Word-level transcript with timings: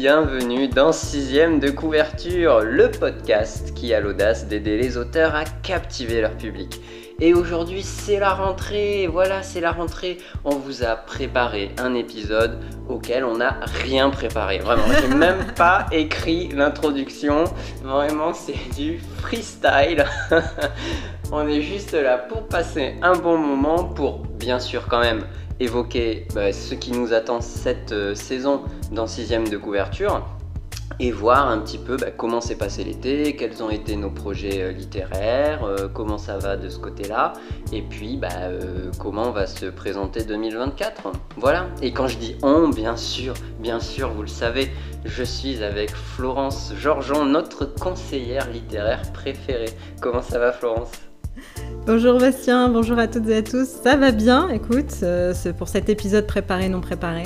bienvenue 0.00 0.68
dans 0.68 0.92
Sixième 0.92 1.58
de 1.58 1.70
couverture, 1.70 2.60
le 2.60 2.88
podcast 2.88 3.74
qui 3.74 3.92
a 3.92 3.98
l'audace 3.98 4.46
d'aider 4.46 4.78
les 4.78 4.96
auteurs 4.96 5.34
à 5.34 5.42
captiver 5.44 6.20
leur 6.20 6.36
public. 6.36 6.80
Et 7.18 7.34
aujourd'hui 7.34 7.82
c'est 7.82 8.20
la 8.20 8.32
rentrée, 8.32 9.08
voilà 9.08 9.42
c'est 9.42 9.60
la 9.60 9.72
rentrée, 9.72 10.18
on 10.44 10.54
vous 10.54 10.84
a 10.84 10.94
préparé 10.94 11.72
un 11.78 11.94
épisode 11.94 12.60
auquel 12.88 13.24
on 13.24 13.38
n'a 13.38 13.58
rien 13.64 14.08
préparé, 14.10 14.60
vraiment, 14.60 14.84
j'ai 15.00 15.08
même 15.16 15.52
pas 15.56 15.86
écrit 15.90 16.50
l'introduction, 16.50 17.42
vraiment 17.82 18.32
c'est 18.34 18.76
du 18.76 19.00
freestyle. 19.20 20.04
on 21.32 21.48
est 21.48 21.62
juste 21.62 21.92
là 21.92 22.18
pour 22.18 22.46
passer 22.46 22.94
un 23.02 23.16
bon 23.16 23.36
moment, 23.36 23.82
pour 23.82 24.18
bien 24.18 24.60
sûr 24.60 24.86
quand 24.86 25.00
même 25.00 25.24
évoquer 25.60 26.26
bah, 26.34 26.52
ce 26.52 26.74
qui 26.74 26.92
nous 26.92 27.12
attend 27.12 27.40
cette 27.40 27.92
euh, 27.92 28.14
saison 28.14 28.62
dans 28.92 29.06
sixième 29.06 29.48
de 29.48 29.56
couverture 29.56 30.26
et 31.00 31.12
voir 31.12 31.48
un 31.48 31.58
petit 31.58 31.78
peu 31.78 31.96
bah, 31.96 32.10
comment 32.10 32.40
s'est 32.40 32.56
passé 32.56 32.82
l'été, 32.82 33.36
quels 33.36 33.62
ont 33.62 33.70
été 33.70 33.96
nos 33.96 34.10
projets 34.10 34.62
euh, 34.62 34.72
littéraires, 34.72 35.64
euh, 35.64 35.88
comment 35.92 36.18
ça 36.18 36.38
va 36.38 36.56
de 36.56 36.68
ce 36.68 36.78
côté-là, 36.78 37.34
et 37.72 37.82
puis 37.82 38.16
bah, 38.16 38.28
comment 38.98 39.30
va 39.30 39.46
se 39.46 39.66
présenter 39.66 40.24
2024. 40.24 41.12
Voilà. 41.36 41.68
Et 41.82 41.92
quand 41.92 42.08
je 42.08 42.18
dis 42.18 42.36
on, 42.42 42.68
bien 42.68 42.96
sûr, 42.96 43.34
bien 43.60 43.80
sûr, 43.80 44.10
vous 44.10 44.22
le 44.22 44.28
savez, 44.28 44.70
je 45.04 45.22
suis 45.22 45.62
avec 45.62 45.90
Florence 45.90 46.72
Georgeon, 46.76 47.24
notre 47.26 47.64
conseillère 47.64 48.50
littéraire 48.50 49.02
préférée. 49.12 49.70
Comment 50.00 50.22
ça 50.22 50.38
va, 50.38 50.52
Florence? 50.52 51.07
Bonjour 51.88 52.18
Bastien, 52.18 52.68
bonjour 52.68 52.98
à 52.98 53.08
toutes 53.08 53.26
et 53.30 53.36
à 53.36 53.42
tous. 53.42 53.66
Ça 53.66 53.96
va 53.96 54.10
bien, 54.10 54.50
écoute, 54.50 54.92
euh, 55.02 55.32
c'est 55.34 55.56
pour 55.56 55.68
cet 55.68 55.88
épisode 55.88 56.26
préparé, 56.26 56.68
non 56.68 56.82
préparé. 56.82 57.22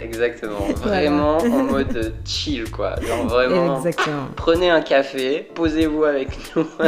Exactement, 0.00 0.68
vraiment 0.76 1.38
en 1.38 1.64
mode 1.64 2.14
chill 2.24 2.70
quoi. 2.70 2.94
Genre 3.00 3.26
vraiment, 3.26 3.78
Exactement. 3.78 4.28
prenez 4.36 4.70
un 4.70 4.82
café, 4.82 5.48
posez-vous 5.52 6.04
avec 6.04 6.28
nous. 6.54 6.64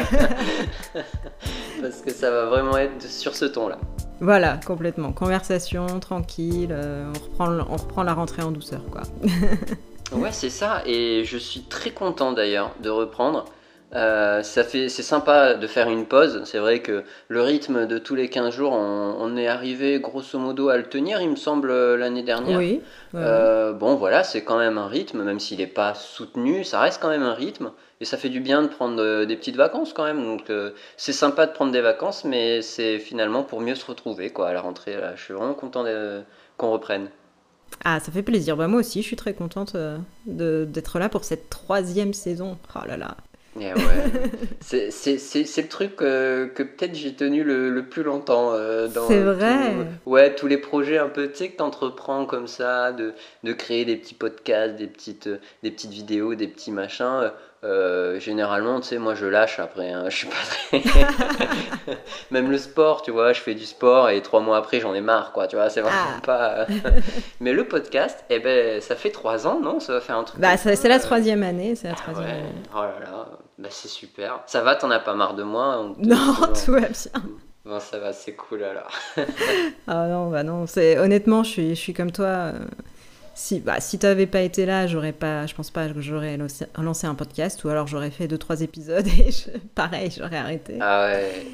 Parce 1.83 2.01
que 2.01 2.13
ça 2.13 2.31
va 2.31 2.45
vraiment 2.45 2.79
être 2.79 3.03
sur 3.03 3.35
ce 3.35 3.47
ton 3.47 3.67
là. 3.67 3.79
Voilà, 4.21 4.61
complètement. 4.65 5.11
Conversation, 5.11 5.99
tranquille, 5.99 6.71
euh, 6.71 7.11
on, 7.13 7.19
reprend, 7.19 7.59
on 7.73 7.77
reprend 7.77 8.03
la 8.05 8.15
rentrée 8.15 8.43
en 8.43 8.53
douceur 8.53 8.83
quoi. 8.89 9.03
ouais, 10.17 10.31
c'est 10.31 10.49
ça, 10.49 10.83
et 10.87 11.25
je 11.25 11.39
suis 11.39 11.63
très 11.63 11.91
content 11.91 12.31
d'ailleurs 12.31 12.71
de 12.81 12.89
reprendre. 12.89 13.47
Euh, 13.95 14.43
ça 14.43 14.65
fait, 14.65 14.89
c'est 14.89 15.03
sympa 15.03 15.55
de 15.55 15.67
faire 15.67 15.91
une 15.91 16.07
pause. 16.07 16.43
C'est 16.45 16.59
vrai 16.59 16.81
que 16.81 17.05
le 17.29 17.43
rythme 17.43 17.87
de 17.87 17.99
tous 17.99 18.15
les 18.15 18.29
15 18.29 18.55
jours, 18.55 18.73
on, 18.73 19.37
est 19.37 19.47
arrivé 19.47 20.01
grosso 20.01 20.39
modo 20.39 20.69
à 20.69 20.77
le 20.77 20.85
tenir, 20.85 21.21
il 21.21 21.31
me 21.31 21.37
semble, 21.37 21.73
l'année 21.97 22.23
dernière. 22.23 22.59
Oui. 22.59 22.81
Euh, 23.15 23.73
bon, 23.73 23.95
voilà, 23.97 24.25
c'est 24.25 24.45
quand 24.45 24.59
même 24.59 24.79
un 24.79 24.89
rythme, 24.89 25.23
même 25.23 25.41
s'il 25.41 25.59
n'est 25.59 25.67
pas 25.67 25.95
soutenu, 25.95 26.65
ça 26.65 26.81
reste 26.81 27.01
quand 27.03 27.09
même 27.09 27.23
un 27.23 27.35
rythme. 27.35 27.73
Et 28.01 28.05
ça 28.05 28.17
fait 28.17 28.31
du 28.31 28.41
bien 28.41 28.63
de 28.63 28.69
prendre 28.69 29.01
euh, 29.01 29.27
des 29.27 29.37
petites 29.37 29.57
vacances 29.57 29.93
quand 29.93 30.05
même. 30.05 30.25
Donc 30.25 30.51
c'est 30.97 31.13
sympa 31.13 31.47
de 31.47 31.53
prendre 31.53 31.73
des 31.73 31.81
vacances, 31.81 32.25
mais 32.25 32.63
c'est 32.63 32.99
finalement 32.99 33.43
pour 33.43 33.61
mieux 33.61 33.75
se 33.75 33.85
retrouver 33.85 34.31
quoi, 34.31 34.49
à 34.49 34.53
la 34.53 34.61
rentrée. 34.61 34.97
Là. 34.97 35.15
Je 35.17 35.23
suis 35.23 35.35
vraiment 35.35 35.55
content 35.55 35.85
qu'on 36.57 36.71
reprenne. 36.71 37.09
Ah, 37.85 38.01
ça 38.01 38.13
fait 38.13 38.23
plaisir. 38.23 38.57
Bah, 38.57 38.69
moi 38.69 38.81
aussi, 38.81 39.03
je 39.03 39.07
suis 39.07 39.17
très 39.17 39.35
contente 39.35 39.77
d'être 40.27 40.99
là 40.99 41.09
pour 41.09 41.25
cette 41.25 41.51
troisième 41.51 42.13
saison. 42.13 42.59
Oh 42.75 42.87
là 42.87 42.97
là, 42.97 43.17
Ouais. 43.57 43.75
c'est 44.61 44.87
le 44.87 45.69
truc 45.69 45.97
que 45.97 46.51
peut-être 46.55 46.95
j'ai 46.95 47.15
tenu 47.15 47.45
le, 47.45 47.83
plus 47.83 48.03
longtemps. 48.03 48.53
Euh, 48.53 48.89
c'est 49.09 49.21
vrai. 49.21 49.75
ouais, 50.07 50.35
tous 50.35 50.47
les 50.47 50.59
projets 50.59 50.99
un 50.99 51.09
peu, 51.09 51.29
tu 51.29 51.37
sais, 51.37 51.49
que 51.51 51.57
tu 51.57 51.63
entreprends 51.63 52.25
comme 52.27 52.47
ça, 52.47 52.93
de, 52.93 53.13
de, 53.45 53.53
créer 53.53 53.85
des 53.85 53.97
petits 53.97 54.15
podcasts, 54.15 54.77
des 54.77 54.87
petites, 54.87 55.29
des 55.63 55.71
petites 55.71 55.93
vidéos, 55.93 56.35
des 56.35 56.49
petits 56.49 56.73
machins. 56.73 57.31
Euh, 57.65 58.19
généralement, 58.19 58.81
tu 58.81 58.89
sais, 58.89 58.99
moi 58.99 59.15
je 59.15 59.27
lâche 59.27 59.61
après. 59.61 59.93
Hein, 59.93 60.05
je 60.09 60.17
suis 60.17 60.27
pas 60.27 60.81
très. 60.81 60.83
Même 62.33 62.51
le 62.51 62.59
sport, 62.59 63.03
tu 63.03 63.13
vois, 63.13 63.33
je 63.33 63.41
fais 63.41 63.55
du 63.55 63.65
sport 63.65 64.11
et 64.11 64.21
trois 64.21 64.41
mois 64.41 64.57
après 64.57 64.81
j'en 64.81 64.95
ai 64.95 65.01
marre, 65.01 65.33
quoi. 65.33 65.47
Tu 65.47 65.55
vois, 65.55 65.71
c'est 65.71 65.81
vraiment 65.81 66.17
ah. 66.19 66.21
pas. 66.27 66.67
Mais 67.41 67.53
le 67.53 67.67
podcast, 67.69 68.25
eh 68.31 68.41
ben, 68.41 68.81
ça 68.81 68.97
fait 68.97 69.11
trois 69.11 69.47
ans, 69.47 69.61
non? 69.61 69.79
Ça 69.79 69.93
va 69.93 70.01
faire 70.01 70.17
un 70.17 70.25
truc. 70.25 70.41
Bah, 70.41 70.57
c'est 70.57 70.89
la 70.89 70.99
troisième 70.99 71.45
année, 71.45 71.77
c'est 71.77 71.87
la 71.87 71.95
ah 71.97 72.03
troisième 72.03 72.31
année. 72.31 72.53
Oh 72.75 72.81
là 72.81 72.99
là, 73.01 73.29
bah, 73.59 73.69
c'est 73.71 73.89
super. 73.89 74.41
Ça 74.47 74.63
va, 74.63 74.75
t'en 74.75 74.91
as 74.91 74.99
pas 75.01 75.15
marre 75.15 75.35
de 75.35 75.45
moi 75.45 75.87
Non, 75.99 76.35
tout 76.65 76.73
va 76.73 76.81
bien. 76.81 77.23
Bon, 77.65 77.79
ça 77.79 78.01
va, 78.01 78.13
c'est 78.13 78.33
cool 78.33 78.65
alors. 78.65 78.91
ah 79.87 80.09
non, 80.09 80.31
bah 80.31 80.43
non, 80.43 80.67
c'est 80.67 80.99
honnêtement, 80.99 81.45
je 81.45 81.51
suis, 81.51 81.69
je 81.77 81.81
suis 81.81 81.95
comme 81.95 82.11
toi. 82.11 82.27
Euh, 82.27 82.53
si, 83.35 83.61
bah, 83.61 83.81
si 83.81 83.99
tu 83.99 84.07
n'avais 84.07 84.27
pas 84.27 84.41
été 84.41 84.67
là, 84.67 84.87
j'aurais 84.87 85.13
pas, 85.13 85.47
je 85.47 85.55
pense 85.55 85.71
pas 85.71 85.89
que 85.89 86.01
j'aurais 86.01 86.37
lancé 86.79 87.07
un 87.07 87.15
podcast 87.15 87.65
ou 87.65 87.69
alors 87.69 87.87
j'aurais 87.87 88.11
fait 88.11 88.29
deux 88.29 88.39
trois 88.39 88.61
épisodes 88.61 89.07
et 89.19 89.31
pareil, 89.75 90.13
j'aurais 90.17 90.37
arrêté. 90.37 90.79
Ah 90.81 91.07
ouais. 91.07 91.47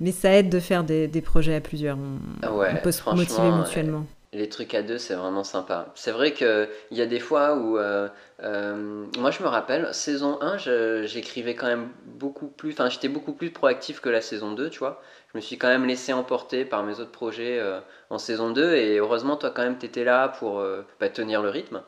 Mais 0.00 0.12
ça 0.12 0.32
aide 0.32 0.50
de 0.50 0.60
faire 0.60 0.84
des, 0.84 1.08
des 1.08 1.22
projets 1.22 1.54
à 1.54 1.60
plusieurs. 1.60 1.96
On, 1.96 2.18
ah 2.42 2.52
ouais, 2.52 2.68
on 2.72 2.82
peut 2.82 2.92
se 2.92 3.02
motiver 3.08 3.50
mutuellement. 3.50 4.04
Les 4.32 4.48
trucs 4.50 4.74
à 4.74 4.82
deux, 4.82 4.98
c'est 4.98 5.14
vraiment 5.14 5.44
sympa. 5.44 5.92
C'est 5.94 6.10
vrai 6.10 6.32
qu'il 6.32 6.68
y 6.90 7.00
a 7.00 7.06
des 7.06 7.20
fois 7.20 7.56
où. 7.56 7.78
Euh, 7.78 8.08
euh, 8.42 9.06
moi, 9.18 9.30
je 9.30 9.42
me 9.42 9.48
rappelle, 9.48 9.88
saison 9.92 10.38
1, 10.42 10.58
j'écrivais 11.06 11.54
quand 11.54 11.68
même 11.68 11.88
beaucoup 12.04 12.48
plus. 12.48 12.72
Enfin, 12.72 12.90
j'étais 12.90 13.08
beaucoup 13.08 13.32
plus 13.32 13.50
proactif 13.50 14.00
que 14.00 14.10
la 14.10 14.20
saison 14.20 14.52
2, 14.52 14.68
tu 14.68 14.80
vois 14.80 15.00
je 15.32 15.38
me 15.38 15.40
suis 15.40 15.58
quand 15.58 15.68
même 15.68 15.86
laissé 15.86 16.12
emporter 16.12 16.64
par 16.64 16.82
mes 16.82 17.00
autres 17.00 17.10
projets 17.10 17.58
euh, 17.58 17.80
en 18.10 18.18
saison 18.18 18.50
2 18.50 18.74
et 18.74 18.96
heureusement 18.98 19.36
toi 19.36 19.50
quand 19.50 19.62
même 19.62 19.78
tu 19.78 19.86
étais 19.86 20.04
là 20.04 20.28
pour 20.28 20.60
euh, 20.60 20.82
bah, 21.00 21.08
tenir 21.08 21.42
le 21.42 21.50
rythme. 21.50 21.82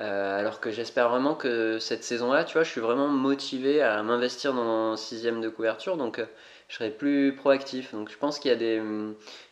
Euh, 0.00 0.40
alors 0.40 0.58
que 0.58 0.70
j'espère 0.70 1.08
vraiment 1.08 1.34
que 1.34 1.78
cette 1.78 2.02
saison-là, 2.02 2.42
tu 2.42 2.54
vois, 2.54 2.64
je 2.64 2.70
suis 2.70 2.80
vraiment 2.80 3.06
motivé 3.06 3.80
à 3.80 4.02
m'investir 4.02 4.52
dans 4.52 4.92
le 4.92 4.96
sixième 4.96 5.40
de 5.40 5.48
couverture, 5.48 5.96
donc 5.96 6.20
je 6.66 6.74
serai 6.74 6.90
plus 6.90 7.36
proactif. 7.36 7.92
Donc 7.92 8.10
je 8.10 8.18
pense 8.18 8.40
qu'il 8.40 8.50
y 8.50 8.54
a 8.54 8.56
des... 8.56 8.82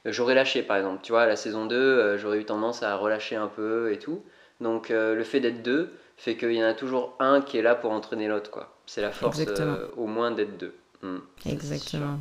J'aurais 0.04 0.34
lâché 0.34 0.62
par 0.64 0.78
exemple, 0.78 0.98
tu 1.04 1.12
vois, 1.12 1.26
la 1.26 1.36
saison 1.36 1.66
2, 1.66 2.16
j'aurais 2.16 2.38
eu 2.38 2.44
tendance 2.44 2.82
à 2.82 2.96
relâcher 2.96 3.36
un 3.36 3.46
peu 3.46 3.92
et 3.92 4.00
tout. 4.00 4.24
Donc 4.60 4.88
le 4.88 5.22
fait 5.22 5.38
d'être 5.38 5.62
deux 5.62 5.92
fait 6.16 6.36
qu'il 6.36 6.52
y 6.54 6.62
en 6.62 6.66
a 6.66 6.74
toujours 6.74 7.14
un 7.20 7.40
qui 7.40 7.58
est 7.58 7.62
là 7.62 7.74
pour 7.74 7.92
entraîner 7.92 8.26
l'autre, 8.26 8.50
quoi. 8.50 8.74
C'est 8.86 9.02
la 9.02 9.12
force 9.12 9.40
au 9.96 10.06
moins 10.06 10.30
d'être 10.30 10.56
deux. 10.56 10.74
Hmm, 11.02 11.18
Exactement. 11.46 12.18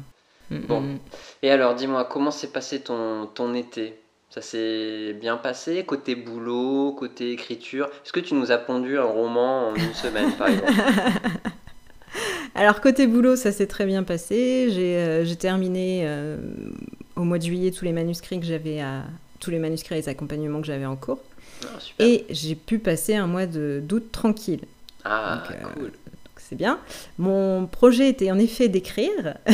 Bon. 0.51 0.99
Et 1.41 1.49
alors, 1.49 1.75
dis-moi, 1.75 2.05
comment 2.05 2.31
s'est 2.31 2.51
passé 2.51 2.81
ton, 2.81 3.27
ton 3.27 3.53
été? 3.53 3.95
Ça 4.29 4.41
s'est 4.41 5.13
bien 5.19 5.37
passé 5.37 5.83
Côté 5.83 6.15
boulot, 6.15 6.95
côté 6.97 7.31
écriture? 7.31 7.87
Est-ce 8.03 8.13
que 8.13 8.19
tu 8.19 8.33
nous 8.33 8.51
as 8.51 8.57
pondu 8.57 8.97
un 8.97 9.03
roman 9.03 9.69
en 9.69 9.75
une 9.75 9.93
semaine, 9.93 10.31
par 10.33 10.47
exemple? 10.47 10.73
Alors, 12.55 12.81
côté 12.81 13.07
boulot, 13.07 13.35
ça 13.35 13.51
s'est 13.51 13.67
très 13.67 13.85
bien 13.85 14.03
passé. 14.03 14.69
J'ai 14.71 14.97
euh, 14.97 15.35
terminé 15.35 16.01
euh, 16.03 16.37
au 17.15 17.23
mois 17.23 17.37
de 17.37 17.43
juillet 17.43 17.71
tous 17.71 17.85
les 17.85 17.93
manuscrits 17.93 18.39
que 18.39 18.45
j'avais 18.45 18.81
à. 18.81 19.03
Tous 19.39 19.49
les 19.49 19.57
manuscrits 19.57 19.95
et 19.95 19.97
les 19.97 20.09
accompagnements 20.09 20.61
que 20.61 20.67
j'avais 20.67 20.85
en 20.85 20.95
cours. 20.95 21.17
Ah, 21.63 21.79
et 21.97 22.25
j'ai 22.29 22.53
pu 22.53 22.77
passer 22.77 23.15
un 23.15 23.25
mois 23.25 23.47
d'août 23.47 24.11
tranquille. 24.11 24.65
Ah, 25.03 25.41
euh, 25.49 25.55
cool 25.73 25.91
c'est 26.49 26.55
bien. 26.55 26.79
Mon 27.17 27.67
projet 27.67 28.09
était 28.09 28.31
en 28.31 28.39
effet 28.39 28.67
d'écrire. 28.67 29.37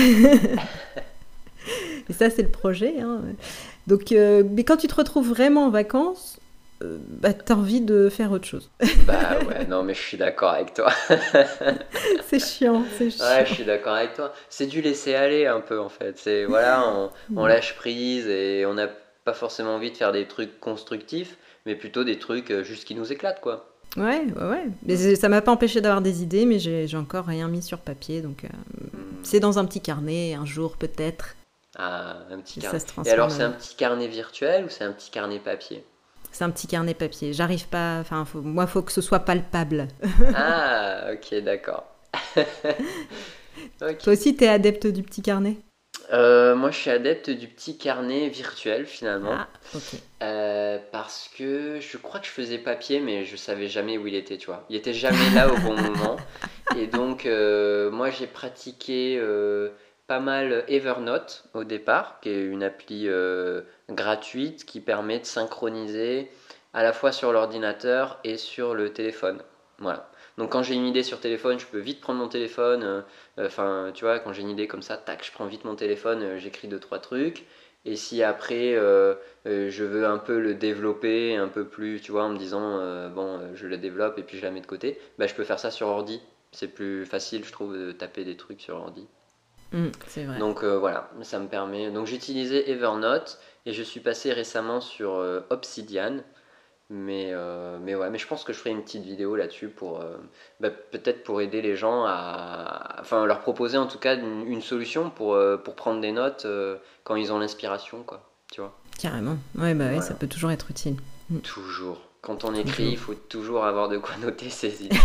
Et 2.09 2.13
ça, 2.13 2.29
c'est 2.29 2.43
le 2.43 2.49
projet. 2.49 3.01
Hein. 3.01 3.21
Donc, 3.87 4.11
euh, 4.11 4.43
mais 4.49 4.63
quand 4.63 4.77
tu 4.77 4.87
te 4.87 4.95
retrouves 4.95 5.27
vraiment 5.27 5.65
en 5.65 5.69
vacances, 5.69 6.39
euh, 6.83 6.97
bah, 7.07 7.33
t'as 7.33 7.55
envie 7.55 7.81
de 7.81 8.09
faire 8.09 8.31
autre 8.31 8.45
chose. 8.45 8.69
bah 9.05 9.39
ouais, 9.47 9.65
non, 9.65 9.83
mais 9.83 9.93
je 9.93 10.01
suis 10.01 10.17
d'accord 10.17 10.51
avec 10.51 10.73
toi. 10.73 10.91
c'est 12.27 12.39
chiant, 12.39 12.83
c'est 12.97 13.09
chiant. 13.09 13.25
Ouais, 13.25 13.45
je 13.45 13.53
suis 13.53 13.65
d'accord 13.65 13.93
avec 13.93 14.13
toi. 14.13 14.33
C'est 14.49 14.67
du 14.67 14.81
laisser 14.81 15.15
aller 15.15 15.45
un 15.47 15.59
peu 15.59 15.79
en 15.79 15.89
fait. 15.89 16.17
C'est 16.17 16.45
voilà, 16.45 16.87
on, 16.87 17.09
on 17.35 17.45
lâche 17.45 17.75
prise 17.75 18.27
et 18.27 18.65
on 18.65 18.75
n'a 18.75 18.89
pas 19.25 19.33
forcément 19.33 19.75
envie 19.75 19.91
de 19.91 19.97
faire 19.97 20.11
des 20.11 20.27
trucs 20.27 20.59
constructifs, 20.59 21.37
mais 21.65 21.75
plutôt 21.75 22.03
des 22.03 22.19
trucs 22.19 22.51
euh, 22.51 22.63
juste 22.63 22.85
qui 22.85 22.95
nous 22.95 23.11
éclatent 23.11 23.41
quoi. 23.41 23.76
Ouais, 23.97 24.25
ouais, 24.35 24.49
ouais. 24.49 24.65
Mais 24.83 25.15
ça 25.15 25.27
m'a 25.27 25.41
pas 25.41 25.51
empêché 25.51 25.81
d'avoir 25.81 26.01
des 26.01 26.21
idées, 26.21 26.45
mais 26.45 26.59
j'ai 26.59 26.97
encore 26.97 27.25
rien 27.25 27.47
mis 27.47 27.63
sur 27.63 27.79
papier. 27.79 28.21
Donc, 28.21 28.45
euh, 28.45 28.49
c'est 29.23 29.39
dans 29.39 29.57
un 29.57 29.65
petit 29.65 29.81
carnet, 29.81 30.35
un 30.35 30.45
jour 30.45 30.77
peut-être. 30.77 31.35
Ah, 31.75 32.17
un 32.29 32.39
petit 32.39 32.59
carnet. 32.59 32.79
Et 33.05 33.09
alors, 33.09 33.31
c'est 33.31 33.43
un 33.43 33.51
petit 33.51 33.75
carnet 33.75 34.07
virtuel 34.07 34.65
ou 34.65 34.69
c'est 34.69 34.83
un 34.83 34.91
petit 34.91 35.09
carnet 35.09 35.39
papier? 35.39 35.83
C'est 36.31 36.43
un 36.43 36.51
petit 36.51 36.67
carnet 36.67 36.93
papier. 36.93 37.33
J'arrive 37.33 37.67
pas. 37.67 37.99
Enfin, 37.99 38.23
faut, 38.25 38.41
moi, 38.41 38.65
il 38.65 38.69
faut 38.69 38.83
que 38.83 38.91
ce 38.91 39.01
soit 39.01 39.19
palpable. 39.19 39.87
ah, 40.35 41.07
ok, 41.13 41.41
d'accord. 41.43 41.85
Toi 43.79 44.13
aussi, 44.13 44.35
tu 44.35 44.43
es 44.43 44.47
adepte 44.47 44.87
du 44.87 45.01
petit 45.01 45.23
carnet? 45.23 45.57
Euh, 46.13 46.55
moi, 46.55 46.71
je 46.71 46.77
suis 46.77 46.89
adepte 46.89 47.29
du 47.29 47.47
petit 47.47 47.77
carnet 47.77 48.29
virtuel 48.29 48.85
finalement. 48.85 49.35
Ah, 49.35 49.47
euh, 50.23 50.79
parce 50.91 51.29
que 51.37 51.79
je 51.79 51.97
crois 51.97 52.19
que 52.19 52.25
je 52.25 52.31
faisais 52.31 52.57
papier, 52.57 52.99
mais 52.99 53.25
je 53.25 53.35
savais 53.35 53.67
jamais 53.67 53.97
où 53.97 54.07
il 54.07 54.15
était, 54.15 54.37
tu 54.37 54.47
vois. 54.47 54.65
Il 54.69 54.75
était 54.75 54.93
jamais 54.93 55.29
là 55.33 55.51
au 55.51 55.57
bon 55.57 55.75
moment. 55.81 56.17
Et 56.77 56.87
donc, 56.87 57.25
euh, 57.25 57.91
moi, 57.91 58.09
j'ai 58.09 58.27
pratiqué 58.27 59.21
pas 60.07 60.19
mal 60.19 60.63
Evernote 60.69 61.43
au 61.53 61.63
départ, 61.63 62.19
qui 62.21 62.29
est 62.29 62.41
une 62.41 62.63
appli 62.63 63.09
gratuite 63.89 64.65
qui 64.65 64.79
permet 64.79 65.19
de 65.19 65.25
synchroniser 65.25 66.31
à 66.73 66.83
la 66.83 66.93
fois 66.93 67.11
sur 67.11 67.31
l'ordinateur 67.33 68.19
et 68.23 68.37
sur 68.37 68.75
le 68.75 68.93
téléphone. 68.93 69.41
Voilà. 69.79 70.09
Donc 70.37 70.51
quand 70.51 70.61
j'ai 70.63 70.75
une 70.75 70.85
idée 70.85 71.03
sur 71.03 71.19
téléphone, 71.19 71.59
je 71.59 71.65
peux 71.65 71.79
vite 71.79 71.99
prendre 72.01 72.19
mon 72.19 72.27
téléphone. 72.27 72.83
euh, 72.83 73.01
Enfin, 73.47 73.91
tu 73.93 74.05
vois, 74.05 74.19
quand 74.19 74.33
j'ai 74.33 74.41
une 74.43 74.49
idée 74.49 74.67
comme 74.67 74.81
ça, 74.83 74.97
tac, 74.97 75.25
je 75.25 75.31
prends 75.31 75.45
vite 75.47 75.65
mon 75.65 75.75
téléphone, 75.75 76.21
euh, 76.21 76.37
j'écris 76.37 76.67
deux 76.67 76.79
trois 76.79 76.99
trucs. 76.99 77.45
Et 77.85 77.95
si 77.95 78.21
après 78.21 78.73
euh, 78.75 79.15
euh, 79.45 79.69
je 79.69 79.83
veux 79.83 80.05
un 80.05 80.17
peu 80.17 80.39
le 80.39 80.53
développer 80.53 81.35
un 81.37 81.47
peu 81.47 81.65
plus, 81.65 82.01
tu 82.01 82.11
vois, 82.11 82.23
en 82.23 82.29
me 82.29 82.37
disant 82.37 82.79
euh, 82.79 83.07
bon, 83.09 83.39
euh, 83.39 83.51
je 83.55 83.65
le 83.65 83.77
développe 83.77 84.17
et 84.19 84.23
puis 84.23 84.37
je 84.37 84.43
la 84.43 84.51
mets 84.51 84.61
de 84.61 84.67
côté, 84.67 84.99
bah 85.17 85.25
je 85.27 85.33
peux 85.33 85.43
faire 85.43 85.59
ça 85.59 85.71
sur 85.71 85.87
ordi. 85.87 86.21
C'est 86.51 86.67
plus 86.67 87.05
facile, 87.05 87.43
je 87.45 87.51
trouve, 87.51 87.77
de 87.77 87.91
taper 87.91 88.23
des 88.23 88.35
trucs 88.37 88.61
sur 88.61 88.75
ordi. 88.75 89.07
Mm, 89.71 89.87
c'est 90.07 90.23
vrai. 90.23 90.39
Donc 90.39 90.63
euh, 90.63 90.77
voilà, 90.77 91.09
ça 91.23 91.39
me 91.39 91.47
permet. 91.47 91.89
Donc 91.91 92.07
j'utilisais 92.07 92.69
Evernote 92.69 93.39
et 93.65 93.73
je 93.73 93.83
suis 93.83 93.99
passé 94.01 94.33
récemment 94.33 94.81
sur 94.81 95.15
euh, 95.15 95.41
Obsidian. 95.49 96.17
Mais, 96.89 97.31
euh, 97.33 97.77
mais 97.81 97.95
ouais, 97.95 98.09
mais 98.09 98.17
je 98.17 98.25
pense 98.27 98.45
que 98.45 98.53
je 98.53 98.59
ferai 98.59 98.69
une 98.69 98.81
petite 98.81 99.03
vidéo 99.03 99.35
là-dessus 99.35 99.67
pour 99.67 99.99
euh, 99.99 100.15
bah, 100.61 100.69
peut-être 100.69 101.23
pour 101.23 101.41
aider 101.41 101.61
les 101.61 101.75
gens 101.75 102.05
à. 102.05 102.95
Enfin, 103.01 103.25
leur 103.25 103.39
proposer 103.41 103.77
en 103.77 103.87
tout 103.87 103.99
cas 103.99 104.15
une, 104.15 104.47
une 104.47 104.61
solution 104.61 105.09
pour, 105.09 105.33
euh, 105.33 105.57
pour 105.57 105.75
prendre 105.75 105.99
des 105.99 106.13
notes 106.13 106.47
quand 107.03 107.15
ils 107.17 107.33
ont 107.33 107.39
l'inspiration, 107.39 108.03
quoi. 108.03 108.29
Tu 108.53 108.61
vois 108.61 108.73
Carrément. 108.99 109.37
Ouais, 109.57 109.73
bah 109.73 109.83
ouais, 109.85 109.89
Voilà. 109.95 110.01
ça 110.01 110.13
peut 110.13 110.27
toujours 110.27 110.51
être 110.51 110.71
utile. 110.71 110.95
Toujours. 111.43 111.99
Quand 112.21 112.45
on 112.45 112.53
écrit, 112.55 112.71
Toujours. 112.71 112.91
il 112.91 112.97
faut 112.97 113.13
toujours 113.15 113.65
avoir 113.65 113.89
de 113.89 113.97
quoi 113.97 114.15
noter 114.21 114.49
ses 114.49 114.83
idées. 114.85 114.95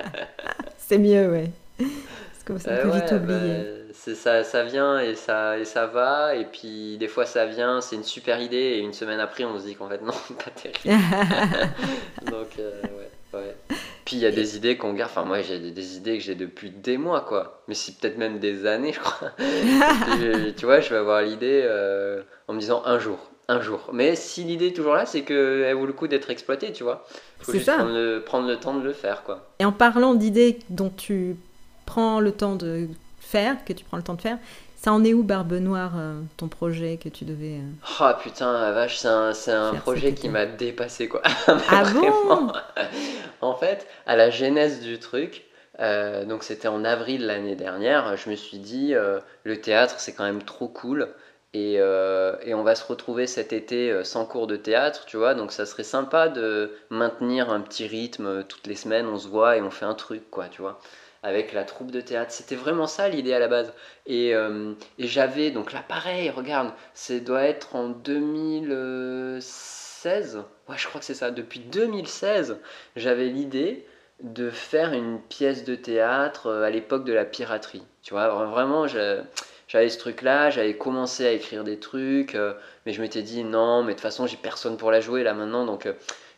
C'est 0.76 0.98
mieux, 0.98 1.30
ouais. 1.30 1.50
C'est 1.78 2.44
comme 2.44 2.58
ça, 2.58 2.76
peut 2.78 2.88
ouais, 2.88 3.00
vite 3.00 3.12
oublier. 3.12 3.28
bah, 3.28 3.81
c'est 3.94 4.14
ça, 4.14 4.44
ça 4.44 4.62
vient 4.64 4.98
et 5.00 5.14
ça, 5.14 5.58
et 5.58 5.64
ça 5.64 5.86
va, 5.86 6.34
et 6.34 6.44
puis 6.44 6.96
des 6.98 7.08
fois 7.08 7.26
ça 7.26 7.46
vient, 7.46 7.80
c'est 7.80 7.96
une 7.96 8.04
super 8.04 8.40
idée, 8.40 8.56
et 8.56 8.78
une 8.78 8.92
semaine 8.92 9.20
après 9.20 9.44
on 9.44 9.58
se 9.58 9.64
dit 9.64 9.74
qu'en 9.74 9.88
fait 9.88 10.02
non, 10.02 10.12
pas 10.12 10.50
terrible. 10.50 11.02
Donc 12.30 12.48
euh, 12.58 12.82
ouais, 12.82 13.38
ouais. 13.38 13.56
Puis 14.04 14.16
il 14.16 14.20
y 14.20 14.26
a 14.26 14.30
des 14.30 14.56
idées 14.56 14.76
qu'on 14.76 14.92
garde, 14.92 15.10
enfin 15.10 15.24
moi 15.24 15.42
j'ai 15.42 15.58
des, 15.58 15.70
des 15.70 15.96
idées 15.96 16.18
que 16.18 16.24
j'ai 16.24 16.34
depuis 16.34 16.70
des 16.70 16.96
mois 16.96 17.22
quoi, 17.22 17.62
mais 17.68 17.74
c'est 17.74 17.96
peut-être 17.98 18.18
même 18.18 18.38
des 18.38 18.66
années 18.66 18.92
je 18.92 19.00
crois. 19.00 19.30
Tu 20.56 20.64
vois, 20.64 20.80
je 20.80 20.90
vais 20.90 20.96
avoir 20.96 21.22
l'idée 21.22 21.62
euh, 21.64 22.22
en 22.48 22.54
me 22.54 22.60
disant 22.60 22.82
un 22.84 22.98
jour, 22.98 23.18
un 23.48 23.60
jour. 23.60 23.90
Mais 23.92 24.14
si 24.16 24.44
l'idée 24.44 24.68
est 24.68 24.76
toujours 24.76 24.94
là, 24.94 25.06
c'est 25.06 25.22
qu'elle 25.22 25.74
vaut 25.74 25.86
le 25.86 25.92
coup 25.92 26.06
d'être 26.06 26.30
exploitée, 26.30 26.72
tu 26.72 26.84
vois. 26.84 27.04
Faut 27.40 27.52
C'est 27.52 27.58
juste 27.58 27.66
ça. 27.66 27.76
Prendre, 27.76 27.92
le, 27.92 28.22
prendre 28.24 28.48
le 28.48 28.56
temps 28.56 28.74
de 28.74 28.84
le 28.84 28.92
faire 28.92 29.24
quoi. 29.24 29.48
Et 29.58 29.64
en 29.64 29.72
parlant 29.72 30.14
d'idées 30.14 30.58
dont 30.70 30.90
tu 30.90 31.36
prends 31.86 32.20
le 32.20 32.32
temps 32.32 32.54
de 32.54 32.88
faire, 33.32 33.64
que 33.64 33.72
tu 33.72 33.84
prends 33.84 33.96
le 33.96 34.02
temps 34.02 34.14
de 34.14 34.20
faire, 34.20 34.38
ça 34.76 34.92
en 34.92 35.02
est 35.04 35.14
où 35.14 35.22
Barbe 35.22 35.52
Noire, 35.54 35.92
euh, 35.96 36.20
ton 36.36 36.48
projet 36.48 36.98
que 37.02 37.08
tu 37.08 37.24
devais... 37.24 37.60
euh, 37.60 38.00
Oh 38.00 38.10
putain, 38.20 38.52
la 38.60 38.72
vache, 38.72 38.98
c'est 38.98 39.08
un, 39.08 39.32
c'est 39.32 39.52
un 39.52 39.74
projet 39.74 40.12
qui 40.12 40.28
m'a 40.28 40.44
dépassé 40.46 41.08
quoi. 41.08 41.22
Ah 41.70 41.84
bon. 41.94 42.52
En 43.40 43.54
fait, 43.54 43.86
à 44.06 44.16
la 44.16 44.30
genèse 44.30 44.80
du 44.80 44.98
truc, 44.98 45.44
euh, 45.80 46.24
donc 46.24 46.42
c'était 46.44 46.68
en 46.68 46.84
avril 46.84 47.26
l'année 47.26 47.56
dernière, 47.56 48.16
je 48.16 48.28
me 48.30 48.36
suis 48.36 48.58
dit, 48.58 48.94
le 49.44 49.60
théâtre 49.60 49.94
c'est 49.98 50.12
quand 50.14 50.24
même 50.24 50.42
trop 50.42 50.68
cool. 50.68 51.08
Et, 51.54 51.76
euh, 51.80 52.34
et 52.46 52.54
on 52.54 52.62
va 52.62 52.74
se 52.74 52.86
retrouver 52.86 53.26
cet 53.26 53.52
été 53.52 54.02
sans 54.04 54.24
cours 54.24 54.46
de 54.46 54.56
théâtre, 54.56 55.04
tu 55.06 55.18
vois, 55.18 55.34
donc 55.34 55.52
ça 55.52 55.66
serait 55.66 55.84
sympa 55.84 56.28
de 56.28 56.72
maintenir 56.88 57.50
un 57.50 57.60
petit 57.60 57.86
rythme 57.86 58.42
toutes 58.44 58.66
les 58.66 58.74
semaines, 58.74 59.06
on 59.06 59.18
se 59.18 59.28
voit 59.28 59.58
et 59.58 59.60
on 59.60 59.70
fait 59.70 59.84
un 59.84 59.92
truc, 59.94 60.22
quoi, 60.30 60.46
tu 60.48 60.62
vois, 60.62 60.80
avec 61.22 61.52
la 61.52 61.64
troupe 61.64 61.90
de 61.90 62.00
théâtre. 62.00 62.32
C'était 62.32 62.56
vraiment 62.56 62.86
ça 62.86 63.08
l'idée 63.08 63.34
à 63.34 63.38
la 63.38 63.48
base. 63.48 63.74
Et, 64.06 64.34
euh, 64.34 64.72
j'avais, 64.98 65.50
donc 65.50 65.72
là 65.72 65.82
pareil, 65.86 66.30
regarde, 66.30 66.72
ça 66.94 67.18
doit 67.20 67.44
être 67.44 67.76
en 67.76 67.88
2016, 67.88 70.42
ouais 70.68 70.76
je 70.76 70.88
crois 70.88 71.00
que 71.00 71.04
c'est 71.04 71.14
ça, 71.14 71.30
depuis 71.30 71.60
2016, 71.60 72.58
j'avais 72.96 73.28
l'idée 73.28 73.86
de 74.20 74.50
faire 74.50 74.92
une 74.92 75.20
pièce 75.20 75.64
de 75.64 75.74
théâtre 75.74 76.46
euh, 76.48 76.64
à 76.64 76.70
l'époque 76.70 77.04
de 77.04 77.12
la 77.12 77.24
piraterie. 77.24 77.82
Tu 78.02 78.14
vois, 78.14 78.28
vraiment, 78.46 78.86
j'avais 78.88 79.88
ce 79.88 79.98
truc-là, 79.98 80.50
j'avais 80.50 80.76
commencé 80.76 81.26
à 81.26 81.32
écrire 81.32 81.64
des 81.64 81.78
trucs, 81.78 82.34
euh, 82.34 82.54
mais 82.84 82.92
je 82.92 83.00
m'étais 83.00 83.22
dit 83.22 83.44
non, 83.44 83.82
mais 83.82 83.92
de 83.92 83.94
toute 83.94 84.02
façon, 84.02 84.26
j'ai 84.26 84.36
personne 84.36 84.76
pour 84.76 84.90
la 84.90 85.00
jouer 85.00 85.22
là 85.22 85.34
maintenant, 85.34 85.64
donc 85.66 85.88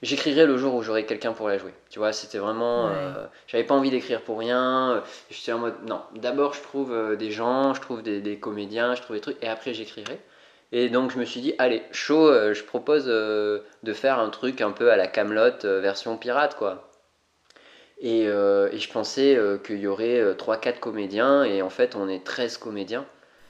j'écrirai 0.05 0.47
le 0.47 0.57
jour 0.57 0.75
où 0.75 0.83
j'aurai 0.83 1.07
quelqu'un 1.07 1.33
pour 1.33 1.49
la 1.49 1.59
jouer. 1.59 1.73
Tu 1.91 1.99
vois, 1.99 2.13
c'était 2.13 2.39
vraiment. 2.39 2.87
Ouais. 2.87 2.93
euh, 2.95 3.27
j'avais 3.47 3.65
pas 3.65 3.75
envie 3.75 3.91
d'écrire 3.91 4.23
pour 4.23 4.39
rien. 4.39 5.03
J'étais 5.31 5.53
en 5.53 5.59
mode 5.59 5.75
non, 5.87 6.03
d'abord 6.15 6.55
je 6.55 6.63
trouve 6.63 6.93
euh, 6.93 7.17
des 7.17 7.31
gens, 7.31 7.75
je 7.75 7.81
trouve 7.81 8.03
des, 8.03 8.21
des 8.21 8.37
comédiens, 8.39 8.95
je 8.95 9.03
trouve 9.03 9.17
des 9.17 9.23
trucs, 9.23 9.43
et 9.43 9.49
après 9.49 9.75
j'écrirai. 9.75 10.19
Et 10.73 10.89
donc 10.89 11.11
je 11.13 11.19
me 11.19 11.25
suis 11.25 11.41
dit, 11.41 11.55
allez, 11.59 11.83
chaud, 11.93 12.27
euh, 12.29 12.53
je 12.55 12.65
propose 12.65 13.05
euh, 13.07 13.61
de 13.83 13.93
faire 13.93 14.19
un 14.19 14.31
truc 14.31 14.61
un 14.61 14.73
peu 14.73 14.91
à 14.91 14.97
la 14.97 15.07
Camelot 15.07 15.63
version 15.63 16.17
pirate, 16.17 16.57
quoi. 16.57 16.89
Et, 18.01 18.25
et 18.25 18.79
je 18.79 18.91
pensais 18.93 19.39
qu'il 19.65 19.79
y 19.79 19.87
aurait 19.87 20.35
3-4 20.35 20.81
comédiens, 20.81 21.45
et 21.45 21.63
en 21.63 21.71
fait 21.71 21.95
on 21.95 22.09
est 22.09 22.25
13 22.25 22.59
comédiens. 22.59 23.07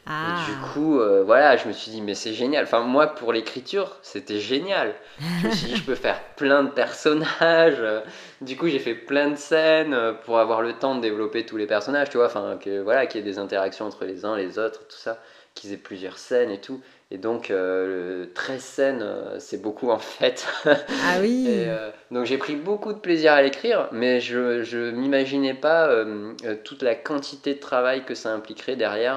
Ah, 0.07 0.27
Et 0.29 0.53
du 0.53 0.59
coup, 0.73 1.01
euh, 1.01 1.23
voilà, 1.25 1.57
je 1.57 1.67
me 1.67 1.73
suis 1.73 1.91
dit, 1.91 2.03
mais 2.03 2.15
c'est 2.15 2.35
génial. 2.35 2.65
Enfin, 2.65 2.81
moi, 2.81 3.07
pour 3.09 3.33
l'écriture, 3.33 3.97
c'était 4.03 4.39
génial. 4.39 4.95
Je 5.43 5.47
me 5.49 5.53
suis 5.53 5.67
dit, 5.69 5.77
je 5.77 5.83
peux 5.85 5.95
faire 5.95 6.21
plein 6.37 6.63
de 6.65 6.71
personnages. 6.71 7.77
Euh, 7.81 8.01
Du 8.41 8.57
coup, 8.57 8.69
j'ai 8.69 8.79
fait 8.79 8.95
plein 8.95 9.31
de 9.31 9.37
scènes 9.37 9.95
euh, 9.95 10.13
pour 10.13 10.39
avoir 10.39 10.61
le 10.61 10.75
temps 10.75 10.95
de 10.95 11.01
développer 11.01 11.47
tous 11.47 11.57
les 11.57 11.67
personnages, 11.67 12.11
tu 12.11 12.19
vois. 12.19 12.27
Enfin, 12.27 12.59
que, 12.63 12.81
voilà, 12.83 13.07
qu'il 13.07 13.21
y 13.21 13.25
ait 13.25 13.31
des 13.31 13.39
interactions 13.39 13.87
entre 13.87 14.05
les 14.05 14.25
uns, 14.25 14.37
les 14.37 14.59
autres, 14.59 14.81
tout 14.89 14.97
ça. 14.99 15.19
Qu'ils 15.55 15.73
aient 15.73 15.77
plusieurs 15.79 16.19
scènes 16.19 16.51
et 16.51 16.61
tout. 16.61 16.81
Et 17.13 17.17
donc, 17.19 17.51
euh, 17.51 18.25
le- 18.25 18.33
13 18.33 18.61
scènes, 18.61 19.03
euh, 19.03 19.39
c'est 19.39 19.63
beaucoup 19.63 19.91
en 19.91 19.99
fait. 20.01 20.47
ah 20.67 20.73
oui. 21.21 21.47
Et, 21.49 21.69
euh, 21.69 21.91
donc 22.11 22.25
j'ai 22.27 22.39
pris 22.39 22.57
beaucoup 22.57 22.93
de 22.93 22.99
plaisir 22.99 23.33
à 23.33 23.41
l'écrire, 23.43 23.87
mais 23.93 24.19
je 24.21 24.63
je 24.65 24.91
m'imaginais 24.91 25.55
pas 25.55 25.89
toute 26.65 26.83
la 26.83 26.95
quantité 26.97 27.55
de 27.55 27.61
travail 27.61 28.05
que 28.05 28.15
ça 28.15 28.31
impliquerait 28.33 28.75
derrière 28.77 29.17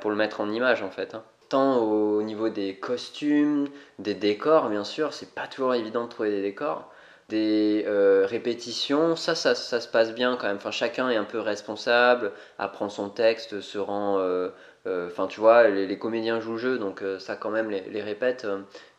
pour, 0.00 0.10
le 0.10 0.16
mettre 0.16 0.40
en 0.40 0.50
image 0.50 0.82
en 0.82 0.90
fait. 0.90 1.14
hein. 1.14 1.22
Tant 1.48 1.78
au 1.78 2.22
niveau 2.22 2.48
des 2.50 2.76
costumes, 2.76 3.68
des 3.98 4.14
décors 4.14 4.68
bien 4.68 4.84
sûr, 4.84 5.12
c'est 5.14 5.34
pas 5.34 5.46
toujours 5.48 5.74
évident 5.74 6.04
de 6.04 6.08
trouver 6.10 6.30
des 6.30 6.42
décors. 6.42 6.90
Des 7.28 7.84
euh, 7.86 8.24
répétitions, 8.26 9.14
ça, 9.16 9.34
ça, 9.34 9.54
ça 9.54 9.80
se 9.80 9.88
passe 9.88 10.14
bien 10.14 10.36
quand 10.36 10.46
même. 10.46 10.56
Enfin, 10.56 10.70
chacun 10.70 11.10
est 11.10 11.16
un 11.16 11.24
peu 11.24 11.40
responsable, 11.40 12.32
apprend 12.58 12.88
son 12.88 13.10
texte, 13.10 13.60
se 13.60 13.78
rend. 13.78 14.18
euh, 14.18 14.48
euh, 14.86 15.08
Enfin, 15.08 15.26
tu 15.26 15.40
vois, 15.40 15.68
les, 15.68 15.98
comédiens 15.98 16.40
jouent 16.40 16.52
le 16.52 16.58
jeu, 16.58 16.78
donc 16.78 17.02
ça, 17.18 17.36
quand 17.36 17.50
même, 17.50 17.68
les, 17.70 17.82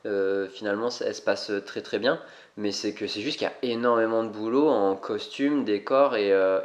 euh, 0.05 0.47
finalement, 0.49 0.89
ça- 0.89 1.11
se 1.13 1.21
passent 1.21 1.51
très 1.65 1.81
très 1.81 1.99
bien 1.99 2.19
mais 2.57 2.71
c'est 2.71 2.93
que 2.93 3.07
c'est 3.07 3.21
juste 3.21 3.37
qu'il 3.39 3.47
y 3.47 3.51
a 3.51 3.73
énormément 3.73 4.23
de 4.23 4.29
boulot 4.29 4.67
en 4.67 4.95
costume, 4.95 5.63
décor 5.63 6.15
et, 6.17 6.31
euh. 6.33 6.59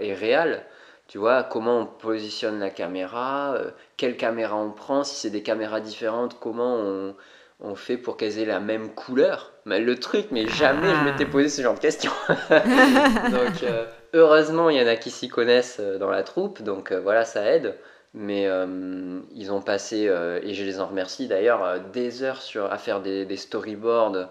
Tu 1.14 1.18
vois, 1.18 1.44
comment 1.44 1.78
on 1.78 1.86
positionne 1.86 2.58
la 2.58 2.70
caméra, 2.70 3.54
euh, 3.54 3.70
quelle 3.96 4.16
caméra 4.16 4.56
on 4.56 4.72
prend, 4.72 5.04
si 5.04 5.14
c'est 5.14 5.30
des 5.30 5.44
caméras 5.44 5.78
différentes, 5.78 6.40
comment 6.40 6.74
on, 6.74 7.14
on 7.60 7.76
fait 7.76 7.96
pour 7.96 8.16
qu'elles 8.16 8.40
aient 8.40 8.44
la 8.44 8.58
même 8.58 8.92
couleur. 8.96 9.52
Mais 9.64 9.78
le 9.78 10.00
truc, 10.00 10.26
mais 10.32 10.48
jamais 10.48 10.92
je 10.92 11.04
m'étais 11.04 11.24
posé 11.24 11.48
ce 11.48 11.62
genre 11.62 11.74
de 11.74 11.78
questions. 11.78 12.10
donc, 12.28 13.62
euh, 13.62 13.86
heureusement, 14.12 14.70
il 14.70 14.76
y 14.76 14.82
en 14.82 14.88
a 14.88 14.96
qui 14.96 15.12
s'y 15.12 15.28
connaissent 15.28 15.76
euh, 15.78 15.98
dans 15.98 16.10
la 16.10 16.24
troupe, 16.24 16.62
donc 16.62 16.90
euh, 16.90 16.98
voilà, 16.98 17.24
ça 17.24 17.48
aide. 17.48 17.76
Mais 18.12 18.48
euh, 18.48 19.20
ils 19.36 19.52
ont 19.52 19.62
passé, 19.62 20.10
et 20.42 20.52
je 20.52 20.64
les 20.64 20.80
en 20.80 20.88
remercie 20.88 21.28
d'ailleurs, 21.28 21.78
des 21.92 22.24
heures 22.24 22.42
sur, 22.42 22.72
à 22.72 22.78
faire 22.78 23.00
des, 23.00 23.24
des 23.24 23.36
storyboards 23.36 24.30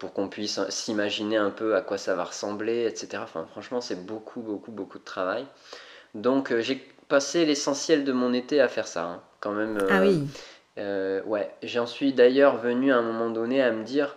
pour 0.00 0.12
qu'on 0.12 0.28
puisse 0.28 0.58
s'imaginer 0.68 1.36
un 1.36 1.50
peu 1.50 1.76
à 1.76 1.80
quoi 1.80 1.96
ça 1.96 2.16
va 2.16 2.24
ressembler, 2.24 2.86
etc. 2.86 3.22
Enfin, 3.22 3.46
franchement, 3.52 3.80
c'est 3.80 4.04
beaucoup, 4.04 4.40
beaucoup, 4.40 4.72
beaucoup 4.72 4.98
de 4.98 5.04
travail. 5.04 5.46
Donc, 6.14 6.52
euh, 6.52 6.60
j'ai 6.60 6.76
passé 7.08 7.44
l'essentiel 7.46 8.04
de 8.04 8.12
mon 8.12 8.32
été 8.32 8.60
à 8.60 8.68
faire 8.68 8.86
ça, 8.88 9.04
hein, 9.04 9.22
quand 9.40 9.52
même. 9.52 9.78
euh, 9.78 9.88
Ah 9.88 10.00
oui. 10.00 10.28
euh, 10.78 11.22
ouais, 11.24 11.50
j'en 11.62 11.86
suis 11.86 12.12
d'ailleurs 12.12 12.56
venu 12.58 12.92
à 12.92 12.98
un 12.98 13.02
moment 13.02 13.30
donné 13.30 13.62
à 13.62 13.72
me 13.72 13.84
dire, 13.84 14.16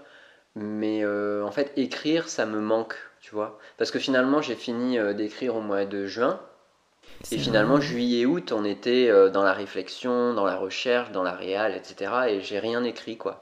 mais 0.56 1.04
euh, 1.06 1.44
en 1.46 1.52
fait, 1.52 1.74
écrire, 1.78 2.30
ça 2.30 2.46
me 2.46 2.60
manque, 2.62 2.96
tu 3.22 3.36
vois. 3.36 3.60
Parce 3.78 3.92
que 3.92 4.00
finalement, 4.00 4.42
j'ai 4.42 4.56
fini 4.56 5.00
euh, 5.00 5.14
d'écrire 5.14 5.56
au 5.56 5.62
mois 5.62 5.86
de 5.86 6.06
juin, 6.08 6.42
et 7.32 7.38
finalement, 7.38 7.78
vrai. 7.78 7.82
juillet 7.82 8.22
et 8.22 8.26
août, 8.26 8.52
on 8.52 8.66
était 8.66 9.10
euh, 9.10 9.30
dans 9.30 9.44
la 9.44 9.54
réflexion, 9.54 10.34
dans 10.34 10.46
la 10.46 10.56
recherche, 10.56 11.12
dans 11.12 11.24
la 11.24 11.34
réal, 11.34 11.74
etc. 11.76 12.30
Et 12.30 12.42
j'ai 12.42 12.60
rien 12.60 12.84
écrit, 12.84 13.18
quoi. 13.18 13.42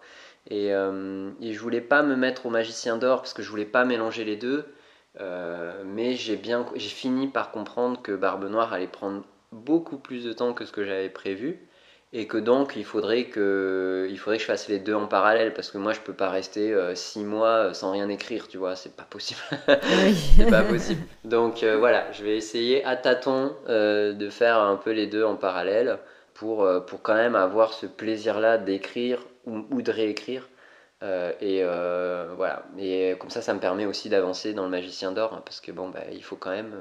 Et, 0.50 0.74
euh, 0.74 1.32
et 1.42 1.54
je 1.54 1.60
voulais 1.60 1.82
pas 1.82 2.04
me 2.04 2.16
mettre 2.16 2.46
au 2.46 2.50
magicien 2.50 2.98
d'or 2.98 3.20
parce 3.22 3.34
que 3.34 3.44
je 3.44 3.50
voulais 3.50 3.66
pas 3.66 3.86
mélanger 3.86 4.24
les 4.26 4.36
deux. 4.36 4.66
Euh, 5.20 5.84
mais 5.86 6.14
j'ai 6.14 6.36
bien, 6.36 6.66
j'ai 6.76 6.90
fini 6.90 7.28
par 7.28 7.52
comprendre 7.52 8.02
que 8.02 8.12
Barbe 8.14 8.46
Noire 8.50 8.74
allait 8.74 8.88
prendre 8.88 9.24
beaucoup 9.52 9.98
plus 9.98 10.24
de 10.24 10.34
temps 10.34 10.54
que 10.54 10.66
ce 10.66 10.72
que 10.72 10.86
j'avais 10.86 11.10
prévu. 11.10 11.60
Et 12.12 12.26
que 12.26 12.38
donc, 12.38 12.76
il 12.76 12.86
faudrait 12.86 13.26
que, 13.26 14.08
il 14.10 14.18
faudrait 14.18 14.38
que 14.38 14.42
je 14.42 14.48
fasse 14.48 14.68
les 14.68 14.80
deux 14.80 14.96
en 14.96 15.06
parallèle 15.06 15.54
parce 15.54 15.70
que 15.70 15.78
moi, 15.78 15.94
je 15.94 16.00
peux 16.00 16.14
pas 16.14 16.30
rester 16.32 16.74
euh, 16.74 16.96
six 16.96 17.24
mois 17.24 17.76
sans 17.76 17.92
rien 17.92 18.10
écrire, 18.10 18.48
tu 18.48 18.58
vois, 18.58 18.76
c'est 18.76 18.96
pas 18.96 19.04
possible. 19.04 19.40
C'est 20.38 20.50
pas 20.50 20.64
possible. 20.64 21.02
Donc 21.24 21.62
euh, 21.62 21.78
voilà, 21.78 22.12
je 22.12 22.24
vais 22.24 22.36
essayer 22.36 22.84
à 22.84 22.96
tâtons 22.96 23.56
euh, 23.68 24.14
de 24.14 24.30
faire 24.32 24.58
un 24.58 24.76
peu 24.76 24.90
les 24.92 25.06
deux 25.06 25.24
en 25.24 25.36
parallèle 25.36 26.00
pour, 26.34 26.64
euh, 26.64 26.80
pour 26.80 27.04
quand 27.04 27.14
même 27.14 27.36
avoir 27.36 27.74
ce 27.74 27.86
plaisir-là 27.86 28.58
d'écrire 28.58 29.20
ou, 29.46 29.66
ou 29.70 29.82
de 29.84 29.92
réécrire 29.92 30.50
et 31.02 31.64
voilà. 31.64 32.64
Et 32.78 33.16
comme 33.20 33.30
ça, 33.30 33.42
ça 33.42 33.54
me 33.54 33.60
permet 33.60 33.86
aussi 33.86 34.10
d'avancer 34.10 34.54
dans 34.54 34.64
le 34.64 34.70
Magicien 34.70 35.12
d'Or, 35.12 35.34
hein, 35.34 35.42
parce 35.46 35.62
que 35.62 35.72
bon, 35.72 35.90
bah, 35.90 36.04
il 36.12 36.24
faut 36.24 36.36
quand 36.36 36.52
même 36.52 36.74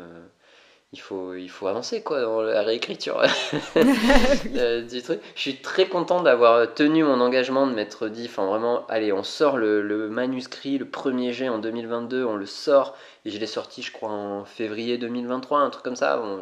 il 0.93 1.01
faut, 1.01 1.35
il 1.35 1.51
faut 1.51 1.67
avancer 1.67 2.03
quoi 2.03 2.23
dans 2.23 2.41
la 2.41 2.63
réécriture 2.63 3.21
euh, 3.77 4.83
du 4.83 5.03
truc. 5.03 5.21
Je 5.35 5.41
suis 5.41 5.57
très 5.57 5.87
content 5.87 6.23
d'avoir 6.23 6.73
tenu 6.73 7.05
mon 7.05 7.21
engagement 7.21 7.67
de 7.67 7.75
m'être 7.75 8.09
dit, 8.09 8.25
enfin 8.25 8.47
vraiment, 8.47 8.87
allez, 8.87 9.13
on 9.13 9.23
sort 9.23 9.59
le, 9.59 10.09
manuscrit, 10.09 10.79
le 10.79 10.87
premier 10.87 11.33
jet 11.33 11.51
en 11.51 11.59
2022, 11.59 12.25
on 12.25 12.37
le 12.37 12.47
sort, 12.47 12.97
et 13.27 13.31
je 13.31 13.39
l'ai 13.39 13.47
sorti 13.47 13.83
je 13.83 13.93
crois 13.93 14.11
en 14.11 14.45
février 14.47 14.97
2023, 14.97 15.61
un 15.61 15.71
truc 15.71 15.85
comme 15.85 15.97
ça. 15.97 16.17
Bon, 16.17 16.41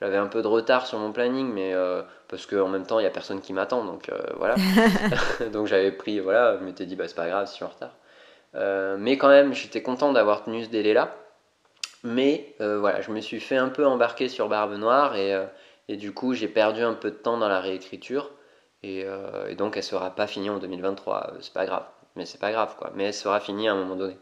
j'avais 0.00 0.18
un 0.18 0.26
peu 0.26 0.42
de 0.42 0.48
retard 0.48 0.86
sur 0.86 0.98
mon 0.98 1.12
planning, 1.12 1.50
mais 1.50 1.72
euh, 1.72 2.02
parce 2.30 2.46
qu'en 2.46 2.68
même 2.68 2.86
temps, 2.86 2.98
il 2.98 3.02
n'y 3.02 3.08
a 3.08 3.10
personne 3.10 3.40
qui 3.40 3.52
m'attend, 3.52 3.84
donc 3.84 4.08
euh, 4.08 4.20
voilà. 4.36 4.54
donc 5.52 5.66
j'avais 5.66 5.92
pris, 5.92 6.20
voilà, 6.20 6.56
je 6.58 6.64
m'étais 6.64 6.86
dit, 6.86 6.96
bah 6.96 7.08
c'est 7.08 7.16
pas 7.16 7.28
grave 7.28 7.46
si 7.46 7.52
je 7.52 7.56
suis 7.56 7.64
en 7.64 7.68
retard. 7.68 8.98
mais 8.98 9.18
quand 9.18 9.28
même, 9.28 9.52
j'étais 9.52 9.82
content 9.82 10.12
d'avoir 10.12 10.44
tenu 10.44 10.64
ce 10.64 10.70
délai-là. 10.70 11.14
Mais 12.02 12.54
euh, 12.60 12.78
voilà, 12.78 13.00
je 13.02 13.10
me 13.10 13.20
suis 13.20 13.40
fait 13.40 13.56
un 13.56 13.68
peu 13.68 13.86
embarquer 13.86 14.28
sur 14.28 14.48
Barbe 14.48 14.74
Noire 14.74 15.16
et, 15.16 15.34
euh, 15.34 15.44
et 15.88 15.96
du 15.96 16.12
coup 16.12 16.32
j'ai 16.34 16.48
perdu 16.48 16.82
un 16.82 16.94
peu 16.94 17.10
de 17.10 17.16
temps 17.16 17.38
dans 17.38 17.48
la 17.48 17.60
réécriture. 17.60 18.30
Et, 18.82 19.04
euh, 19.04 19.48
et 19.48 19.56
donc 19.56 19.76
elle 19.76 19.82
sera 19.82 20.14
pas 20.14 20.26
finie 20.26 20.48
en 20.48 20.58
2023, 20.58 21.34
c'est 21.40 21.52
pas 21.52 21.66
grave. 21.66 21.84
Mais 22.16 22.26
c'est 22.26 22.40
pas 22.40 22.50
grave 22.50 22.74
quoi, 22.76 22.92
mais 22.96 23.04
elle 23.04 23.14
sera 23.14 23.38
finie 23.40 23.68
à 23.68 23.72
un 23.72 23.76
moment 23.76 23.94
donné. 23.94 24.16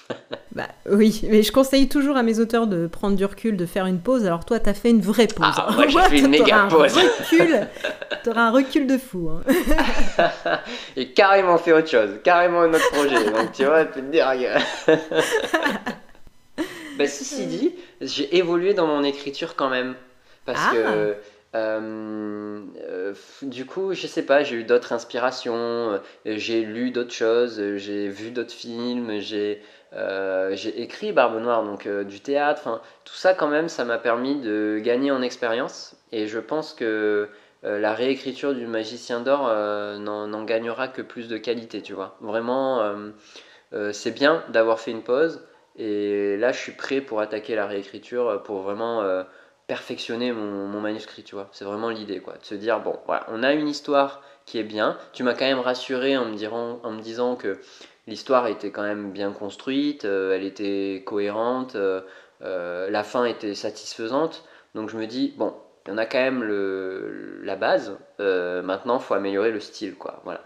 bah 0.52 0.68
oui, 0.88 1.22
mais 1.28 1.42
je 1.42 1.50
conseille 1.50 1.88
toujours 1.88 2.16
à 2.16 2.22
mes 2.22 2.38
auteurs 2.38 2.66
de 2.68 2.86
prendre 2.86 3.16
du 3.16 3.24
recul, 3.24 3.56
de 3.56 3.66
faire 3.66 3.86
une 3.86 4.00
pause. 4.00 4.24
Alors 4.24 4.44
toi, 4.44 4.60
t'as 4.60 4.74
fait 4.74 4.90
une 4.90 5.00
vraie 5.00 5.26
pause. 5.26 5.54
Ah, 5.56 5.70
moi 5.74 5.88
j'ai 5.88 6.00
fait 6.00 6.18
une 6.20 6.28
méga 6.30 6.68
pause. 6.70 6.94
T'auras 8.24 8.42
un 8.42 8.50
recul 8.52 8.86
de 8.86 8.96
fou. 8.96 9.30
Hein. 9.30 10.60
Et 10.96 11.12
carrément 11.12 11.58
fait 11.58 11.72
autre 11.72 11.88
chose, 11.88 12.20
carrément 12.22 12.60
un 12.60 12.72
autre 12.72 12.90
projet. 12.92 13.30
Donc 13.30 13.52
tu 13.52 13.64
vois, 13.64 13.84
tu 13.86 14.00
peux 14.00 14.06
te 14.06 14.12
dire. 14.12 14.26
Bah, 16.98 17.08
ceci 17.08 17.46
dit, 17.46 17.74
j'ai 18.00 18.36
évolué 18.36 18.74
dans 18.74 18.86
mon 18.86 19.02
écriture 19.02 19.56
quand 19.56 19.70
même. 19.70 19.94
Parce 20.44 20.60
ah. 20.62 20.74
que. 20.74 21.16
Euh, 21.54 22.64
euh, 22.78 23.14
du 23.42 23.66
coup, 23.66 23.92
je 23.92 24.06
sais 24.06 24.24
pas, 24.24 24.42
j'ai 24.42 24.56
eu 24.56 24.64
d'autres 24.64 24.92
inspirations, 24.92 25.54
euh, 25.54 25.98
j'ai 26.24 26.62
lu 26.62 26.90
d'autres 26.90 27.12
choses, 27.12 27.60
j'ai 27.76 28.08
vu 28.08 28.30
d'autres 28.30 28.52
films, 28.52 29.20
j'ai 29.20 29.60
écrit 30.76 31.12
Barbe 31.12 31.40
Noire, 31.40 31.64
donc 31.64 31.86
du 31.88 32.20
théâtre. 32.20 32.80
Tout 33.04 33.14
ça, 33.14 33.34
quand 33.34 33.48
même, 33.48 33.68
ça 33.68 33.84
m'a 33.84 33.98
permis 33.98 34.40
de 34.40 34.80
gagner 34.82 35.10
en 35.10 35.22
expérience. 35.22 35.96
Et 36.12 36.26
je 36.26 36.38
pense 36.38 36.72
que 36.74 37.28
la 37.62 37.94
réécriture 37.94 38.54
du 38.54 38.66
Magicien 38.66 39.20
d'Or 39.20 39.48
n'en 39.98 40.44
gagnera 40.44 40.88
que 40.88 41.02
plus 41.02 41.28
de 41.28 41.36
qualité, 41.36 41.82
tu 41.82 41.92
vois. 41.92 42.16
Vraiment, 42.20 42.94
c'est 43.92 44.12
bien 44.12 44.42
d'avoir 44.48 44.80
fait 44.80 44.90
une 44.92 45.02
pause. 45.02 45.46
Et 45.76 46.36
là, 46.36 46.52
je 46.52 46.58
suis 46.58 46.72
prêt 46.72 47.00
pour 47.00 47.20
attaquer 47.20 47.54
la 47.54 47.66
réécriture, 47.66 48.42
pour 48.44 48.62
vraiment 48.62 49.24
perfectionner 49.72 50.32
mon, 50.32 50.80
manuscrit, 50.80 51.22
tu 51.22 51.34
vois. 51.34 51.48
C'est 51.52 51.64
vraiment 51.64 51.88
l'idée, 51.88 52.20
quoi. 52.20 52.34
De 52.34 52.44
se 52.44 52.54
dire, 52.54 52.80
bon, 52.80 52.98
voilà, 53.06 53.26
on 53.28 53.42
a 53.42 53.52
une 53.52 53.68
histoire 53.68 54.22
qui 54.44 54.58
est 54.58 54.64
bien. 54.64 54.98
Tu 55.12 55.22
m'as 55.22 55.34
quand 55.34 55.46
même 55.46 55.60
rassuré 55.60 56.16
en 56.16 56.26
me, 56.26 56.86
en 56.86 56.90
me 56.90 57.00
disant 57.00 57.36
que 57.36 57.58
l'histoire 58.06 58.48
était 58.48 58.70
quand 58.70 58.82
même 58.82 59.12
bien 59.12 59.32
construite, 59.32 60.04
euh, 60.04 60.34
elle 60.34 60.44
était 60.44 61.02
cohérente, 61.06 61.76
la 62.40 63.04
fin 63.04 63.24
était 63.24 63.54
satisfaisante. 63.54 64.44
Donc 64.74 64.90
je 64.90 64.96
me 64.98 65.06
dis, 65.06 65.32
bon, 65.38 65.54
on 65.88 65.96
a 65.96 66.06
quand 66.06 66.18
même 66.18 66.42
le, 66.42 67.40
la 67.42 67.56
base, 67.56 67.96
maintenant, 68.18 68.98
il 68.98 69.02
faut 69.02 69.14
améliorer 69.14 69.52
le 69.52 69.60
style, 69.60 69.94
quoi. 69.94 70.20
Voilà. 70.24 70.42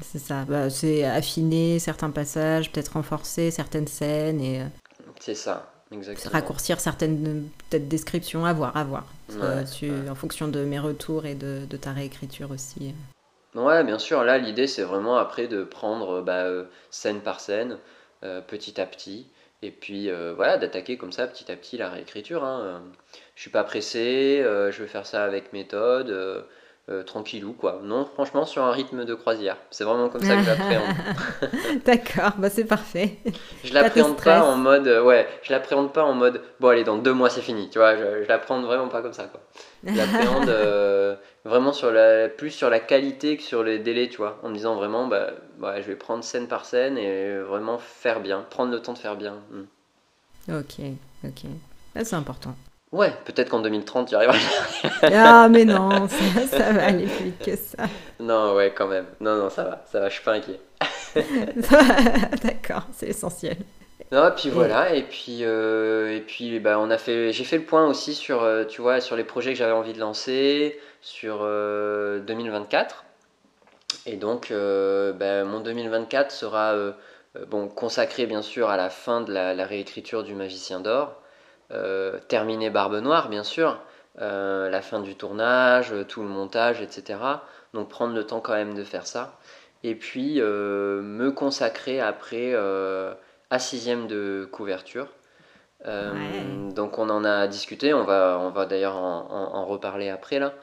C'est 0.00 0.18
ça, 0.18 0.44
bah, 0.46 0.70
c'est 0.70 1.04
affiner 1.04 1.78
certains 1.78 2.10
passages, 2.10 2.72
peut-être 2.72 2.94
renforcer 2.94 3.50
certaines 3.50 3.86
scènes 3.86 4.40
et. 4.40 4.62
Euh, 4.62 4.66
c'est 5.20 5.34
ça, 5.34 5.71
exactement. 5.92 6.32
Raccourcir 6.32 6.80
certaines 6.80 7.48
peut-être 7.70 7.88
descriptions, 7.88 8.44
à 8.44 8.52
voir, 8.52 8.76
à 8.76 8.84
voir. 8.84 9.06
En 9.40 10.14
fonction 10.14 10.48
de 10.48 10.64
mes 10.64 10.78
retours 10.78 11.26
et 11.26 11.34
de, 11.34 11.76
ta 11.76 11.92
réécriture 11.92 12.50
aussi. 12.50 12.94
Ouais, 13.54 13.84
bien 13.84 13.98
sûr. 13.98 14.24
Là, 14.24 14.38
l'idée, 14.38 14.66
c'est 14.66 14.82
vraiment 14.82 15.16
après 15.16 15.46
de 15.46 15.62
prendre 15.64 16.22
bah, 16.22 16.44
euh, 16.44 16.64
scène 16.90 17.20
par 17.20 17.40
scène, 17.40 17.78
euh, 18.24 18.40
petit 18.40 18.80
à 18.80 18.86
petit, 18.86 19.26
et 19.62 19.70
puis 19.70 20.10
voilà, 20.36 20.58
d'attaquer 20.58 20.96
comme 20.96 21.12
ça 21.12 21.26
petit 21.26 21.50
à 21.52 21.56
petit 21.56 21.76
la 21.76 21.90
réécriture. 21.90 22.44
Hein. 22.44 22.82
Je 23.34 23.40
suis 23.42 23.50
pas 23.50 23.64
pressé, 23.64 24.42
je 24.42 24.82
vais 24.82 24.88
faire 24.88 25.06
ça 25.06 25.24
avec 25.24 25.52
méthode. 25.52 26.46
Euh, 26.92 27.02
tranquillou 27.02 27.54
quoi. 27.54 27.80
Non, 27.82 28.04
franchement 28.04 28.44
sur 28.44 28.62
un 28.62 28.70
rythme 28.70 29.06
de 29.06 29.14
croisière. 29.14 29.56
C'est 29.70 29.84
vraiment 29.84 30.10
comme 30.10 30.22
ça 30.22 30.36
que 30.36 30.42
j'appréhende. 30.42 30.94
D'accord, 31.86 32.32
bah 32.36 32.50
c'est 32.50 32.64
parfait. 32.64 33.16
Je 33.64 33.72
l'appréhende 33.72 34.20
pas, 34.20 34.42
en 34.42 34.56
mode 34.56 34.86
euh, 34.86 35.02
ouais, 35.02 35.26
je 35.42 35.52
l'appréhende 35.52 35.92
pas 35.92 36.04
en 36.04 36.12
mode 36.12 36.42
bon 36.60 36.68
allez 36.68 36.84
dans 36.84 36.98
deux 36.98 37.14
mois 37.14 37.30
c'est 37.30 37.40
fini, 37.40 37.70
tu 37.70 37.78
vois. 37.78 37.96
Je, 37.96 38.24
je 38.24 38.28
l'appréhende 38.28 38.64
vraiment 38.64 38.88
pas 38.88 39.00
comme 39.00 39.14
ça 39.14 39.24
quoi. 39.24 39.40
Je 39.84 39.96
l'appréhende 39.96 40.48
euh, 40.50 41.14
vraiment 41.46 41.72
sur 41.72 41.90
la 41.90 42.28
plus 42.28 42.50
sur 42.50 42.68
la 42.68 42.80
qualité 42.80 43.38
que 43.38 43.42
sur 43.42 43.62
les 43.62 43.78
délais, 43.78 44.08
tu 44.08 44.18
vois. 44.18 44.38
En 44.42 44.50
me 44.50 44.54
disant 44.54 44.74
vraiment 44.74 45.06
bah 45.06 45.30
je 45.80 45.86
vais 45.86 45.96
prendre 45.96 46.22
scène 46.22 46.46
par 46.46 46.66
scène 46.66 46.98
et 46.98 47.38
vraiment 47.38 47.78
faire 47.78 48.20
bien, 48.20 48.44
prendre 48.50 48.70
le 48.70 48.82
temps 48.82 48.92
de 48.92 48.98
faire 48.98 49.16
bien. 49.16 49.36
Hmm. 49.50 50.54
Ok, 50.58 50.84
ok. 51.24 51.50
c'est 52.02 52.14
important. 52.14 52.54
Ouais, 52.92 53.10
peut-être 53.24 53.48
qu'en 53.48 53.60
2030, 53.60 54.08
tu 54.08 54.14
arriveras. 54.14 54.36
ah, 55.02 55.48
mais 55.50 55.64
non, 55.64 56.08
ça, 56.08 56.72
va 56.72 56.84
aller 56.84 57.06
plus 57.06 57.24
vite 57.24 57.42
que 57.42 57.56
ça. 57.56 57.84
Non, 58.20 58.54
ouais, 58.54 58.74
quand 58.76 58.86
même. 58.86 59.06
Non, 59.18 59.36
non, 59.36 59.48
ça 59.48 59.64
va, 59.64 59.84
ça 59.90 59.98
va, 59.98 60.10
je 60.10 60.14
suis 60.14 60.22
pas 60.22 60.34
inquiet. 60.34 60.60
D'accord, 62.44 62.86
c'est 62.92 63.08
essentiel. 63.08 63.56
Non, 64.10 64.28
et 64.28 64.32
puis 64.32 64.50
voilà, 64.50 64.94
et 64.94 65.04
puis, 65.04 65.38
euh, 65.40 66.14
et 66.14 66.20
puis 66.20 66.60
bah, 66.60 66.78
on 66.78 66.90
a 66.90 66.98
fait, 66.98 67.32
j'ai 67.32 67.44
fait 67.44 67.56
le 67.56 67.64
point 67.64 67.86
aussi 67.86 68.12
sur, 68.12 68.42
euh, 68.42 68.64
tu 68.66 68.82
vois, 68.82 69.00
sur 69.00 69.16
les 69.16 69.24
projets 69.24 69.52
que 69.52 69.58
j'avais 69.58 69.72
envie 69.72 69.94
de 69.94 70.00
lancer, 70.00 70.78
sur 71.00 71.38
2024. 71.38 73.04
Euh, 74.06 74.10
et 74.10 74.16
donc, 74.16 74.52
bah, 75.18 75.44
mon 75.44 75.60
2024 75.60 76.30
sera 76.30 76.74
bon, 77.48 77.68
consacré 77.68 78.26
bien 78.26 78.42
sûr 78.42 78.68
à 78.68 78.76
la 78.76 78.90
fin 78.90 79.22
de 79.22 79.32
la 79.32 79.64
réécriture 79.64 80.24
du 80.24 80.34
Magicien 80.34 80.80
d'Or. 80.80 81.21
Euh, 81.72 82.18
terminer 82.28 82.70
Barbe 82.70 82.96
Noire, 82.96 83.28
bien 83.28 83.44
sûr, 83.44 83.78
euh, 84.20 84.68
la 84.68 84.82
fin 84.82 85.00
du 85.00 85.14
tournage, 85.16 85.94
tout 86.08 86.22
le 86.22 86.28
montage, 86.28 86.82
etc. 86.82 87.18
Donc 87.72 87.88
prendre 87.88 88.14
le 88.14 88.26
temps 88.26 88.40
quand 88.40 88.54
même 88.54 88.74
de 88.74 88.84
faire 88.84 89.06
ça. 89.06 89.38
Et 89.84 89.94
puis 89.94 90.40
euh, 90.40 91.00
me 91.02 91.32
consacrer 91.32 92.00
après 92.00 92.54
à 92.54 93.58
sixième 93.58 94.06
de 94.06 94.48
couverture. 94.50 95.08
Donc 95.84 96.98
on 96.98 97.10
en 97.10 97.24
a 97.24 97.48
discuté, 97.48 97.92
on 97.92 98.04
va, 98.04 98.38
on 98.40 98.50
va 98.50 98.66
d'ailleurs 98.66 98.96
en, 98.96 99.64
reparler 99.66 100.10
après 100.10 100.38
là. 100.38 100.54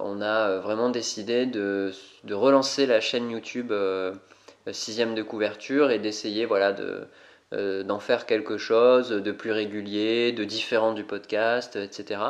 on 0.00 0.20
a 0.20 0.58
vraiment 0.58 0.90
décidé 0.90 1.46
de, 1.46 1.90
de, 2.24 2.34
relancer 2.34 2.86
la 2.86 3.00
chaîne 3.00 3.30
YouTube 3.30 3.72
sixième 4.70 5.16
de 5.16 5.22
couverture 5.22 5.90
et 5.90 5.98
d'essayer 5.98 6.46
voilà 6.46 6.72
de 6.72 7.08
euh, 7.52 7.82
d'en 7.82 7.98
faire 7.98 8.26
quelque 8.26 8.58
chose 8.58 9.10
de 9.10 9.32
plus 9.32 9.50
régulier, 9.50 10.30
de 10.30 10.44
différent 10.44 10.92
du 10.92 11.02
podcast, 11.02 11.74
etc. 11.74 12.20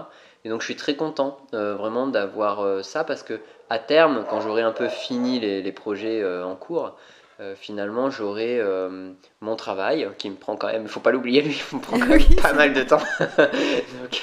Et 0.47 0.49
donc 0.49 0.62
je 0.62 0.65
suis 0.65 0.77
très 0.77 0.95
content 0.95 1.37
euh, 1.53 1.75
vraiment 1.75 2.07
d'avoir 2.07 2.61
euh, 2.61 2.81
ça 2.83 3.05
parce 3.05 3.23
que 3.23 3.39
à 3.69 3.79
terme, 3.79 4.25
quand 4.31 4.41
j'aurai 4.41 4.62
un 4.62 4.73
peu 4.73 4.89
fini 4.89 5.39
les, 5.39 5.73
projets 5.73 6.25
en 6.43 6.57
cours, 6.57 6.97
finalement 7.55 8.11
j'aurai 8.11 8.61
mon 9.41 9.55
travail 9.55 10.09
qui 10.19 10.29
me 10.31 10.35
prend 10.35 10.57
quand 10.57 10.67
même, 10.67 10.83
il 10.83 10.89
faut 10.89 11.00
pas 11.00 11.12
l'oublier, 11.12 11.43
lui, 11.43 11.62
il 11.71 11.77
me 11.77 11.83
prend 11.83 11.99
quand 12.00 12.07
même 12.07 12.35
pas 12.43 12.53
mal 12.55 12.73
de 12.73 12.83
temps. 12.83 12.99
donc 13.21 14.23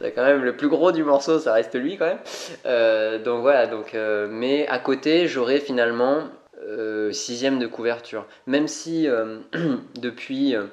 c'est 0.00 0.12
quand 0.12 0.24
même 0.24 0.42
le 0.42 0.56
plus 0.56 0.68
gros 0.68 0.90
du 0.90 1.04
morceau, 1.04 1.38
ça 1.38 1.52
reste 1.52 1.76
lui 1.76 1.98
quand 1.98 2.06
même. 2.06 3.22
donc 3.22 3.42
voilà, 3.42 3.68
donc, 3.68 3.94
mais 4.30 4.66
à 4.68 4.80
côté 4.80 5.28
j'aurai 5.28 5.60
finalement 5.60 6.24
euh, 6.66 7.12
sixième 7.12 7.58
de 7.58 7.66
couverture. 7.66 8.26
Même 8.46 8.68
si 8.68 9.08
euh, 9.08 9.38
depuis, 10.00 10.56
euh, 10.56 10.64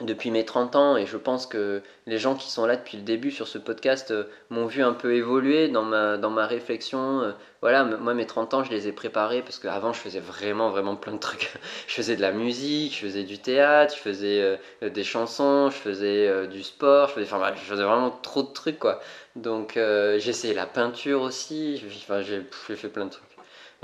depuis 0.00 0.30
mes 0.30 0.44
30 0.44 0.76
ans, 0.76 0.96
et 0.96 1.06
je 1.06 1.16
pense 1.16 1.46
que 1.46 1.82
les 2.06 2.18
gens 2.18 2.34
qui 2.34 2.50
sont 2.50 2.66
là 2.66 2.76
depuis 2.76 2.98
le 2.98 3.04
début 3.04 3.30
sur 3.30 3.48
ce 3.48 3.58
podcast 3.58 4.12
m'ont 4.50 4.66
vu 4.66 4.82
un 4.82 4.92
peu 4.92 5.14
évoluer 5.14 5.68
dans 5.68 5.82
ma, 5.82 6.18
dans 6.18 6.30
ma 6.30 6.46
réflexion. 6.46 7.34
voilà, 7.62 7.84
moi 7.84 8.12
mes 8.12 8.26
30 8.26 8.54
ans, 8.54 8.64
je 8.64 8.70
les 8.70 8.88
ai 8.88 8.92
préparés 8.92 9.40
parce 9.40 9.58
qu'avant 9.58 9.92
je 9.92 10.00
faisais 10.00 10.20
vraiment, 10.20 10.70
vraiment 10.70 10.96
plein 10.96 11.12
de 11.12 11.18
trucs. 11.18 11.52
je 11.86 11.94
faisais 11.94 12.16
de 12.16 12.22
la 12.22 12.32
musique, 12.32 12.94
je 12.94 13.06
faisais 13.06 13.22
du 13.22 13.38
théâtre, 13.38 13.94
je 13.96 14.00
faisais 14.00 14.58
des 14.82 15.04
chansons, 15.04 15.70
je 15.70 15.76
faisais 15.76 16.46
du 16.48 16.62
sport, 16.62 17.08
je 17.08 17.14
faisais, 17.14 17.84
vraiment 17.84 18.10
trop 18.10 18.42
de 18.42 18.52
trucs 18.52 18.80
quoi. 18.80 19.00
Donc 19.36 19.74
j'ai 19.76 20.28
essayé 20.28 20.54
la 20.54 20.66
peinture 20.66 21.22
aussi, 21.22 21.78
j'ai 21.78 22.76
fait 22.76 22.88
plein 22.88 23.06
de 23.06 23.10
trucs. 23.10 23.33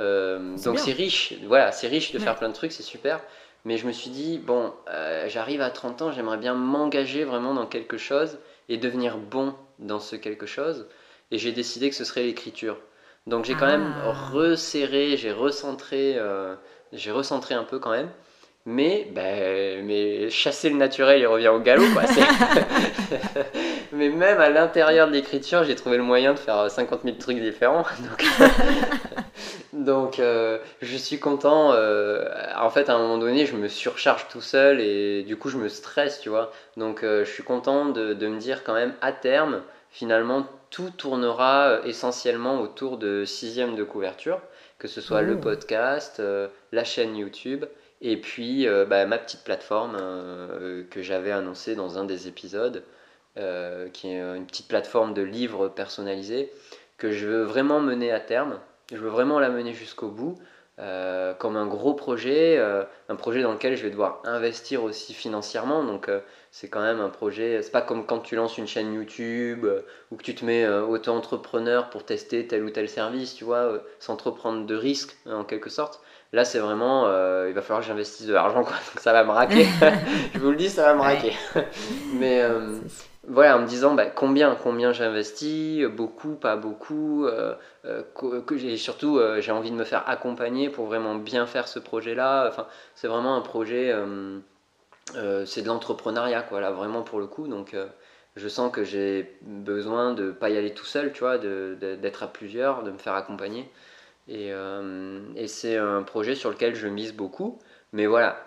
Euh, 0.00 0.56
donc 0.64 0.78
c'est 0.78 0.92
riche, 0.92 1.34
voilà, 1.46 1.72
c'est 1.72 1.86
riche 1.86 2.12
de 2.12 2.18
faire 2.18 2.36
plein 2.36 2.48
de 2.48 2.54
trucs, 2.54 2.72
c'est 2.72 2.82
super. 2.82 3.20
Mais 3.66 3.76
je 3.76 3.86
me 3.86 3.92
suis 3.92 4.10
dit, 4.10 4.38
bon, 4.38 4.72
euh, 4.88 5.28
j'arrive 5.28 5.60
à 5.60 5.70
30 5.70 6.02
ans, 6.02 6.12
j'aimerais 6.12 6.38
bien 6.38 6.54
m'engager 6.54 7.24
vraiment 7.24 7.52
dans 7.52 7.66
quelque 7.66 7.98
chose 7.98 8.38
et 8.70 8.78
devenir 8.78 9.18
bon 9.18 9.54
dans 9.78 10.00
ce 10.00 10.16
quelque 10.16 10.46
chose. 10.46 10.86
Et 11.30 11.36
j'ai 11.36 11.52
décidé 11.52 11.90
que 11.90 11.96
ce 11.96 12.04
serait 12.04 12.22
l'écriture. 12.22 12.78
Donc 13.26 13.44
j'ai 13.44 13.54
quand 13.54 13.66
même 13.66 13.94
ah. 14.02 14.12
resserré, 14.32 15.18
j'ai 15.18 15.30
recentré 15.30 16.14
euh, 16.16 16.54
j'ai 16.92 17.10
recentré 17.10 17.54
un 17.54 17.64
peu 17.64 17.78
quand 17.78 17.90
même. 17.90 18.10
Mais, 18.66 19.08
ben, 19.14 19.84
mais 19.86 20.28
chasser 20.28 20.68
le 20.68 20.76
naturel, 20.76 21.20
il 21.20 21.26
revient 21.26 21.48
au 21.48 21.60
galop. 21.60 21.84
Quoi. 21.94 22.02
mais 23.92 24.10
même 24.10 24.38
à 24.40 24.50
l'intérieur 24.50 25.08
de 25.08 25.12
l'écriture, 25.12 25.64
j'ai 25.64 25.74
trouvé 25.74 25.96
le 25.96 26.02
moyen 26.02 26.34
de 26.34 26.38
faire 26.38 26.70
50 26.70 27.00
000 27.04 27.16
trucs 27.16 27.40
différents. 27.40 27.84
Donc, 29.72 30.18
euh, 30.18 30.58
je 30.82 30.96
suis 30.96 31.18
content. 31.18 31.72
Euh, 31.72 32.28
en 32.58 32.70
fait, 32.70 32.88
à 32.88 32.94
un 32.94 32.98
moment 32.98 33.18
donné, 33.18 33.46
je 33.46 33.56
me 33.56 33.68
surcharge 33.68 34.28
tout 34.28 34.40
seul 34.40 34.80
et 34.80 35.22
du 35.22 35.36
coup, 35.36 35.48
je 35.48 35.56
me 35.56 35.68
stresse, 35.68 36.20
tu 36.20 36.28
vois. 36.28 36.52
Donc, 36.76 37.02
euh, 37.02 37.24
je 37.24 37.30
suis 37.30 37.42
content 37.42 37.86
de, 37.86 38.12
de, 38.12 38.26
me 38.28 38.38
dire 38.38 38.64
quand 38.64 38.74
même, 38.74 38.94
à 39.00 39.12
terme, 39.12 39.62
finalement, 39.90 40.46
tout 40.70 40.90
tournera 40.90 41.78
essentiellement 41.84 42.60
autour 42.60 42.98
de 42.98 43.24
sixième 43.24 43.74
de 43.74 43.84
couverture, 43.84 44.40
que 44.78 44.86
ce 44.86 45.00
soit 45.00 45.22
le 45.22 45.34
oh. 45.34 45.40
podcast, 45.40 46.22
la 46.72 46.84
chaîne 46.84 47.16
YouTube 47.16 47.64
et 48.00 48.16
puis 48.16 48.66
euh, 48.66 48.84
bah, 48.84 49.04
ma 49.06 49.18
petite 49.18 49.44
plateforme 49.44 49.96
euh, 50.00 50.84
que 50.90 51.02
j'avais 51.02 51.32
annoncée 51.32 51.74
dans 51.74 51.98
un 51.98 52.04
des 52.04 52.28
épisodes, 52.28 52.82
euh, 53.36 53.88
qui 53.90 54.08
est 54.08 54.20
une 54.20 54.46
petite 54.46 54.68
plateforme 54.68 55.14
de 55.14 55.22
livres 55.22 55.68
personnalisés 55.68 56.50
que 56.98 57.12
je 57.12 57.26
veux 57.26 57.42
vraiment 57.42 57.80
mener 57.80 58.12
à 58.12 58.20
terme. 58.20 58.58
Je 58.90 58.96
veux 58.96 59.08
vraiment 59.08 59.38
la 59.38 59.50
mener 59.50 59.72
jusqu'au 59.72 60.08
bout. 60.08 60.38
comme 61.38 61.56
un 61.56 61.66
gros 61.66 61.94
projet, 61.94 62.58
un 63.08 63.16
projet 63.16 63.42
dans 63.42 63.52
lequel 63.52 63.76
je 63.76 63.82
vais 63.82 63.90
devoir 63.90 64.22
investir 64.24 64.82
aussi 64.82 65.14
financièrement. 65.14 65.84
Donc 65.84 66.10
c'est 66.50 66.68
quand 66.68 66.82
même 66.82 67.00
un 67.00 67.10
projet, 67.10 67.62
c'est 67.62 67.70
pas 67.70 67.82
comme 67.82 68.04
quand 68.06 68.20
tu 68.20 68.34
lances 68.34 68.58
une 68.58 68.66
chaîne 68.66 68.92
YouTube 68.92 69.66
ou 70.10 70.16
que 70.16 70.22
tu 70.22 70.34
te 70.34 70.44
mets 70.44 70.66
auto-entrepreneur 70.68 71.90
pour 71.90 72.04
tester 72.04 72.46
tel 72.46 72.64
ou 72.64 72.70
tel 72.70 72.88
service, 72.88 73.34
tu 73.34 73.44
vois, 73.44 73.82
sans 73.98 74.16
trop 74.16 74.32
prendre 74.32 74.66
de 74.66 74.74
risques 74.74 75.16
en 75.26 75.44
quelque 75.44 75.70
sorte. 75.70 76.00
Là, 76.32 76.44
c'est 76.44 76.60
vraiment, 76.60 77.06
euh, 77.06 77.46
il 77.48 77.54
va 77.54 77.60
falloir 77.60 77.80
que 77.80 77.86
j'investisse 77.88 78.26
de 78.26 78.32
l'argent, 78.32 78.62
quoi. 78.62 78.76
Donc 78.92 79.00
ça 79.00 79.12
va 79.12 79.24
me 79.24 79.30
raquer. 79.30 79.66
je 80.34 80.38
vous 80.38 80.50
le 80.50 80.56
dis, 80.56 80.68
ça 80.68 80.84
va 80.84 80.94
me 80.94 81.00
raquer. 81.00 81.32
Mais 82.14 82.40
euh, 82.42 82.78
voilà, 83.26 83.56
en 83.56 83.62
me 83.62 83.66
disant 83.66 83.94
bah, 83.94 84.06
combien, 84.06 84.54
combien 84.54 84.92
j'investis, 84.92 85.84
beaucoup, 85.86 86.36
pas 86.36 86.54
beaucoup. 86.54 87.26
Euh, 87.26 87.54
que, 88.14 88.76
surtout, 88.76 89.20
j'ai 89.40 89.50
envie 89.50 89.72
de 89.72 89.76
me 89.76 89.84
faire 89.84 90.08
accompagner 90.08 90.70
pour 90.70 90.86
vraiment 90.86 91.16
bien 91.16 91.46
faire 91.46 91.66
ce 91.66 91.80
projet-là. 91.80 92.46
Enfin, 92.46 92.66
c'est 92.94 93.08
vraiment 93.08 93.34
un 93.34 93.40
projet, 93.40 93.92
c'est 95.46 95.62
de 95.62 95.66
l'entrepreneuriat, 95.66 96.42
quoi, 96.42 96.60
là, 96.60 96.70
vraiment 96.70 97.02
pour 97.02 97.18
le 97.18 97.26
coup. 97.26 97.48
Donc 97.48 97.74
je 98.36 98.48
sens 98.48 98.70
que 98.70 98.84
j'ai 98.84 99.36
besoin 99.42 100.12
de 100.14 100.30
pas 100.30 100.50
y 100.50 100.56
aller 100.56 100.74
tout 100.74 100.84
seul, 100.84 101.12
tu 101.12 101.20
vois, 101.20 101.38
d'être 101.38 102.22
à 102.22 102.28
plusieurs, 102.28 102.84
de 102.84 102.92
me 102.92 102.98
faire 102.98 103.14
accompagner. 103.14 103.68
Euh, 104.30 105.20
et, 105.36 105.48
c'est 105.48 105.76
un 105.76 106.02
projet 106.02 106.34
sur 106.34 106.50
lequel 106.50 106.74
je 106.74 106.88
mise 106.88 107.14
beaucoup. 107.14 107.58
Mais 107.92 108.06
voilà, 108.06 108.46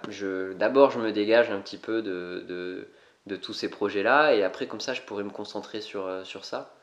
d'abord 0.56 0.92
je 0.92 1.00
me 1.00 1.12
dégage 1.12 1.52
un 1.52 1.60
petit 1.60 1.78
peu 1.78 2.02
de, 2.02 2.88
de, 3.26 3.36
tous 3.36 3.54
ces 3.54 3.70
projets-là. 3.70 4.34
Et 4.36 4.44
après, 4.44 4.68
comme 4.68 4.80
ça, 4.80 4.94
je 4.94 5.02
pourrais 5.02 5.24
me 5.24 5.30
concentrer 5.30 5.82
sur, 5.82 6.08
euh, 6.08 6.24
sur 6.24 6.46
ça. 6.46 6.76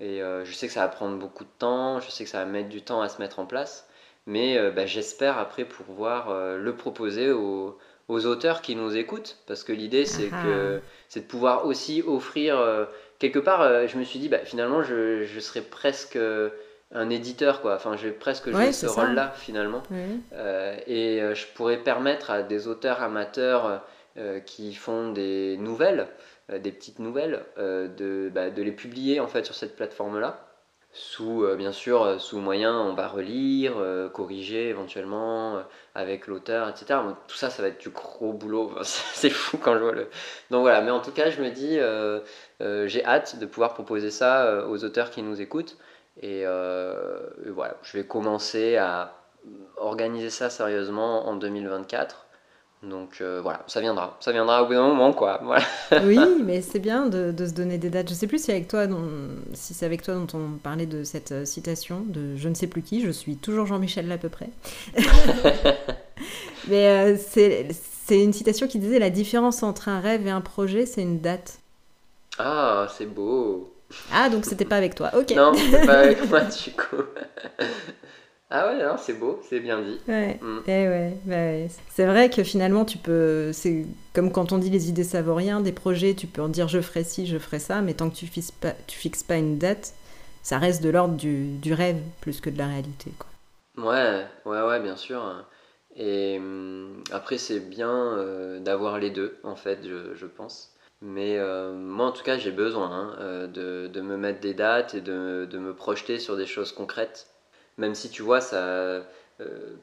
Et 0.00 0.22
euh, 0.22 0.44
je 0.44 0.52
sais 0.52 0.66
que 0.66 0.72
ça 0.72 0.80
va 0.80 0.88
prendre 0.88 1.18
beaucoup 1.18 1.44
de 1.44 1.50
temps. 1.58 2.00
Je 2.00 2.10
sais 2.10 2.24
que 2.24 2.30
ça 2.30 2.44
va 2.44 2.50
mettre 2.50 2.68
du 2.68 2.82
temps 2.82 3.02
à 3.02 3.08
se 3.08 3.20
mettre 3.20 3.38
en 3.38 3.46
place. 3.46 3.88
Mais 4.26 4.58
bah, 4.70 4.86
j'espère 4.86 5.36
après 5.36 5.66
pouvoir 5.66 6.56
le 6.56 6.76
proposer 6.76 7.30
aux, 7.30 7.76
aux, 8.08 8.24
auteurs 8.24 8.62
qui 8.62 8.74
nous 8.74 8.96
écoutent. 8.96 9.36
Parce 9.46 9.64
que 9.64 9.72
l'idée, 9.72 10.06
c'est 10.06 10.30
ah. 10.32 10.42
que 10.42 10.80
c'est 11.08 11.20
de 11.20 11.26
pouvoir 11.26 11.66
aussi 11.66 12.02
offrir. 12.06 12.88
quelque 13.18 13.38
part, 13.38 13.86
je 13.86 13.98
me 13.98 14.04
suis 14.04 14.18
dit, 14.18 14.30
bah, 14.30 14.38
finalement, 14.38 14.82
je, 14.82 15.24
je 15.24 15.40
serais 15.40 15.60
presque 15.60 16.18
un 16.92 17.10
éditeur 17.10 17.60
quoi. 17.60 17.74
Enfin 17.74 17.96
je 17.96 18.08
vais 18.08 18.12
presque 18.12 18.50
jouer 18.50 18.72
ce 18.72 18.86
rôle 18.86 19.12
là 19.12 19.32
finalement. 19.36 19.82
Euh, 20.32 20.76
et 20.86 21.20
euh, 21.20 21.34
je 21.34 21.46
pourrais 21.54 21.78
permettre 21.78 22.30
à 22.30 22.42
des 22.42 22.68
auteurs 22.68 23.02
amateurs 23.02 23.82
euh, 24.16 24.40
qui 24.40 24.74
font 24.74 25.12
des 25.12 25.56
nouvelles 25.58 26.08
des 26.52 26.72
petites 26.72 26.98
nouvelles 26.98 27.42
de, 27.56 28.30
bah, 28.30 28.50
de, 28.50 28.62
les 28.62 28.70
publier 28.70 29.18
en 29.18 29.26
fait 29.26 29.46
sur 29.46 29.54
cette 29.54 29.76
plateforme 29.76 30.20
là 30.20 30.46
sous 30.92 31.46
bien 31.56 31.72
sûr 31.72 32.20
sous 32.20 32.38
moyen 32.38 32.78
on 32.78 32.92
va 32.92 33.08
relire 33.08 33.72
corriger 34.12 34.68
éventuellement 34.68 35.62
avec 35.94 36.26
l'auteur 36.26 36.68
etc 36.68 37.00
tout 37.28 37.36
ça 37.36 37.48
ça 37.48 37.62
va 37.62 37.68
être 37.68 37.80
du 37.80 37.88
gros 37.88 38.34
boulot. 38.34 38.72
C'est 38.82 39.30
fou 39.30 39.56
quand 39.56 39.72
je 39.72 39.78
vois 39.78 39.92
le 39.92 40.10
donc 40.50 40.60
voilà. 40.60 40.82
Mais 40.82 40.90
en 40.90 41.00
tout 41.00 41.12
cas 41.12 41.30
je 41.30 41.40
me 41.40 41.48
dis 41.48 41.78
j'ai 42.86 43.04
hâte 43.06 43.38
de 43.38 43.46
pouvoir 43.46 43.72
proposer 43.72 44.10
ça 44.10 44.66
aux 44.68 44.84
auteurs 44.84 45.10
qui 45.10 45.22
nous 45.22 45.40
écoutent 45.40 45.78
euh, 46.22 47.28
et, 47.46 47.50
voilà, 47.50 47.76
je 47.82 47.98
vais 47.98 48.04
commencer 48.04 48.76
à 48.76 49.14
organiser 49.76 50.30
ça 50.30 50.50
sérieusement 50.50 51.26
en 51.26 51.36
2024. 51.36 52.26
Donc 52.82 53.18
euh, 53.20 53.40
voilà, 53.42 53.62
ça 53.66 53.80
viendra. 53.80 54.16
Ça 54.20 54.30
viendra 54.30 54.62
au 54.62 54.66
bout 54.66 54.74
d'un 54.74 54.86
moment, 54.86 55.12
quoi. 55.12 55.40
oui, 56.04 56.18
mais 56.44 56.60
c'est 56.60 56.78
bien 56.78 57.06
de, 57.06 57.32
de, 57.32 57.46
se 57.46 57.52
donner 57.52 57.78
des 57.78 57.88
dates. 57.88 58.10
Je 58.10 58.14
sais 58.14 58.26
plus 58.26 58.42
si, 58.42 58.50
avec 58.50 58.68
toi, 58.68 58.86
si 59.54 59.72
c'est 59.72 59.86
avec 59.86 60.02
toi 60.02 60.14
dont 60.14 60.26
on 60.34 60.58
parlait 60.58 60.86
de 60.86 61.02
cette 61.02 61.32
euh, 61.32 61.44
citation 61.46 62.02
de 62.06 62.36
je 62.36 62.48
ne 62.48 62.54
sais 62.54 62.66
plus 62.66 62.82
qui. 62.82 63.00
Je 63.00 63.10
suis 63.10 63.36
toujours 63.36 63.66
Jean-Michel 63.66 64.06
là 64.06 64.16
à 64.16 64.18
peu 64.18 64.28
près. 64.28 64.50
mais 66.68 67.16
c'est 67.16 67.68
une 68.10 68.34
citation 68.34 68.66
qui 68.68 68.78
disait 68.78 68.98
la 68.98 69.10
différence 69.10 69.62
entre 69.62 69.88
un 69.88 70.00
rêve 70.00 70.26
et 70.26 70.30
un 70.30 70.42
projet, 70.42 70.84
c'est 70.84 71.02
une 71.02 71.20
date. 71.20 71.60
Ah, 72.38 72.86
c'est 72.98 73.06
beau. 73.06 73.73
Ah, 74.12 74.28
donc 74.28 74.44
c'était 74.44 74.64
pas 74.64 74.76
avec 74.76 74.94
toi, 74.94 75.10
ok. 75.16 75.30
Non, 75.32 75.52
c'était 75.54 75.86
pas 75.86 76.00
avec 76.00 76.28
moi 76.30 76.40
du 76.42 76.70
coup. 76.72 77.02
ah 78.50 78.66
ouais, 78.66 78.84
non, 78.84 78.96
c'est 78.98 79.14
beau, 79.14 79.40
c'est 79.48 79.60
bien 79.60 79.80
dit. 79.80 79.98
Ouais, 80.08 80.38
mm. 80.40 80.58
eh 80.66 80.70
ouais, 80.70 81.16
bah 81.24 81.34
ouais. 81.34 81.68
C'est 81.90 82.06
vrai 82.06 82.30
que 82.30 82.42
finalement, 82.42 82.84
tu 82.84 82.98
peux. 82.98 83.52
C'est 83.52 83.86
comme 84.12 84.30
quand 84.32 84.52
on 84.52 84.58
dit 84.58 84.70
les 84.70 84.88
idées 84.88 85.06
rien, 85.12 85.60
des 85.60 85.72
projets, 85.72 86.14
tu 86.14 86.26
peux 86.26 86.42
en 86.42 86.48
dire 86.48 86.68
je 86.68 86.80
ferai 86.80 87.04
ci, 87.04 87.26
je 87.26 87.38
ferai 87.38 87.58
ça, 87.58 87.80
mais 87.80 87.94
tant 87.94 88.10
que 88.10 88.16
tu 88.16 88.26
fixes 88.26 88.52
pas, 88.52 88.72
tu 88.86 88.98
fixes 88.98 89.22
pas 89.22 89.36
une 89.36 89.58
date, 89.58 89.94
ça 90.42 90.58
reste 90.58 90.82
de 90.82 90.90
l'ordre 90.90 91.16
du, 91.16 91.56
du, 91.56 91.72
rêve 91.72 91.98
plus 92.20 92.40
que 92.40 92.50
de 92.50 92.58
la 92.58 92.66
réalité. 92.66 93.12
Quoi. 93.18 93.90
Ouais, 93.90 94.24
ouais, 94.44 94.62
ouais, 94.62 94.80
bien 94.80 94.96
sûr. 94.96 95.44
Et 95.96 96.38
hum, 96.38 97.02
après, 97.12 97.38
c'est 97.38 97.60
bien 97.60 97.90
euh, 97.90 98.60
d'avoir 98.60 98.98
les 98.98 99.10
deux, 99.10 99.38
en 99.44 99.56
fait, 99.56 99.80
je, 99.84 100.14
je 100.14 100.26
pense. 100.26 100.73
Mais 101.04 101.36
euh, 101.38 101.74
moi, 101.74 102.06
en 102.06 102.12
tout 102.12 102.22
cas, 102.22 102.38
j'ai 102.38 102.50
besoin 102.50 102.90
hein, 102.90 103.16
euh, 103.20 103.46
de, 103.46 103.88
de, 103.88 104.00
me 104.00 104.16
mettre 104.16 104.40
des 104.40 104.54
dates 104.54 104.94
et 104.94 105.02
de, 105.02 105.46
de, 105.50 105.58
me 105.58 105.74
projeter 105.74 106.18
sur 106.18 106.34
des 106.34 106.46
choses 106.46 106.72
concrètes. 106.72 107.26
Même 107.76 107.94
si 107.94 108.08
tu 108.08 108.22
vois, 108.22 108.40
ça, 108.40 108.56
euh, 108.56 109.02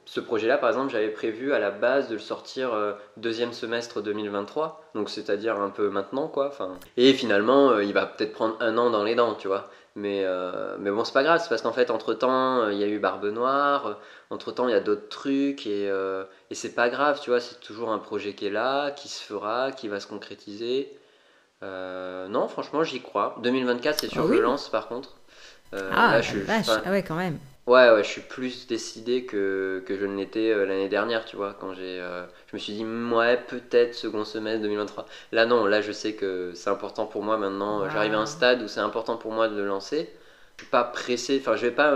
ce 0.04 0.18
projet-là, 0.18 0.58
par 0.58 0.68
exemple, 0.70 0.90
j'avais 0.90 1.10
prévu 1.10 1.52
à 1.52 1.60
la 1.60 1.70
base 1.70 2.08
de 2.08 2.14
le 2.14 2.20
sortir 2.20 2.72
deuxième 3.16 3.52
semestre 3.52 4.02
2023, 4.02 4.90
donc 4.96 5.10
c'est-à-dire 5.10 5.60
un 5.60 5.70
peu 5.70 5.90
maintenant, 5.90 6.26
quoi. 6.26 6.48
Enfin, 6.48 6.76
et 6.96 7.12
finalement, 7.12 7.78
il 7.78 7.92
va 7.92 8.06
peut-être 8.06 8.32
prendre 8.32 8.56
un 8.58 8.76
an 8.76 8.90
dans 8.90 9.04
les 9.04 9.14
dents, 9.14 9.34
tu 9.34 9.46
vois. 9.46 9.70
Mais, 9.94 10.26
mais 10.80 10.90
bon, 10.90 11.04
c'est 11.04 11.12
pas 11.12 11.22
grave, 11.22 11.40
c'est 11.40 11.50
parce 11.50 11.62
qu'en 11.62 11.72
fait, 11.72 11.90
entre-temps, 11.92 12.68
il 12.70 12.78
y 12.78 12.84
a 12.84 12.88
eu 12.88 12.98
Barbe 12.98 13.26
Noire, 13.26 14.00
entre-temps, 14.30 14.66
il 14.66 14.72
y 14.72 14.74
a 14.74 14.80
d'autres 14.80 15.08
trucs, 15.08 15.66
et, 15.68 15.84
et 16.50 16.54
c'est 16.54 16.74
pas 16.74 16.88
grave, 16.88 17.20
tu 17.22 17.30
vois, 17.30 17.40
c'est 17.40 17.60
toujours 17.60 17.90
un 17.90 17.98
projet 17.98 18.34
qui 18.34 18.46
est 18.46 18.50
là, 18.50 18.90
qui 18.90 19.08
se 19.08 19.22
fera, 19.22 19.70
qui 19.70 19.86
va 19.86 20.00
se 20.00 20.08
concrétiser. 20.08 20.98
Euh, 21.62 22.28
non, 22.28 22.48
franchement, 22.48 22.84
j'y 22.84 23.00
crois. 23.00 23.36
2024, 23.42 24.00
c'est 24.00 24.08
sûr 24.08 24.24
ah 24.24 24.28
que 24.28 24.36
je 24.36 24.40
lance 24.40 24.68
par 24.68 24.88
contre. 24.88 25.16
Euh, 25.74 25.90
ah, 25.94 26.20
je, 26.20 26.38
ah 26.48 26.90
ouais, 26.90 27.02
quand 27.02 27.14
même. 27.14 27.38
Ouais, 27.66 27.90
ouais, 27.90 28.02
je 28.02 28.08
suis 28.08 28.20
plus 28.20 28.66
décidé 28.66 29.24
que, 29.24 29.82
que 29.86 29.96
je 29.96 30.04
ne 30.04 30.16
l'étais 30.16 30.50
euh, 30.50 30.66
l'année 30.66 30.88
dernière, 30.88 31.24
tu 31.24 31.36
vois, 31.36 31.54
quand 31.58 31.72
j'ai... 31.74 31.98
je 32.48 32.56
me 32.56 32.58
suis 32.58 32.72
dit, 32.72 32.84
ouais, 32.84 33.36
peut-être 33.36 33.94
second 33.94 34.24
semestre 34.24 34.62
2023. 34.62 35.06
Là, 35.30 35.46
non, 35.46 35.64
là, 35.66 35.80
je 35.80 35.92
sais 35.92 36.14
que 36.14 36.52
c'est 36.54 36.70
important 36.70 37.06
pour 37.06 37.22
moi 37.22 37.38
maintenant. 37.38 37.88
J'arrive 37.88 38.14
à 38.14 38.18
un 38.18 38.26
stade 38.26 38.62
où 38.62 38.68
c'est 38.68 38.80
important 38.80 39.16
pour 39.16 39.32
moi 39.32 39.48
de 39.48 39.56
le 39.56 39.66
lancer 39.66 40.10
je 40.58 40.64
suis 40.64 40.70
pas 40.70 40.84
pressé. 40.84 41.38
Enfin, 41.40 41.56
je 41.56 41.62
vais 41.62 41.72
pas, 41.72 41.92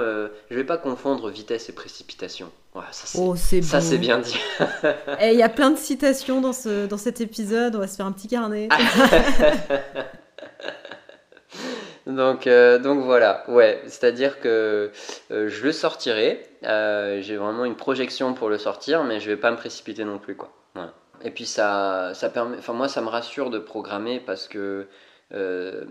je 0.50 0.56
vais 0.56 0.64
pas 0.64 0.78
confondre 0.78 1.28
vitesse 1.30 1.68
et 1.68 1.72
précipitation. 1.72 2.50
Ça 2.92 3.06
c'est, 3.06 3.18
oh, 3.18 3.34
ça 3.36 3.80
c'est 3.80 3.98
bien 3.98 4.18
dit. 4.18 4.38
Et 5.20 5.32
il 5.32 5.38
y 5.38 5.42
a 5.42 5.48
plein 5.48 5.70
de 5.70 5.78
citations 5.78 6.40
dans 6.40 6.52
ce, 6.52 6.86
dans 6.86 6.98
cet 6.98 7.20
épisode. 7.20 7.76
On 7.76 7.80
va 7.80 7.88
se 7.88 7.96
faire 7.96 8.06
un 8.06 8.12
petit 8.12 8.28
carnet. 8.28 8.68
donc, 12.06 12.46
euh, 12.46 12.78
donc 12.78 13.04
voilà. 13.04 13.44
Ouais, 13.48 13.82
c'est-à-dire 13.86 14.40
que 14.40 14.90
euh, 15.30 15.48
je 15.48 15.64
le 15.64 15.72
sortirai. 15.72 16.42
j'ai 16.62 17.36
vraiment 17.36 17.64
une 17.64 17.76
projection 17.76 18.34
pour 18.34 18.48
le 18.48 18.58
sortir, 18.58 19.04
mais 19.04 19.20
je 19.20 19.30
vais 19.30 19.36
pas 19.36 19.50
me 19.50 19.56
précipiter 19.56 20.04
non 20.04 20.18
plus, 20.18 20.36
quoi. 20.36 20.52
Et 21.22 21.30
puis 21.30 21.46
ça, 21.46 22.12
ça 22.14 22.28
permet. 22.28 22.58
Enfin, 22.58 22.74
moi, 22.74 22.88
ça 22.88 23.00
me 23.00 23.08
rassure 23.08 23.50
de 23.50 23.58
programmer 23.58 24.20
parce 24.20 24.48
que 24.48 24.86
euh, 25.32 25.84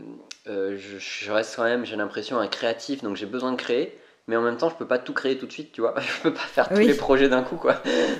euh, 0.47 0.77
je, 0.77 1.31
reste 1.31 1.55
quand 1.55 1.63
même, 1.63 1.85
j'ai 1.85 1.95
l'impression, 1.95 2.39
un 2.39 2.47
créatif, 2.47 3.03
donc 3.03 3.15
j'ai 3.15 3.25
besoin 3.25 3.51
de 3.51 3.57
créer 3.57 3.97
mais 4.27 4.35
en 4.35 4.41
même 4.41 4.57
temps 4.57 4.69
je 4.69 4.75
peux 4.75 4.87
pas 4.87 4.97
tout 4.97 5.13
créer 5.13 5.37
tout 5.37 5.45
de 5.45 5.51
suite 5.51 5.71
tu 5.71 5.81
vois. 5.81 5.93
Je 5.99 6.21
peux 6.21 6.33
pas 6.33 6.39
faire 6.39 6.69
tous 6.69 6.79
les 6.79 6.95
projets 6.95 7.29
d'un 7.29 7.43
coup 7.43 7.57
quoi. 7.57 7.75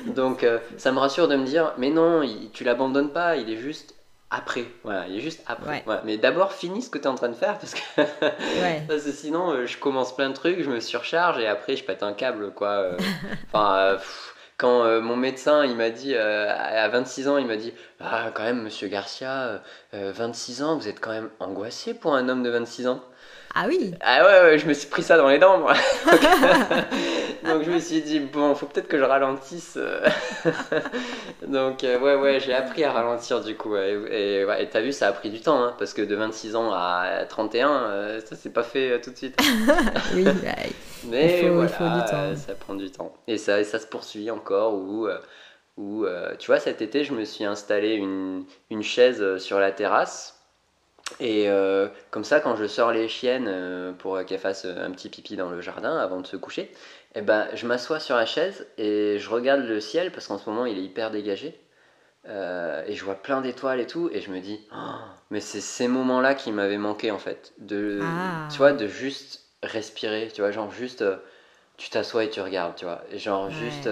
Donc 0.08 0.44
euh, 0.44 0.60
ça 0.78 0.92
me 0.92 1.00
rassure 1.00 1.28
de 1.28 1.36
me 1.36 1.46
dire 1.46 1.74
mais 1.78 1.90
non 1.90 2.22
tu 2.54 2.64
l'abandonnes 2.64 3.12
pas 3.12 3.36
il 3.38 3.50
est 3.50 3.58
juste 3.58 3.96
après. 4.30 4.66
Voilà 4.84 5.08
il 5.08 5.18
est 5.18 5.22
juste 5.22 5.44
après. 5.48 5.84
Mais 6.04 6.18
d'abord 6.18 6.52
finis 6.52 6.84
ce 6.84 6.90
que 6.90 6.98
tu 6.98 7.06
es 7.06 7.08
en 7.08 7.16
train 7.16 7.30
de 7.30 7.36
faire 7.36 7.58
parce 7.58 7.74
que, 7.74 8.02
parce 8.88 9.04
que 9.04 9.12
sinon 9.12 9.66
je 9.66 9.78
commence 9.78 10.16
plein 10.16 10.30
de 10.30 10.36
trucs 10.36 10.62
je 10.62 10.70
me 10.70 10.80
surcharge 10.80 11.40
et 11.40 11.48
après 11.48 11.76
je 11.76 11.84
pète 11.84 12.04
un 12.04 12.14
câble 12.14 12.52
quoi 12.52 12.92
enfin 13.48 13.98
quand 14.58 14.86
euh, 14.86 15.02
mon 15.02 15.18
médecin, 15.18 15.66
il 15.66 15.76
m'a 15.76 15.90
dit, 15.90 16.14
euh, 16.16 16.50
à 16.50 16.88
26 16.88 17.28
ans, 17.28 17.38
il 17.38 17.46
m'a 17.46 17.58
dit 17.58 17.74
Ah, 18.00 18.32
quand 18.34 18.44
même, 18.44 18.62
monsieur 18.62 18.88
Garcia, 18.88 19.62
26 19.92 20.64
ans, 20.64 20.78
vous 20.78 20.88
êtes 20.88 21.02
quand 21.02 21.12
même 21.12 21.30
angoissé 21.42 21.94
pour 21.94 22.16
un 22.16 22.30
homme 22.30 22.42
de 22.42 22.50
26 22.50 22.88
ans. 22.88 23.04
Ah 23.58 23.68
oui 23.70 23.94
Ah 24.02 24.26
ouais, 24.26 24.42
ouais, 24.42 24.60
je 24.60 24.68
me 24.68 24.74
suis 24.74 24.90
pris 24.90 25.02
ça 25.02 25.16
dans 25.16 25.30
les 25.30 25.40
dents, 25.40 25.58
moi. 25.60 25.74
Donc 27.46 27.64
je 27.64 27.72
me 27.72 27.80
suis 27.80 28.02
dit, 28.02 28.20
bon, 28.20 28.54
faut 28.54 28.66
peut-être 28.66 28.90
que 28.90 28.98
je 28.98 29.04
ralentisse. 29.04 29.80
Donc 31.48 31.84
ouais, 31.84 32.16
ouais, 32.16 32.40
j'ai 32.42 32.54
appris 32.54 32.84
à 32.84 32.92
ralentir 32.92 33.40
du 33.40 33.56
coup. 33.56 33.78
Et, 33.78 34.46
t'as 34.70 34.82
vu, 34.82 34.92
ça 34.92 35.08
a 35.08 35.14
pris 35.14 35.30
du 35.30 35.40
temps, 35.40 35.64
hein, 35.64 35.74
parce 35.80 35.94
que 35.94 36.02
de 36.02 36.16
26 36.16 36.58
ans 36.58 36.74
à 36.74 37.24
31, 37.30 38.20
ça 38.26 38.36
c'est 38.36 38.52
pas 38.52 38.64
fait 38.64 39.00
tout 39.00 39.12
de 39.12 39.16
suite. 39.16 39.40
oui, 40.14 40.26
mais 41.06 41.40
il 41.40 41.48
faut, 41.48 41.54
voilà, 41.54 41.70
il 41.70 41.74
faut 41.74 41.84
du 41.86 42.12
temps. 42.12 42.36
ça 42.36 42.56
prend 42.56 42.76
du 42.76 42.92
temps. 42.92 43.14
Et 43.28 43.38
ça, 43.38 43.64
ça 43.64 43.80
se 43.80 43.88
poursuit 43.88 44.30
encore, 44.32 44.74
où, 44.74 45.08
où 45.78 46.06
tu 46.40 46.48
vois, 46.48 46.60
cet 46.60 46.82
été, 46.82 47.06
je 47.06 47.14
me 47.14 47.24
suis 47.24 47.46
installé 47.46 47.94
une, 47.94 48.44
une 48.70 48.84
chaise 48.84 49.38
sur 49.38 49.62
la 49.62 49.72
terrasse 49.72 50.35
et 51.20 51.50
euh, 51.50 51.88
comme 52.12 52.24
ça, 52.24 52.40
quand 52.40 52.56
je 52.56 52.66
sors 52.68 52.92
les 52.92 53.08
chiennes 53.08 53.48
euh, 53.48 53.94
pour 53.94 54.24
qu'elles 54.26 54.40
fassent 54.40 54.66
un 54.66 54.92
petit 54.92 55.10
pipi 55.10 55.36
dans 55.36 55.50
le 55.50 55.62
jardin 55.62 55.98
avant 55.98 56.20
de 56.20 56.28
se 56.28 56.36
coucher, 56.36 56.72
eh 57.14 57.22
ben, 57.22 57.48
je 57.54 57.68
m'assois 57.68 58.00
sur 58.00 58.16
la 58.16 58.26
chaise 58.26 58.68
et 58.78 59.18
je 59.20 59.30
regarde 59.30 59.62
le 59.62 59.80
ciel 59.80 60.12
parce 60.12 60.28
qu'en 60.28 60.38
ce 60.38 60.50
moment 60.50 60.66
il 60.66 60.78
est 60.78 60.84
hyper 60.84 61.12
dégagé. 61.12 61.60
Euh, 62.28 62.84
et 62.88 62.96
je 62.96 63.06
vois 63.06 63.14
plein 63.14 63.42
d'étoiles 63.42 63.80
et 63.80 63.86
tout, 63.86 64.10
et 64.12 64.20
je 64.20 64.32
me 64.32 64.40
dis, 64.40 64.60
oh, 64.76 64.96
mais 65.30 65.40
c'est 65.40 65.62
ces 65.62 65.88
moments-là 65.88 66.34
qui 66.34 66.52
m'avaient 66.52 66.80
manqué 66.80 67.12
en 67.12 67.20
fait. 67.20 67.54
De, 67.60 68.00
ah. 68.02 68.48
Tu 68.52 68.58
vois, 68.58 68.74
de 68.74 68.88
juste 68.88 69.44
respirer, 69.62 70.30
tu 70.34 70.42
vois, 70.42 70.50
genre 70.50 70.72
juste 70.72 71.06
tu 71.78 71.92
t'assois 71.92 72.24
et 72.24 72.32
tu 72.32 72.42
regardes, 72.42 72.76
tu 72.76 72.86
vois. 72.86 73.04
Genre 73.14 73.52
juste 73.52 73.88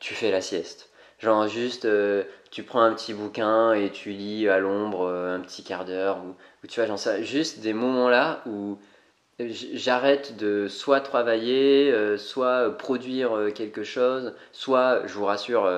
tu 0.00 0.12
fais 0.12 0.30
la 0.30 0.42
sieste. 0.42 0.90
Genre 1.18 1.48
juste, 1.48 1.88
tu 2.52 2.62
prends 2.62 2.82
un 2.82 2.92
petit 2.92 3.14
bouquin 3.14 3.72
et 3.72 3.90
tu 3.90 4.10
lis 4.10 4.46
à 4.46 4.58
l'ombre 4.58 5.06
euh, 5.06 5.36
un 5.36 5.40
petit 5.40 5.64
quart 5.64 5.86
d'heure, 5.86 6.18
ou, 6.18 6.66
tu 6.68 6.78
vois, 6.78 6.86
j'en 6.86 6.98
sais, 6.98 7.24
juste 7.24 7.60
des 7.60 7.72
moments 7.72 8.10
là 8.10 8.42
où 8.46 8.78
j'arrête 9.40 10.36
de 10.36 10.68
soit 10.68 11.00
travailler, 11.00 11.90
euh, 11.90 12.18
soit 12.18 12.76
produire 12.76 13.48
quelque 13.54 13.84
chose, 13.84 14.34
soit, 14.52 15.06
je 15.06 15.14
vous 15.14 15.24
rassure, 15.24 15.68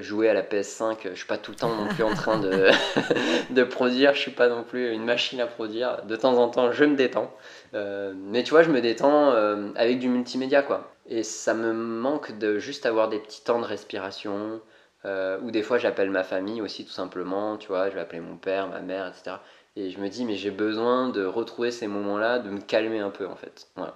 jouer 0.00 0.28
à 0.28 0.34
la 0.34 0.42
PS5. 0.42 0.96
Je 1.04 1.14
suis 1.14 1.26
pas 1.26 1.38
tout 1.38 1.52
le 1.52 1.56
temps 1.56 1.74
non 1.74 1.86
plus 1.86 2.02
en 2.02 2.14
train 2.14 2.38
de, 2.38 2.68
de 3.50 3.62
produire, 3.62 4.14
je 4.14 4.20
suis 4.20 4.30
pas 4.32 4.48
non 4.48 4.64
plus 4.64 4.92
une 4.92 5.04
machine 5.04 5.40
à 5.40 5.46
produire. 5.46 6.04
De 6.06 6.16
temps 6.16 6.36
en 6.36 6.48
temps, 6.48 6.72
je 6.72 6.84
me 6.84 6.96
détends. 6.96 7.32
mais 7.72 8.42
tu 8.42 8.50
vois, 8.50 8.64
je 8.64 8.70
me 8.70 8.80
détends 8.80 9.30
avec 9.76 10.00
du 10.00 10.08
multimédia, 10.08 10.62
quoi. 10.62 10.92
Et 11.08 11.22
ça 11.22 11.54
me 11.54 11.72
manque 11.72 12.36
de 12.38 12.58
juste 12.58 12.84
avoir 12.86 13.08
des 13.08 13.20
petits 13.20 13.44
temps 13.44 13.60
de 13.60 13.66
respiration. 13.66 14.60
Euh, 15.06 15.38
ou 15.42 15.50
des 15.50 15.62
fois, 15.62 15.78
j'appelle 15.78 16.10
ma 16.10 16.24
famille 16.24 16.60
aussi, 16.60 16.84
tout 16.84 16.92
simplement. 16.92 17.56
Tu 17.56 17.68
vois, 17.68 17.88
je 17.90 17.94
vais 17.94 18.00
appeler 18.00 18.20
mon 18.20 18.36
père, 18.36 18.68
ma 18.68 18.80
mère, 18.80 19.06
etc. 19.08 19.36
Et 19.76 19.90
je 19.90 20.00
me 20.00 20.08
dis, 20.08 20.24
mais 20.24 20.36
j'ai 20.36 20.50
besoin 20.50 21.08
de 21.10 21.24
retrouver 21.24 21.70
ces 21.70 21.86
moments-là, 21.86 22.38
de 22.40 22.50
me 22.50 22.60
calmer 22.60 22.98
un 23.00 23.10
peu, 23.10 23.26
en 23.26 23.36
fait. 23.36 23.68
Voilà. 23.76 23.94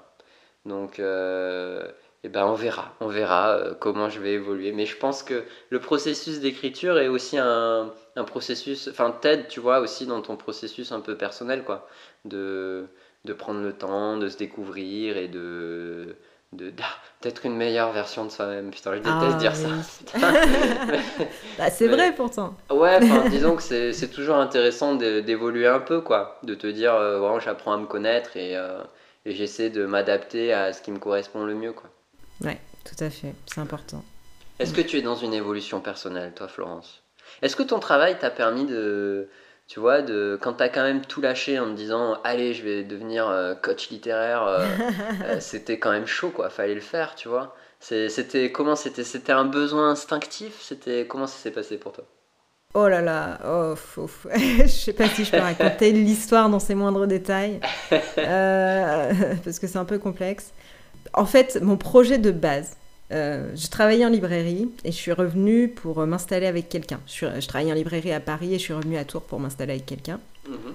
Donc, 0.66 0.99
et 0.99 1.03
euh, 1.03 1.88
eh 2.25 2.29
ben 2.29 2.46
on 2.46 2.55
verra. 2.55 2.94
On 3.01 3.09
verra 3.09 3.57
euh, 3.57 3.75
comment 3.75 4.09
je 4.11 4.20
vais 4.20 4.33
évoluer. 4.35 4.73
Mais 4.73 4.87
je 4.87 4.96
pense 4.96 5.23
que 5.23 5.44
le 5.70 5.81
processus 5.81 6.40
d'écriture 6.40 6.99
est 6.99 7.09
aussi 7.09 7.38
un, 7.38 7.92
un 8.16 8.25
processus. 8.25 8.88
Enfin, 8.88 9.11
t'aide, 9.20 9.49
tu 9.49 9.61
vois, 9.61 9.81
aussi 9.81 10.07
dans 10.07 10.20
ton 10.23 10.37
processus 10.37 10.92
un 10.92 11.01
peu 11.01 11.16
personnel, 11.16 11.64
quoi. 11.64 11.88
De, 12.27 12.87
de 13.25 13.33
prendre 13.33 13.61
le 13.62 13.73
temps, 13.73 14.16
de 14.18 14.29
se 14.29 14.37
découvrir 14.37 15.16
et 15.16 15.29
de 15.29 16.16
d'être 16.52 17.46
une 17.46 17.56
meilleure 17.56 17.92
version 17.92 18.24
de 18.24 18.30
soi-même. 18.30 18.70
Putain, 18.70 18.94
je 18.94 18.98
déteste 18.98 19.14
ah, 19.14 19.38
dire 19.38 19.54
ça. 19.54 19.68
bah, 21.58 21.70
c'est 21.70 21.86
vrai 21.86 22.12
pourtant. 22.14 22.56
Ouais, 22.70 22.98
disons 23.30 23.56
que 23.56 23.62
c'est 23.62 24.10
toujours 24.10 24.36
intéressant 24.36 24.94
d'évoluer 24.94 25.66
un 25.66 25.80
peu, 25.80 26.00
quoi. 26.00 26.38
De 26.42 26.54
te 26.54 26.66
dire, 26.66 26.94
euh, 26.94 27.40
j'apprends 27.40 27.72
à 27.72 27.76
me 27.76 27.86
connaître 27.86 28.36
et, 28.36 28.56
euh, 28.56 28.82
et 29.24 29.34
j'essaie 29.34 29.70
de 29.70 29.86
m'adapter 29.86 30.52
à 30.52 30.72
ce 30.72 30.82
qui 30.82 30.90
me 30.90 30.98
correspond 30.98 31.44
le 31.44 31.54
mieux, 31.54 31.72
quoi. 31.72 31.90
Ouais, 32.42 32.60
tout 32.84 33.02
à 33.04 33.10
fait, 33.10 33.34
c'est 33.46 33.60
important. 33.60 34.02
Est-ce 34.58 34.74
que 34.74 34.80
tu 34.80 34.98
es 34.98 35.02
dans 35.02 35.14
une 35.14 35.32
évolution 35.32 35.80
personnelle, 35.80 36.32
toi, 36.34 36.48
Florence? 36.48 37.02
Est-ce 37.42 37.56
que 37.56 37.62
ton 37.62 37.78
travail 37.78 38.18
t'a 38.18 38.30
permis 38.30 38.66
de 38.66 39.28
tu 39.70 39.78
vois, 39.78 40.02
de, 40.02 40.37
quand 40.42 40.54
tu 40.54 40.64
as 40.64 40.68
quand 40.68 40.83
même 40.83 41.00
tout 41.00 41.20
lâché 41.20 41.61
en 41.61 41.66
te 41.66 41.76
disant 41.76 42.18
allez, 42.24 42.54
je 42.54 42.64
vais 42.64 42.83
devenir 42.83 43.28
euh, 43.28 43.54
coach 43.54 43.88
littéraire, 43.90 44.42
euh, 44.42 44.66
euh, 45.24 45.37
c'était 45.38 45.78
quand 45.78 45.92
même 45.92 46.09
chaud, 46.09 46.30
quoi. 46.30 46.50
Fallait 46.50 46.74
le 46.74 46.80
faire, 46.80 47.14
tu 47.14 47.28
vois. 47.28 47.54
C'était 47.78 48.50
comment 48.50 48.74
C'était 48.74 49.04
c'était 49.04 49.30
un 49.30 49.44
besoin 49.44 49.90
instinctif? 49.90 50.61
C'était 50.61 51.06
comment 51.06 51.28
ça 51.28 51.38
s'est 51.38 51.52
passé 51.52 51.78
pour 51.78 51.92
toi? 51.92 52.04
Oh 52.74 52.88
là 52.88 53.00
là, 53.00 53.38
oh, 53.46 53.74
je 54.35 54.66
sais 54.66 54.92
pas 54.92 55.09
si 55.09 55.24
je 55.24 55.30
peux 55.30 55.38
raconter 55.38 55.92
l'histoire 55.92 56.50
dans 56.50 56.61
ses 56.61 56.74
moindres 56.74 57.06
détails 57.06 57.61
parce 57.90 59.61
que 59.61 59.68
c'est 59.68 59.78
un 59.78 59.85
peu 59.85 59.98
complexe. 59.98 60.52
En 61.14 61.26
fait, 61.26 61.61
mon 61.62 61.76
projet 61.76 62.18
de 62.18 62.33
base, 62.33 62.76
euh, 63.12 63.51
je 63.57 63.68
travaillais 63.68 64.05
en 64.05 64.09
librairie 64.09 64.68
et 64.85 64.92
je 64.92 64.96
suis 64.96 65.12
revenue 65.12 65.68
pour 65.68 66.07
m'installer 66.07 66.46
avec 66.46 66.68
quelqu'un. 66.68 67.01
Je, 67.07 67.27
je, 67.40 67.46
travaillais 67.46 67.73
en 67.73 67.75
librairie 67.75 68.12
à 68.12 68.20
Paris 68.20 68.55
et 68.55 68.59
je 68.59 68.64
suis 68.64 68.73
revenue 68.73 68.96
à 68.96 69.05
Tours 69.05 69.23
pour 69.23 69.40
m'installer 69.40 69.73
avec 69.73 69.87
quelqu'un. 69.87 70.20
Mhm. 70.49 70.75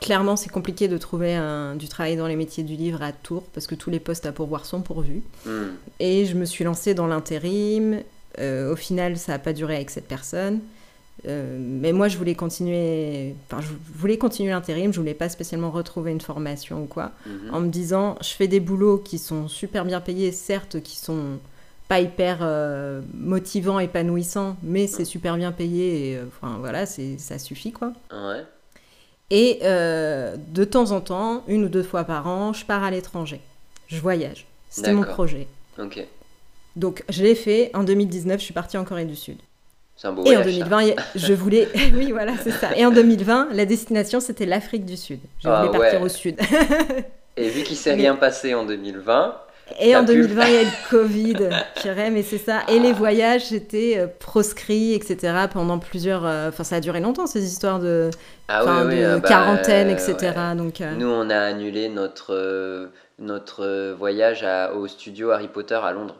Clairement, 0.00 0.36
c'est 0.36 0.48
compliqué 0.48 0.88
de 0.88 0.96
trouver 0.96 1.34
un, 1.34 1.76
du 1.76 1.86
travail 1.86 2.16
dans 2.16 2.26
les 2.26 2.36
métiers 2.36 2.64
du 2.64 2.74
livre 2.74 3.02
à 3.02 3.12
Tours 3.12 3.44
parce 3.52 3.66
que 3.66 3.74
tous 3.74 3.90
les 3.90 4.00
postes 4.00 4.24
à 4.24 4.32
pourvoir 4.32 4.64
sont 4.64 4.80
pourvus. 4.80 5.22
Mhm. 5.44 5.72
Et 6.00 6.24
je 6.24 6.34
me 6.34 6.46
suis 6.46 6.64
lancée 6.64 6.94
dans 6.94 7.06
l'intérim. 7.06 8.00
Euh, 8.38 8.72
au 8.72 8.76
final, 8.76 9.18
ça 9.18 9.32
n'a 9.32 9.38
pas 9.38 9.52
duré 9.52 9.76
avec 9.76 9.90
cette 9.90 10.08
personne. 10.08 10.60
Euh, 11.26 11.58
mais 11.60 11.92
moi, 11.92 12.08
je 12.08 12.16
voulais 12.16 12.34
continuer. 12.34 13.34
Enfin, 13.46 13.60
je 13.60 13.68
voulais 13.94 14.16
continuer 14.16 14.50
l'intérim. 14.50 14.90
Je 14.90 14.98
voulais 14.98 15.12
pas 15.12 15.28
spécialement 15.28 15.70
retrouver 15.70 16.12
une 16.12 16.20
formation 16.22 16.82
ou 16.82 16.86
quoi. 16.86 17.12
Mhm. 17.26 17.54
En 17.54 17.60
me 17.60 17.68
disant, 17.68 18.16
je 18.22 18.30
fais 18.30 18.48
des 18.48 18.60
boulots 18.60 18.98
qui 18.98 19.18
sont 19.18 19.48
super 19.48 19.84
bien 19.84 20.00
payés, 20.00 20.32
certes, 20.32 20.82
qui 20.82 20.96
sont 20.96 21.38
pas 21.90 21.98
hyper 21.98 22.38
euh, 22.42 23.00
motivant, 23.14 23.80
épanouissant, 23.80 24.56
mais 24.62 24.86
c'est 24.86 25.04
super 25.04 25.36
bien 25.36 25.50
payé 25.50 26.10
et 26.10 26.16
euh, 26.18 26.26
enfin 26.28 26.58
voilà, 26.60 26.86
c'est 26.86 27.18
ça 27.18 27.36
suffit 27.36 27.72
quoi. 27.72 27.92
Ouais. 28.12 28.44
Et 29.30 29.58
euh, 29.64 30.36
de 30.36 30.62
temps 30.62 30.92
en 30.92 31.00
temps, 31.00 31.42
une 31.48 31.64
ou 31.64 31.68
deux 31.68 31.82
fois 31.82 32.04
par 32.04 32.28
an, 32.28 32.52
je 32.52 32.64
pars 32.64 32.84
à 32.84 32.92
l'étranger. 32.92 33.40
Je 33.88 34.00
voyage. 34.00 34.46
C'était 34.68 34.92
mon 34.92 35.02
projet. 35.02 35.48
Ok. 35.80 36.06
Donc 36.76 37.02
je 37.08 37.24
l'ai 37.24 37.34
fait. 37.34 37.72
En 37.74 37.82
2019, 37.82 38.38
je 38.38 38.44
suis 38.44 38.54
partie 38.54 38.78
en 38.78 38.84
Corée 38.84 39.04
du 39.04 39.16
Sud. 39.16 39.38
C'est 39.96 40.06
un 40.06 40.12
beau 40.12 40.24
et 40.24 40.36
en 40.36 40.44
2020, 40.44 40.94
je 41.16 41.32
voulais. 41.32 41.66
oui, 41.94 42.12
voilà, 42.12 42.34
c'est 42.40 42.52
ça. 42.52 42.68
Et 42.76 42.86
en 42.86 42.92
2020, 42.92 43.48
la 43.52 43.66
destination, 43.66 44.20
c'était 44.20 44.46
l'Afrique 44.46 44.84
du 44.84 44.96
Sud. 44.96 45.18
Je 45.40 45.48
voulais 45.48 45.70
ah 45.74 45.76
partir 45.76 46.02
au 46.02 46.08
Sud. 46.08 46.36
et 47.36 47.48
vu 47.48 47.64
qu'il 47.64 47.76
s'est 47.76 47.94
rien 47.94 48.14
passé 48.14 48.54
en 48.54 48.64
2020, 48.64 49.40
et 49.78 49.96
en 49.96 50.02
2020, 50.02 50.44
il 50.46 50.52
y 50.52 50.56
a 50.56 50.62
eu 50.62 50.64
le 50.64 50.88
Covid, 50.90 51.48
purée, 51.80 52.10
mais 52.10 52.22
c'est 52.22 52.38
ça. 52.38 52.60
Et 52.68 52.78
les 52.78 52.92
voyages, 52.92 53.48
j'étais 53.50 53.98
euh, 53.98 54.06
proscrit, 54.06 54.94
etc. 54.94 55.46
pendant 55.52 55.78
plusieurs. 55.78 56.26
Euh, 56.26 56.48
enfin, 56.48 56.64
ça 56.64 56.76
a 56.76 56.80
duré 56.80 57.00
longtemps, 57.00 57.26
ces 57.26 57.44
histoires 57.44 57.78
de, 57.78 58.10
ah, 58.48 58.64
de 58.64 59.04
ah 59.04 59.18
bah, 59.18 59.28
quarantaine, 59.28 59.90
etc. 59.90 60.32
Donc, 60.56 60.80
euh, 60.80 60.94
Nous, 60.96 61.08
on 61.08 61.30
a 61.30 61.38
annulé 61.38 61.88
notre, 61.88 62.90
notre 63.18 63.92
voyage 63.92 64.42
à, 64.42 64.72
au 64.74 64.88
studio 64.88 65.30
Harry 65.30 65.48
Potter 65.48 65.78
à 65.82 65.92
Londres. 65.92 66.16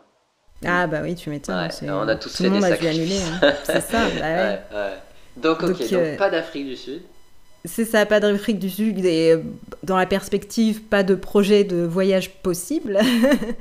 Ah, 0.64 0.86
bah 0.86 0.98
oui, 1.02 1.14
tu 1.14 1.30
m'étonnes. 1.30 1.68
on 1.88 2.08
a 2.08 2.16
tous 2.16 2.28
Tout 2.30 2.36
fait 2.36 2.44
le 2.44 2.50
monde 2.50 2.62
des 2.62 2.72
a 2.72 2.76
dû 2.76 2.86
annuler. 2.86 3.18
Hein. 3.42 3.52
c'est 3.64 3.80
ça, 3.80 3.98
bah 4.20 4.90
Donc, 5.36 5.62
ok, 5.62 5.90
donc, 5.90 6.16
pas 6.18 6.28
d'Afrique 6.28 6.66
du 6.66 6.76
Sud. 6.76 7.02
C'est 7.66 7.84
ça, 7.84 8.06
pas 8.06 8.20
d'Afrique 8.20 8.58
du 8.58 8.70
Sud 8.70 9.04
et 9.04 9.32
euh, 9.32 9.42
dans 9.82 9.98
la 9.98 10.06
perspective, 10.06 10.82
pas 10.82 11.02
de 11.02 11.14
projet 11.14 11.62
de 11.62 11.84
voyage 11.84 12.30
possible. 12.30 12.98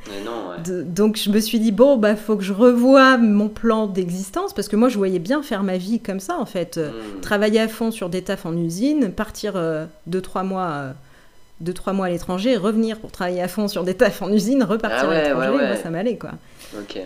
donc 0.86 1.18
je 1.18 1.30
me 1.30 1.40
suis 1.40 1.60
dit, 1.60 1.74
bon, 1.74 1.98
bah 1.98 2.16
faut 2.16 2.38
que 2.38 2.44
je 2.44 2.54
revoie 2.54 3.18
mon 3.18 3.50
plan 3.50 3.88
d'existence 3.88 4.54
parce 4.54 4.70
que 4.70 4.78
moi 4.78 4.88
je 4.88 4.98
voyais 4.98 5.20
bien 5.20 5.44
faire 5.44 5.64
ma 5.64 5.78
vie 5.78 6.00
comme 6.00 6.22
ça 6.22 6.38
en 6.40 6.46
fait. 6.46 6.78
Hmm. 6.78 7.20
Travailler 7.22 7.60
à 7.60 7.68
fond 7.68 7.92
sur 7.92 8.10
des 8.10 8.22
tafs 8.22 8.46
en 8.46 8.56
usine, 8.56 9.12
partir 9.12 9.56
2-3 9.56 9.58
euh, 9.58 10.44
mois. 10.44 10.68
Euh, 10.68 10.92
deux, 11.62 11.74
trois 11.74 11.92
mois 11.92 12.06
à 12.06 12.10
l'étranger, 12.10 12.56
revenir 12.56 13.00
pour 13.00 13.12
travailler 13.12 13.42
à 13.42 13.50
fond 13.50 13.68
sur 13.68 13.84
des 13.84 13.94
tafs 13.94 14.22
en 14.22 14.32
usine, 14.32 14.64
repartir 14.64 15.10
ah 15.10 15.14
à 15.14 15.24
l'étranger, 15.24 15.50
moi 15.50 15.76
ça 15.76 15.90
m'allait 15.90 16.18
quoi. 16.18 16.32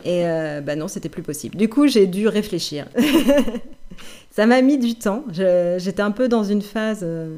Et 0.06 0.23
bah 0.62 0.76
non, 0.76 0.88
c'était 0.88 1.10
plus 1.10 1.23
possible. 1.23 1.56
Du 1.56 1.69
coup, 1.69 1.88
j'ai 1.88 2.08
dû 2.08 2.28
réfléchir. 2.28 2.88
Ça 4.34 4.47
m'a 4.47 4.62
mis 4.62 4.78
du 4.80 4.95
temps. 4.95 5.23
J'étais 5.30 6.02
un 6.02 6.12
peu 6.12 6.28
dans 6.28 6.43
une 6.43 6.63
phase, 6.63 7.02
euh, 7.04 7.38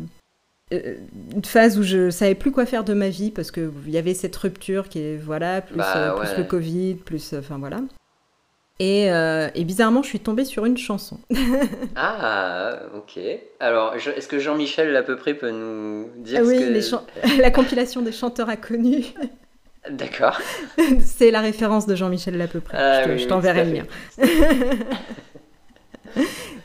euh, 0.73 0.95
une 1.35 1.43
phase 1.43 1.77
où 1.77 1.83
je 1.83 2.09
savais 2.09 2.35
plus 2.35 2.51
quoi 2.51 2.65
faire 2.65 2.85
de 2.85 2.93
ma 2.93 3.09
vie 3.09 3.31
parce 3.31 3.51
que 3.51 3.71
il 3.85 3.91
y 3.91 3.97
avait 3.97 4.13
cette 4.13 4.35
rupture 4.35 4.87
qui 4.87 4.99
est 4.99 5.17
voilà 5.17 5.61
plus, 5.61 5.75
bah, 5.75 5.93
euh, 5.97 6.11
plus 6.13 6.37
le 6.37 6.43
Covid, 6.45 6.95
plus 6.95 7.33
enfin 7.33 7.57
voilà. 7.57 7.81
Et, 8.79 9.05
et, 9.05 9.63
bizarrement, 9.63 10.03
je 10.03 10.09
suis 10.09 10.19
tombée 10.19 10.43
sur 10.43 10.65
une 10.65 10.77
chanson. 10.77 11.17
ah, 11.95 12.77
ok. 12.93 13.21
Alors, 13.61 13.93
est-ce 13.95 14.27
que 14.27 14.37
Jean-Michel, 14.37 14.93
à 14.97 15.01
peu 15.01 15.15
près, 15.15 15.33
peut 15.33 15.49
nous 15.49 16.09
dire 16.17 16.41
ah 16.43 16.45
ce 16.45 17.31
que... 17.31 17.41
la 17.41 17.51
compilation 17.51 18.01
des 18.01 18.11
chanteurs 18.11 18.49
inconnus. 18.49 19.13
D'accord. 19.89 20.39
c'est 21.03 21.31
la 21.31 21.41
référence 21.41 21.85
de 21.85 21.95
Jean-Michel 21.95 22.37
Lapeupré. 22.37 22.77
Ah 22.77 23.17
je 23.17 23.25
t'enverrai 23.25 23.65
le 23.65 23.71
mien. 23.71 23.85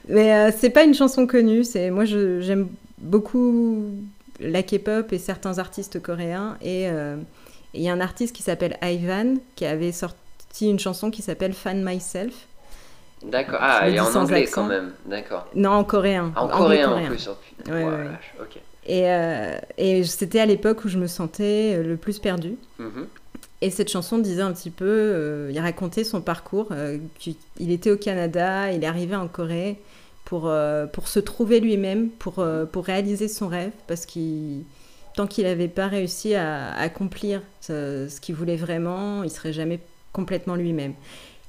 Mais 0.09 0.35
euh, 0.35 0.51
c'est 0.57 0.71
pas 0.71 0.85
une 0.85 0.95
chanson 0.95 1.27
connue. 1.27 1.65
C'est 1.65 1.91
moi, 1.91 2.05
j'aime 2.05 2.69
beaucoup 2.99 3.85
la 4.41 4.63
K-pop 4.63 5.13
et 5.13 5.19
certains 5.19 5.59
artistes 5.59 6.01
coréens. 6.01 6.57
Et 6.63 6.89
euh, 6.89 7.17
il 7.75 7.83
y 7.83 7.89
a 7.89 7.93
un 7.93 8.01
artiste 8.01 8.35
qui 8.35 8.43
s'appelle 8.43 8.77
Ivan 8.83 9.35
qui 9.55 9.67
avait 9.67 9.93
sorti 9.93 10.69
une 10.69 10.79
chanson 10.79 11.11
qui 11.11 11.23
s'appelle 11.23 11.53
Fan 11.53 11.85
Myself. 11.85 12.35
D'accord. 13.23 13.59
Ah, 13.61 13.83
elle 13.85 13.97
est 13.97 14.01
en 14.01 14.15
anglais 14.15 14.47
quand 14.47 14.65
même. 14.65 14.93
D'accord. 15.05 15.47
Non, 15.55 15.71
en 15.71 15.85
coréen. 15.85 16.33
En, 16.37 16.49
coréen, 16.49 16.91
en 16.91 17.07
plus. 17.07 17.29
Ouais, 17.67 17.73
ouais, 17.73 17.81
Et, 17.81 17.85
euh, 17.85 18.09
et 18.99 20.05
c'était 20.05 20.41
à 20.41 20.47
l'époque 20.47 20.85
où 20.85 20.89
je 20.89 20.99
me 20.99 21.07
sentais 21.07 21.83
le 21.83 21.97
plus 21.97 22.19
perdue. 22.19 22.57
Mm-hmm. 22.81 23.07
Et 23.63 23.71
cette 23.71 23.91
chanson 23.91 24.19
disait 24.19 24.43
un 24.43 24.53
petit 24.53 24.71
peu, 24.71 24.87
euh, 24.87 25.51
il 25.53 25.61
racontait 25.61 26.05
son 26.05 26.23
parcours. 26.23 26.69
Euh, 26.71 26.99
il 27.59 27.71
était 27.71 27.91
au 27.91 27.97
Canada, 27.97 28.73
il 28.73 28.83
est 28.83 28.87
arrivé 28.87 29.15
en 29.15 29.29
Corée 29.29 29.79
pour, 30.25 30.49
euh, 30.49 30.87
pour 30.87 31.09
se 31.09 31.21
trouver 31.21 31.61
lui-même, 31.61 32.09
pour, 32.09 32.45
pour 32.73 32.85
réaliser 32.85 33.29
son 33.29 33.49
rêve, 33.49 33.73
parce 33.87 34.07
qu'il 34.07 34.65
tant 35.15 35.27
qu'il 35.27 35.45
n'avait 35.45 35.69
pas 35.69 35.89
réussi 35.89 36.35
à, 36.35 36.73
accomplir 36.75 37.43
ce, 37.61 38.07
ce 38.09 38.21
qu'il 38.21 38.35
voulait 38.35 38.57
vraiment, 38.57 39.25
il 39.25 39.31
serait 39.31 39.53
jamais 39.53 39.81
complètement 40.13 40.55
lui-même. 40.55 40.95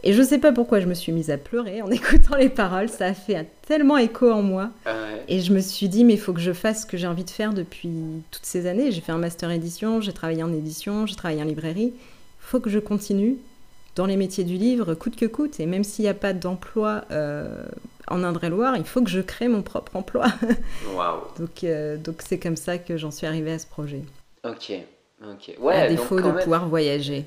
Et 0.03 0.13
je 0.13 0.21
ne 0.21 0.25
sais 0.25 0.39
pas 0.39 0.51
pourquoi 0.51 0.79
je 0.79 0.87
me 0.87 0.93
suis 0.93 1.11
mise 1.11 1.29
à 1.29 1.37
pleurer 1.37 1.81
en 1.81 1.91
écoutant 1.91 2.35
les 2.35 2.49
paroles, 2.49 2.89
ça 2.89 3.05
a 3.05 3.13
fait 3.13 3.47
tellement 3.67 3.97
écho 3.97 4.31
en 4.31 4.41
moi. 4.41 4.69
Ah 4.85 4.95
et 5.27 5.39
je 5.39 5.53
me 5.53 5.59
suis 5.59 5.89
dit, 5.89 6.03
mais 6.03 6.13
il 6.13 6.19
faut 6.19 6.33
que 6.33 6.39
je 6.39 6.53
fasse 6.53 6.81
ce 6.81 6.85
que 6.85 6.97
j'ai 6.97 7.07
envie 7.07 7.23
de 7.23 7.29
faire 7.29 7.53
depuis 7.53 7.91
toutes 8.31 8.45
ces 8.45 8.67
années. 8.67 8.91
J'ai 8.91 9.01
fait 9.01 9.11
un 9.11 9.17
master 9.17 9.51
édition, 9.51 10.01
j'ai 10.01 10.13
travaillé 10.13 10.43
en 10.43 10.53
édition, 10.53 11.05
j'ai 11.05 11.15
travaillé 11.15 11.41
en 11.41 11.45
librairie. 11.45 11.93
Il 11.93 12.47
faut 12.51 12.59
que 12.59 12.69
je 12.69 12.79
continue 12.79 13.37
dans 13.95 14.05
les 14.05 14.17
métiers 14.17 14.43
du 14.43 14.55
livre, 14.55 14.93
coûte 14.93 15.15
que 15.15 15.25
coûte. 15.25 15.59
Et 15.59 15.65
même 15.65 15.83
s'il 15.83 16.03
n'y 16.03 16.09
a 16.09 16.15
pas 16.15 16.33
d'emploi 16.33 17.05
euh, 17.11 17.63
en 18.07 18.23
Indre-et-Loire, 18.23 18.77
il 18.77 18.85
faut 18.85 19.01
que 19.01 19.09
je 19.09 19.21
crée 19.21 19.47
mon 19.47 19.61
propre 19.61 19.95
emploi. 19.95 20.25
donc 21.37 21.63
euh, 21.63 21.97
donc 21.97 22.21
c'est 22.25 22.39
comme 22.39 22.55
ça 22.57 22.77
que 22.77 22.97
j'en 22.97 23.11
suis 23.11 23.27
arrivée 23.27 23.53
à 23.53 23.59
ce 23.59 23.67
projet. 23.67 24.01
Ok. 24.43 24.73
Ok. 25.29 25.55
Ouais, 25.59 25.75
à 25.75 25.87
défaut 25.87 26.19
de 26.19 26.31
pouvoir 26.31 26.67
voyager. 26.67 27.25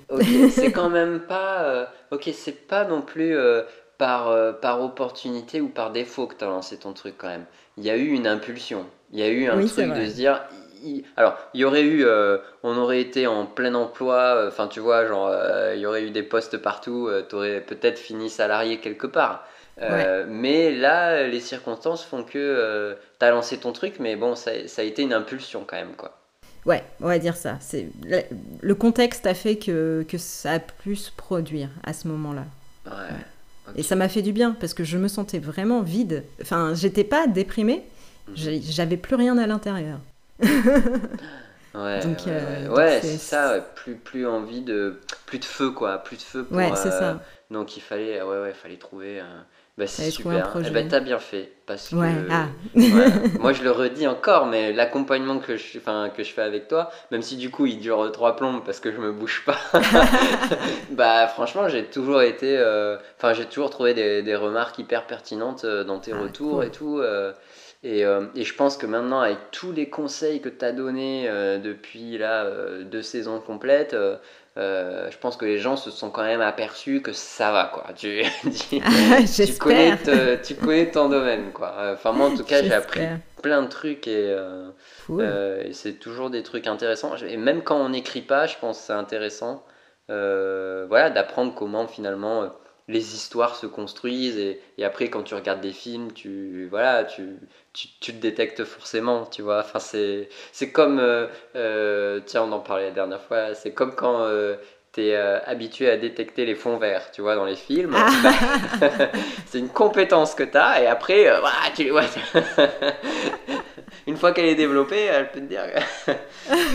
c'est 0.51 0.73
quand 0.73 0.91
même 0.91 1.21
pas. 1.21 1.63
Euh, 1.63 1.85
ok, 2.11 2.31
c'est 2.33 2.67
pas 2.67 2.85
non 2.85 3.03
plus 3.03 3.37
euh, 3.37 3.63
par, 3.99 4.29
euh, 4.29 4.53
par 4.53 4.83
opportunité 4.83 5.61
ou 5.61 5.69
par 5.69 5.93
défaut 5.93 6.27
que 6.27 6.35
tu 6.35 6.45
as 6.45 6.49
lancé 6.49 6.77
ton 6.77 6.93
truc 6.93 7.15
quand 7.19 7.29
même. 7.29 7.45
Il 7.77 7.85
y 7.85 7.91
a 7.91 7.97
eu 7.97 8.09
une 8.09 8.27
impulsion. 8.27 8.87
Il 9.13 9.21
y 9.21 9.23
a 9.23 9.29
eu 9.29 9.47
un 9.47 9.65
truc 9.65 9.93
de 9.93 10.07
se 10.07 10.15
dire. 10.15 10.43
alors, 11.17 11.37
il 11.55 11.61
y 11.61 11.65
aurait 11.65 11.85
eu. 11.85 12.05
on 12.65 12.77
aurait 12.77 13.01
été 13.01 13.29
en 13.29 13.47
plein 13.47 13.75
emploi. 13.75 14.45
Enfin, 14.49 14.67
tu 14.67 14.81
vois, 14.81 15.07
genre, 15.07 15.33
il 15.73 15.79
y 15.79 15.87
aurait 15.87 16.03
eu 16.03 16.11
des 16.11 16.25
postes 16.25 16.57
partout. 16.59 17.09
tu 17.29 17.37
aurais 17.37 17.61
peut-être 17.61 17.99
fini 17.99 18.29
salarié 18.29 18.79
quelque 18.79 19.07
part. 19.07 19.47
Mais 20.29 20.73
là, 20.73 21.29
les 21.29 21.41
circonstances 21.41 22.05
font 22.05 22.25
que 22.25 22.97
tu 23.21 23.25
as 23.25 23.31
lancé 23.31 23.59
ton 23.59 23.73
truc, 23.73 23.95
mais 24.01 24.17
bon, 24.17 24.35
ça, 24.35 24.67
ça 24.67 24.83
a 24.83 24.85
été 24.85 25.03
une 25.03 25.13
impulsion 25.13 25.65
quand 25.65 25.77
même, 25.77 25.95
quoi. 25.97 26.13
Ouais, 26.67 26.83
on 27.01 27.07
va 27.07 27.19
dire 27.19 27.37
ça. 27.37 27.59
C'est 27.61 27.89
le 28.63 28.75
contexte 28.75 29.27
a 29.27 29.35
fait 29.35 29.57
que, 29.57 30.05
que 30.09 30.19
ça 30.19 30.53
a 30.53 30.59
pu 30.59 30.97
se 30.97 31.11
produire 31.11 31.69
à 31.83 31.93
ce 31.93 32.09
moment-là. 32.09 32.45
Ouais. 32.87 32.93
Et 33.77 33.83
ça 33.83 33.97
m'a 33.97 34.09
fait 34.09 34.23
du 34.23 34.33
bien 34.33 34.53
parce 34.53 34.75
que 34.75 34.85
je 34.85 34.99
me 34.99 35.09
sentais 35.09 35.39
vraiment 35.39 35.83
vide. 35.83 36.25
Enfin, 36.41 36.75
j'étais 36.75 37.05
pas 37.05 37.27
déprimée, 37.27 37.83
mhm. 38.29 38.61
j'avais 38.63 38.97
plus 38.97 39.17
rien 39.17 39.39
à 39.39 39.47
l'intérieur. 39.47 39.99
ouais, 40.41 40.49
donc, 41.75 42.19
ouais, 42.27 42.29
euh, 42.29 42.99
c'est 43.01 43.19
ça. 43.19 43.61
Plus, 43.75 43.97
plus 43.97 44.27
envie 44.27 44.61
de, 44.61 45.01
plus 45.27 45.39
de 45.39 45.45
feu 45.45 45.71
quoi, 45.71 45.99
plus 45.99 46.17
de 46.17 46.23
feu. 46.23 46.45
Pour, 46.45 46.57
ouais, 46.57 46.71
c'est 46.77 46.91
ça. 46.91 47.11
Euh, 47.11 47.15
donc 47.51 47.77
il 47.77 47.81
fallait, 47.81 48.23
ouais, 48.23 48.41
ouais, 48.41 48.53
fallait 48.53 48.77
trouver. 48.77 49.23
Bah, 49.77 49.89
c'est 49.89 50.11
super. 50.13 50.55
Eh 50.65 50.71
ben, 50.71 50.87
t'as 50.87 51.01
bien 51.01 51.19
fait. 51.19 51.51
Parce 51.67 51.89
que, 51.89 51.97
ah. 52.31 52.47
moi, 53.41 53.53
je 53.53 53.65
le 53.65 53.73
redis 53.73 54.07
encore, 54.07 54.47
mais 54.47 54.73
l'accompagnement 54.73 55.41
que 55.41 55.57
je, 55.57 55.79
enfin, 55.79 56.11
que 56.17 56.23
je 56.23 56.33
fais 56.33 56.43
avec 56.43 56.69
toi, 56.69 56.91
même 57.11 57.23
si 57.23 57.37
du 57.37 57.51
coup 57.51 57.67
il 57.67 57.81
dure 57.81 58.13
trois 58.13 58.37
plombes 58.37 58.63
parce 58.65 58.79
que 58.79 58.93
je 58.93 58.99
me 58.99 59.11
bouge 59.11 59.43
pas, 59.45 59.59
bah 60.91 61.27
franchement, 61.27 61.69
j'ai 61.69 61.85
toujours 61.87 62.23
été. 62.23 62.57
Euh, 62.57 62.99
enfin, 63.17 63.33
j'ai 63.33 63.47
toujours 63.47 63.71
trouvé 63.71 63.95
des, 63.95 64.23
des, 64.23 64.37
remarques 64.37 64.79
hyper 64.79 65.07
pertinentes 65.07 65.65
euh, 65.65 65.83
dans 65.83 65.99
tes 65.99 66.13
ah, 66.13 66.21
retours 66.21 66.63
et 66.63 66.71
tout. 66.71 67.01
Euh, 67.01 67.33
et, 67.83 68.01
et, 68.01 68.45
je 68.45 68.55
pense 68.55 68.79
que 68.79 68.87
maintenant, 68.87 69.21
avec 69.21 69.37
tous 69.51 69.71
les 69.71 69.91
conseils 69.91 70.41
que 70.41 70.49
tu 70.49 70.65
as 70.65 70.73
donnés 70.73 71.29
depuis 71.63 72.17
là, 72.17 72.49
deux 72.83 73.03
saisons 73.03 73.41
complètes, 73.41 73.95
euh, 74.57 75.11
je 75.11 75.19
pense 75.19 75.37
que 75.37 75.45
les 75.45 75.59
gens 75.59 75.75
se 75.75 75.91
sont 75.91 76.11
quand 76.11 76.23
même 76.23 76.41
aperçus 76.41 77.03
que 77.03 77.13
ça 77.13 77.51
va 77.51 77.71
quoi. 77.73 77.87
Tu, 77.97 78.23
tu, 78.69 78.81
connais, 79.59 79.99
tu 80.43 80.55
connais 80.55 80.91
ton 80.91 81.09
domaine 81.09 81.53
quoi. 81.53 81.75
Enfin 81.93 82.13
moi 82.13 82.29
en 82.29 82.37
tout 82.37 82.45
cas 82.45 82.63
j'ai 82.63 82.73
appris 82.73 83.03
plein 83.43 83.63
de 83.63 83.69
trucs 83.69 84.07
et, 84.07 84.31
euh, 84.31 84.71
euh, 85.11 85.65
et 85.65 85.73
c'est 85.73 85.95
toujours 85.95 86.31
des 86.31 86.45
trucs 86.45 86.69
intéressants. 86.69 87.17
Et 87.17 87.37
même 87.37 87.63
quand 87.63 87.77
on 87.77 87.89
n'écrit 87.89 88.23
pas, 88.23 88.47
je 88.47 88.57
pense 88.61 88.79
que 88.79 88.85
c'est 88.85 88.93
intéressant 88.93 89.65
voilà, 90.09 91.11
d'apprendre 91.11 91.55
comment 91.55 91.89
finalement 91.89 92.49
les 92.89 93.15
histoires 93.15 93.57
se 93.57 93.67
construisent 93.67 94.39
et, 94.39 94.61
et, 94.77 94.85
après 94.85 95.09
quand 95.09 95.23
tu 95.23 95.35
regardes 95.35 95.61
des 95.61 95.73
films 95.73 96.13
tu 96.13 96.67
voilà 96.71 97.05
tu, 97.05 97.37
tu, 97.73 97.89
tu 98.01 98.13
te 98.13 98.21
détectes 98.21 98.65
forcément 98.65 99.25
tu 99.25 99.43
vois. 99.43 99.61
Enfin 99.61 99.79
c'est 99.79 100.29
c'est 100.53 100.71
comme 100.71 100.99
euh, 100.99 101.27
euh, 101.57 102.21
tiens 102.27 102.43
on 102.43 102.53
en 102.53 102.61
parlait 102.61 102.87
la 102.87 102.91
dernière 102.91 103.23
fois 103.23 103.55
c'est 103.55 103.73
comme 103.73 103.95
quand 103.95 104.23
euh, 104.23 104.57
tu 104.93 105.07
es 105.07 105.17
habitué 105.17 105.91
à 105.91 105.97
détecter 105.97 106.45
les 106.45 106.55
fonds 106.55 106.77
verts 106.77 107.11
tu 107.11 107.23
vois 107.23 107.37
dans 107.37 107.47
les 107.47 107.57
films. 107.57 107.95
Ah. 107.97 108.11
bah, 108.23 108.91
c'est 109.47 109.59
une 109.59 109.71
compétence 109.71 110.35
que 110.35 110.45
tu 110.45 110.57
as 110.57 110.83
et 110.83 110.87
après 110.87 111.25
voilà, 111.41 111.57
tu 111.75 111.91
ouais, 111.91 112.05
une 114.07 114.17
fois 114.19 114.33
qu'elle 114.33 114.47
est 114.47 114.55
développée 114.55 115.05
elle 115.05 115.31
peut 115.31 115.41
te 115.41 115.47
dire. 115.47 115.63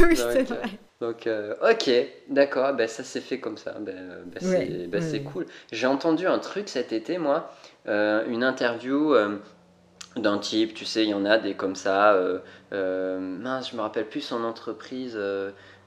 Oui 0.01 0.15
c'est 0.15 0.43
vrai 0.43 0.79
donc, 1.01 1.27
euh, 1.27 1.55
ok, 1.61 1.89
d'accord, 2.27 2.73
ben, 2.73 2.87
ça 2.87 3.03
s'est 3.03 3.21
fait 3.21 3.39
comme 3.39 3.57
ça. 3.57 3.71
Ben, 3.79 4.23
ben, 4.25 4.89
ben 4.89 5.01
c'est 5.01 5.21
cool. 5.21 5.45
J'ai 5.71 5.87
entendu 5.87 6.27
un 6.27 6.39
truc 6.39 6.67
cet 6.67 6.91
été, 6.91 7.17
moi, 7.17 7.53
euh, 7.87 8.25
une 8.27 8.43
interview 8.43 9.13
euh, 9.13 9.37
d'un 10.17 10.39
type, 10.39 10.73
tu 10.73 10.83
sais, 10.83 11.03
il 11.03 11.09
y 11.09 11.13
en 11.13 11.23
a 11.23 11.37
des 11.37 11.53
comme 11.53 11.75
ça. 11.75 12.19
mince, 12.71 13.71
je 13.71 13.77
me 13.77 13.81
rappelle 13.81 14.07
plus 14.09 14.21
son 14.21 14.43
entreprise. 14.43 15.17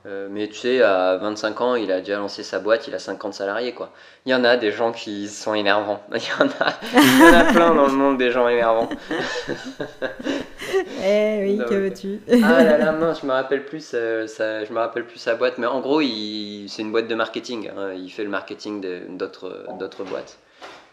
Euh, 0.05 0.27
mais 0.31 0.49
tu 0.49 0.55
sais, 0.55 0.83
à 0.83 1.17
25 1.17 1.61
ans, 1.61 1.75
il 1.77 1.93
a 1.93 2.01
déjà 2.01 2.17
lancé 2.17 2.43
sa 2.43 2.59
boîte, 2.59 2.89
il 2.89 2.95
a 2.95 2.99
50 2.99 3.35
salariés, 3.35 3.73
quoi. 3.73 3.93
Il 4.27 4.33
y 4.33 4.35
en 4.35 4.43
a 4.43 4.57
des 4.57 4.73
gens 4.73 4.91
qui 4.91 5.29
sont 5.29 5.55
énervants. 5.55 6.03
Il 6.13 6.21
y 6.21 6.43
en 6.43 6.49
a, 6.49 6.73
il 6.93 7.19
y 7.21 7.23
en 7.23 7.35
a 7.35 7.45
plein 7.53 7.75
dans 7.75 7.87
le 7.87 7.93
monde 7.93 8.19
des 8.19 8.33
gens 8.33 8.49
énervants. 8.49 8.89
eh 11.05 11.41
oui, 11.43 11.61
que 11.69 11.75
veux-tu? 11.75 12.21
Ah 12.43 12.65
là 12.65 12.79
là, 12.79 12.93
non, 13.01 13.15
je 13.15 13.25
me 13.27 13.33
rappelle 13.33 13.65
plus, 13.65 13.93
euh, 13.95 14.27
ça, 14.27 14.65
je 14.65 14.73
me 14.73 14.79
rappelle 14.79 15.05
plus 15.05 15.19
sa 15.19 15.37
boîte, 15.37 15.59
mais 15.59 15.67
en 15.67 15.81
gros, 15.81 16.01
c'est 16.01 16.83
une 16.83 16.91
boîte 16.91 17.07
de 17.07 17.15
marketing. 17.15 17.71
Hein. 17.77 17.93
il 17.95 18.11
fait 18.11 18.25
le 18.25 18.31
marketing 18.31 19.17
d'autres, 19.17 19.67
d'autres 19.79 20.03
boîtes. 20.03 20.39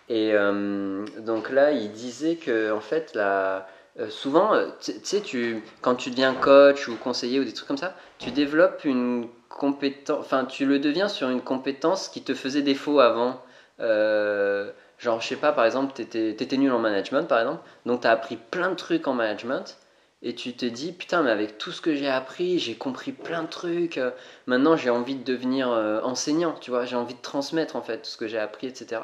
Et 0.08 0.34
euh, 0.34 1.06
donc 1.19 1.50
là, 1.50 1.72
il 1.72 1.91
disait 1.91 2.36
que 2.36 2.72
en 2.72 2.82
fait, 2.82 3.13
la 3.15 3.67
euh, 4.00 4.10
souvent, 4.10 4.54
euh, 4.54 4.67
tu 4.80 4.93
sais, 5.04 5.19
tu, 5.19 5.62
quand 5.82 5.95
tu 5.95 6.10
deviens 6.10 6.34
coach 6.34 6.88
ou 6.88 6.95
conseiller 6.95 7.39
ou 7.39 7.43
des 7.43 7.54
trucs 7.54 7.67
comme 7.67 7.78
ça, 7.78 7.95
tu 8.19 8.32
développes 8.32 8.86
une 8.86 9.27
compétence, 9.49 10.19
enfin, 10.19 10.45
tu 10.45 10.65
le 10.65 10.79
deviens 10.79 11.08
sur 11.08 11.29
une 11.29 11.41
compétence 11.41 12.10
qui 12.10 12.21
te 12.21 12.34
faisait 12.34 12.62
défaut 12.62 12.99
avant. 12.99 13.41
Euh, 13.79 14.71
genre, 14.99 15.21
je 15.21 15.27
sais 15.27 15.36
pas, 15.36 15.51
par 15.51 15.65
exemple, 15.65 15.93
tu 15.95 16.01
étais, 16.01 16.58
nul 16.58 16.71
en 16.71 16.79
management, 16.79 17.27
par 17.27 17.39
exemple, 17.39 17.62
donc 17.86 18.01
tu 18.01 18.08
as 18.08 18.12
appris 18.12 18.38
plein 18.38 18.69
de 18.69 18.75
trucs 18.75 19.08
en 19.08 19.13
management. 19.13 19.77
Et 20.21 20.36
tu 20.36 20.53
te 20.53 20.65
dis, 20.65 20.91
putain, 20.91 21.23
mais 21.23 21.32
avec 21.32 21.58
tout 21.58 21.71
ce 21.71 21.79
que 21.82 21.95
j'ai 21.95 22.10
appris, 22.10 22.60
j'ai 22.60 22.75
compris 22.75 23.13
plein 23.13 23.43
de 23.43 23.47
trucs. 23.47 24.01
Maintenant, 24.47 24.75
j'ai 24.75 24.89
envie 24.89 25.15
de 25.15 25.23
devenir 25.23 25.69
enseignant, 26.03 26.55
tu 26.60 26.71
vois. 26.71 26.84
J'ai 26.84 26.97
envie 26.97 27.13
de 27.13 27.21
transmettre, 27.21 27.77
en 27.77 27.82
fait, 27.82 27.99
tout 27.99 28.10
ce 28.10 28.17
que 28.17 28.27
j'ai 28.27 28.38
appris, 28.38 28.67
etc. 28.67 29.01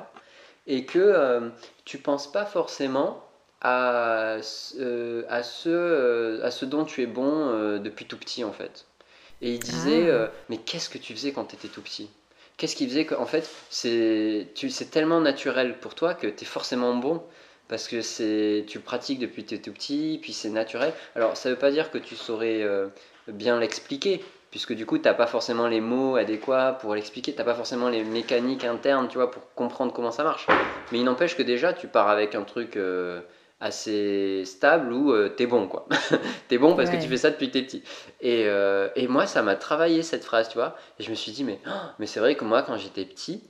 Et 0.68 0.86
que 0.86 1.52
tu 1.86 2.00
penses 2.00 2.30
pas 2.30 2.46
forcément 2.46 3.26
à, 3.66 4.38
euh, 4.80 5.24
à, 5.28 5.44
ce, 5.44 5.70
euh, 5.70 6.46
à 6.46 6.52
ce 6.52 6.66
dont 6.66 6.86
tu 6.86 7.02
es 7.02 7.08
bon 7.08 7.50
euh, 7.50 7.80
depuis 7.80 8.06
tout 8.06 8.18
petit 8.18 8.44
en 8.44 8.52
fait. 8.52 8.86
Et 9.42 9.54
il 9.54 9.60
disait, 9.60 10.10
ah. 10.10 10.32
mais 10.50 10.58
qu'est-ce 10.58 10.90
que 10.90 10.98
tu 10.98 11.14
faisais 11.14 11.32
quand 11.32 11.46
tu 11.46 11.56
étais 11.56 11.68
tout 11.68 11.82
petit? 11.82 12.10
Qu'est-ce 12.58 12.76
qui 12.76 12.88
faisait 12.88 13.06
qu'en 13.06 13.26
fait, 13.26 13.50
c'est 13.70 14.48
tellement 14.92 15.20
naturel 15.20 15.78
pour 15.78 15.94
toi 15.94 16.14
que 16.14 16.28
tu 16.28 16.44
es 16.44 16.48
forcément 16.48 16.96
bon 16.96 17.22
parce 17.68 17.88
que 17.88 18.02
c'est 18.02 18.64
tu 18.68 18.80
pratiques 18.80 19.20
depuis 19.20 19.44
que 19.44 19.50
tu 19.50 19.56
es 19.56 19.60
tout 19.60 19.72
petit, 19.72 20.20
puis 20.22 20.34
c'est 20.34 20.50
naturel. 20.50 20.94
Alors 21.16 21.36
ça 21.36 21.50
veut 21.50 21.56
pas 21.56 21.72
dire 21.72 21.92
que 21.92 21.98
tu 21.98 22.16
saurais 22.16 22.64
bien 23.28 23.60
l'expliquer, 23.60 24.24
puisque 24.52 24.74
du 24.74 24.86
coup 24.86 24.98
tu 24.98 25.04
n'as 25.06 25.14
pas 25.14 25.28
forcément 25.28 25.68
les 25.68 25.82
mots 25.82 26.16
adéquats 26.16 26.78
pour 26.80 26.96
l'expliquer, 26.96 27.34
tu 27.34 27.40
n'as 27.40 27.44
pas 27.44 27.56
forcément 27.56 27.90
les 27.90 28.04
mécaniques 28.04 28.64
internes, 28.64 29.08
tu 29.10 29.18
vois, 29.18 29.32
pour 29.32 29.54
comprendre 29.54 29.92
comment 29.92 30.12
ça 30.12 30.24
marche. 30.24 30.48
Mais 30.92 31.00
il 31.00 31.04
n'empêche 31.04 31.36
que 31.36 31.44
déjà 31.44 31.74
tu 31.74 31.88
pars 31.88 32.08
avec 32.08 32.36
un 32.36 32.44
truc 32.44 32.78
assez 33.60 34.44
stable 34.46 34.92
où 34.94 35.12
euh, 35.14 35.30
t'es 35.30 35.46
bon, 35.48 35.68
quoi. 35.68 35.88
t'es 36.50 36.58
bon 36.58 36.76
parce 36.76 36.90
que 36.90 36.98
tu 36.98 37.08
fais 37.08 37.18
ça 37.18 37.32
depuis 37.32 37.48
que 37.48 37.54
t'es 37.54 37.62
petit. 37.64 37.84
Et, 38.22 38.44
euh, 38.48 38.90
et 38.96 39.08
moi, 39.08 39.26
ça 39.28 39.42
m'a 39.42 39.56
travaillé 39.56 40.04
cette 40.04 40.26
phrase, 40.26 40.50
tu 40.50 40.56
vois. 40.58 40.76
Et 41.00 41.04
je 41.04 41.10
me 41.10 41.16
suis 41.16 41.32
dit, 41.32 41.44
mais, 41.44 41.60
oh, 41.68 41.72
mais 42.00 42.06
c'est 42.06 42.20
vrai 42.20 42.36
que 42.36 42.44
moi, 42.46 42.64
quand 42.64 42.78
j'étais 42.78 43.06
petit, 43.06 43.44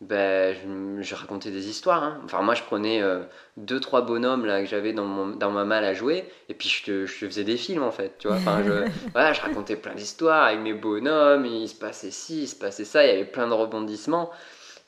ben, 0.00 0.54
je, 0.54 1.02
je 1.02 1.14
racontais 1.14 1.50
des 1.50 1.68
histoires. 1.68 2.02
hein. 2.02 2.20
Enfin, 2.24 2.40
moi, 2.40 2.54
je 2.54 2.62
prenais 2.62 3.02
euh, 3.02 3.20
deux, 3.58 3.80
trois 3.80 4.00
bonhommes 4.00 4.46
là, 4.46 4.60
que 4.62 4.66
j'avais 4.66 4.94
dans, 4.94 5.04
mon- 5.04 5.36
dans 5.36 5.50
ma 5.50 5.66
malle 5.66 5.84
à 5.84 5.92
jouer, 5.92 6.24
et 6.48 6.54
puis 6.54 6.70
je 6.70 6.84
te, 6.84 7.06
je 7.06 7.20
te 7.20 7.26
faisais 7.26 7.44
des 7.44 7.58
films, 7.58 7.82
en 7.82 7.90
fait. 7.90 8.16
Tu 8.18 8.28
vois 8.28 8.38
enfin, 8.38 8.62
je, 8.64 8.86
voilà, 9.12 9.34
je 9.34 9.42
racontais 9.42 9.76
plein 9.76 9.94
d'histoires 9.94 10.44
avec 10.46 10.60
mes 10.60 10.72
bonhommes, 10.72 11.44
il 11.44 11.68
se 11.68 11.74
passait 11.74 12.10
ci, 12.10 12.44
il 12.44 12.48
se 12.48 12.56
passait 12.56 12.86
ça, 12.86 13.04
il 13.04 13.08
y 13.08 13.12
avait 13.12 13.26
plein 13.26 13.46
de 13.46 13.52
rebondissements. 13.52 14.30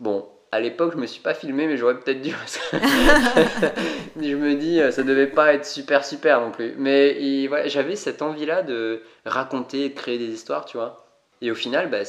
Bon, 0.00 0.26
à 0.52 0.60
l'époque, 0.60 0.92
je 0.94 0.98
me 0.98 1.06
suis 1.06 1.20
pas 1.22 1.34
filmé, 1.34 1.66
mais 1.66 1.76
j'aurais 1.76 1.98
peut-être 1.98 2.20
dû. 2.22 2.34
je 4.20 4.34
me 4.34 4.54
dis, 4.54 4.80
euh, 4.80 4.90
ça 4.90 5.02
devait 5.02 5.26
pas 5.26 5.54
être 5.54 5.66
super, 5.66 6.04
super 6.04 6.40
non 6.40 6.50
plus. 6.50 6.74
Mais 6.78 7.16
il- 7.20 7.48
voilà, 7.48 7.68
j'avais 7.68 7.96
cette 7.96 8.22
envie-là 8.22 8.62
de 8.62 9.02
raconter, 9.24 9.88
de 9.88 9.94
créer 9.94 10.18
des 10.18 10.28
histoires, 10.32 10.64
tu 10.64 10.76
vois. 10.76 11.04
Et 11.40 11.50
au 11.50 11.54
final, 11.54 11.90
bah, 11.90 12.02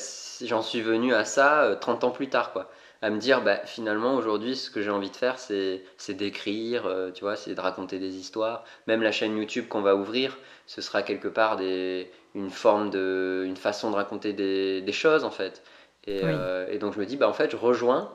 j'en 0.45 0.61
suis 0.61 0.81
venu 0.81 1.13
à 1.13 1.25
ça 1.25 1.63
euh, 1.63 1.75
30 1.75 2.03
ans 2.03 2.11
plus 2.11 2.29
tard, 2.29 2.51
quoi. 2.53 2.69
À 3.01 3.09
me 3.09 3.17
dire, 3.19 3.41
bah, 3.41 3.57
finalement, 3.65 4.15
aujourd'hui, 4.15 4.55
ce 4.55 4.69
que 4.69 4.81
j'ai 4.81 4.89
envie 4.91 5.09
de 5.09 5.15
faire, 5.15 5.39
c'est 5.39 5.83
c'est 5.97 6.13
d'écrire, 6.13 6.85
euh, 6.85 7.11
tu 7.11 7.21
vois, 7.23 7.35
c'est 7.35 7.53
de 7.55 7.59
raconter 7.61 7.99
des 7.99 8.15
histoires. 8.15 8.63
Même 8.87 9.01
la 9.01 9.11
chaîne 9.11 9.37
YouTube 9.37 9.67
qu'on 9.67 9.81
va 9.81 9.95
ouvrir, 9.95 10.37
ce 10.67 10.81
sera 10.81 11.01
quelque 11.03 11.27
part 11.27 11.57
des, 11.57 12.09
une 12.35 12.49
forme 12.51 12.89
de. 12.89 13.43
une 13.45 13.57
façon 13.57 13.91
de 13.91 13.95
raconter 13.95 14.33
des, 14.33 14.81
des 14.81 14.91
choses, 14.93 15.23
en 15.25 15.31
fait. 15.31 15.63
Et, 16.05 16.21
Oui. 16.21 16.31
euh, 16.31 16.67
et 16.69 16.77
donc, 16.79 16.93
je 16.93 16.99
me 16.99 17.05
dis, 17.05 17.17
bah, 17.17 17.27
en 17.27 17.33
fait, 17.33 17.51
je 17.51 17.57
rejoins. 17.57 18.11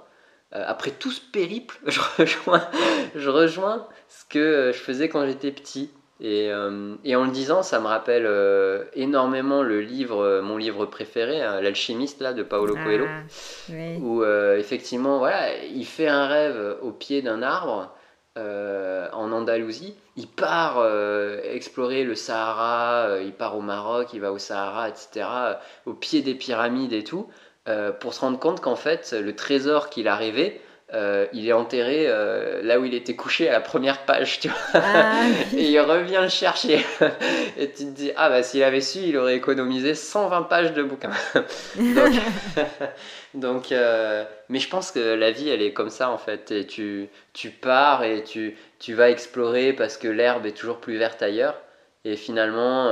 Euh, 0.54 0.62
après 0.66 0.90
tout 0.92 1.10
ce 1.10 1.20
périple, 1.20 1.78
je 1.86 2.00
rejoins, 2.18 2.68
je 3.14 3.28
rejoins 3.30 3.86
ce 4.08 4.24
que 4.24 4.38
euh, 4.38 4.72
je 4.72 4.78
faisais 4.78 5.08
quand 5.08 5.26
j'étais 5.26 5.50
petit. 5.52 5.90
Et, 6.20 6.50
euh, 6.50 6.96
et 7.04 7.14
en 7.14 7.24
le 7.26 7.30
disant, 7.30 7.62
ça 7.62 7.78
me 7.78 7.86
rappelle 7.86 8.26
euh, 8.26 8.84
énormément 8.94 9.62
le 9.62 9.80
livre, 9.80 10.20
euh, 10.20 10.42
mon 10.42 10.56
livre 10.56 10.84
préféré, 10.84 11.42
hein, 11.42 11.60
L'alchimiste 11.60 12.20
là, 12.20 12.32
de 12.32 12.42
Paolo 12.42 12.74
Coelho, 12.74 13.06
Ah, 13.08 13.22
oui. 13.70 13.98
où 14.02 14.24
effectivement, 14.24 15.18
voilà, 15.18 15.62
il 15.64 15.86
fait 15.86 16.08
un 16.08 16.26
rêve 16.26 16.76
au 16.82 16.90
pied 16.90 17.22
d'un 17.22 17.42
arbre 17.42 17.94
en 18.36 19.32
Andalousie. 19.32 19.94
Il 20.16 20.26
part 20.28 20.84
explorer 21.44 22.02
le 22.04 22.14
Sahara, 22.16 23.20
il 23.20 23.32
part 23.32 23.56
au 23.56 23.60
Maroc, 23.60 24.08
il 24.12 24.20
va 24.20 24.32
au 24.32 24.38
Sahara, 24.38 24.88
etc., 24.88 25.26
au 25.86 25.92
pied 25.92 26.22
des 26.22 26.34
pyramides 26.34 26.92
et 26.92 27.04
tout, 27.04 27.28
euh, 27.68 27.92
pour 27.92 28.14
se 28.14 28.20
rendre 28.20 28.38
compte 28.38 28.60
qu'en 28.60 28.76
fait, 28.76 29.12
le 29.12 29.36
trésor 29.36 29.90
qu'il 29.90 30.08
a 30.08 30.16
rêvé, 30.16 30.60
euh, 30.94 31.26
il 31.34 31.46
est 31.46 31.52
enterré 31.52 32.06
euh, 32.06 32.62
là 32.62 32.80
où 32.80 32.84
il 32.86 32.94
était 32.94 33.14
couché 33.14 33.46
à 33.46 33.52
la 33.52 33.60
première 33.60 34.06
page, 34.06 34.40
tu 34.40 34.48
vois. 34.48 34.80
Ah, 34.82 35.20
oui. 35.52 35.58
Et 35.58 35.70
il 35.70 35.80
revient 35.80 36.20
le 36.22 36.30
chercher. 36.30 36.82
Et 37.58 37.70
tu 37.70 37.84
te 37.84 37.90
dis, 37.90 38.10
ah 38.16 38.30
bah 38.30 38.42
s'il 38.42 38.62
avait 38.62 38.80
su, 38.80 39.00
il 39.00 39.18
aurait 39.18 39.36
économisé 39.36 39.94
120 39.94 40.42
pages 40.44 40.72
de 40.72 40.82
bouquin. 40.82 41.10
donc, 41.76 42.14
donc, 43.34 43.72
euh, 43.72 44.24
mais 44.48 44.60
je 44.60 44.68
pense 44.70 44.90
que 44.90 44.98
la 44.98 45.30
vie, 45.30 45.50
elle 45.50 45.60
est 45.60 45.74
comme 45.74 45.90
ça 45.90 46.08
en 46.08 46.16
fait. 46.16 46.50
Et 46.52 46.66
tu, 46.66 47.08
tu 47.34 47.50
pars 47.50 48.02
et 48.02 48.24
tu, 48.24 48.56
tu 48.78 48.94
vas 48.94 49.10
explorer 49.10 49.74
parce 49.74 49.98
que 49.98 50.08
l'herbe 50.08 50.46
est 50.46 50.56
toujours 50.56 50.78
plus 50.78 50.96
verte 50.96 51.22
ailleurs. 51.22 51.60
Et 52.06 52.16
finalement, 52.16 52.90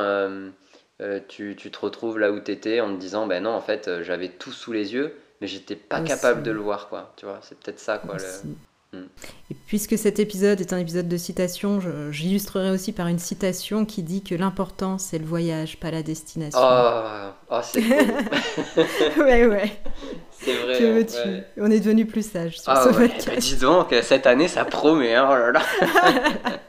euh, 1.02 1.20
tu, 1.28 1.54
tu 1.56 1.70
te 1.70 1.78
retrouves 1.78 2.18
là 2.18 2.32
où 2.32 2.40
tu 2.40 2.50
étais 2.50 2.80
en 2.80 2.94
te 2.94 3.00
disant, 3.00 3.26
ben 3.26 3.42
non, 3.42 3.50
en 3.50 3.60
fait, 3.60 3.88
euh, 3.88 4.02
j'avais 4.02 4.28
tout 4.28 4.52
sous 4.52 4.72
les 4.72 4.94
yeux, 4.94 5.14
mais 5.40 5.46
j'étais 5.46 5.76
pas 5.76 5.98
Aussi. 6.00 6.08
capable 6.08 6.42
de 6.42 6.50
le 6.50 6.60
voir, 6.60 6.88
quoi. 6.88 7.12
Tu 7.16 7.26
vois, 7.26 7.38
c'est 7.42 7.58
peut-être 7.58 7.80
ça, 7.80 7.98
quoi. 7.98 8.16
le-. 8.16 8.50
Hmm. 8.92 9.06
Et 9.50 9.54
puisque 9.66 9.98
cet 9.98 10.20
épisode 10.20 10.60
est 10.60 10.72
un 10.72 10.78
épisode 10.78 11.08
de 11.08 11.16
citation, 11.16 11.80
j'illustrerai 12.12 12.70
aussi 12.70 12.92
par 12.92 13.08
une 13.08 13.18
citation 13.18 13.84
qui 13.84 14.04
dit 14.04 14.22
que 14.22 14.36
l'important 14.36 14.96
c'est 14.96 15.18
le 15.18 15.24
voyage, 15.26 15.78
pas 15.80 15.90
la 15.90 16.04
destination. 16.04 16.60
Oh, 16.62 17.30
oh 17.50 17.60
c'est 17.64 17.80
ouais, 19.20 19.46
ouais. 19.46 19.72
c'est 20.30 20.54
vrai. 20.54 20.78
Que 20.78 20.92
veux-tu? 20.92 21.28
Ouais. 21.28 21.44
On 21.58 21.70
est 21.70 21.80
devenu 21.80 22.06
plus 22.06 22.30
sage 22.30 22.60
sur 22.60 22.70
Ah 22.72 22.84
ce 22.84 22.96
ouais, 22.96 23.08
podcast. 23.08 23.26
bah 23.26 23.36
dis 23.40 23.56
donc, 23.56 23.94
cette 24.02 24.26
année 24.26 24.46
ça 24.46 24.64
promet, 24.64 25.16
hein, 25.16 25.26
oh 25.28 25.34
là 25.34 25.50
là. 25.50 25.62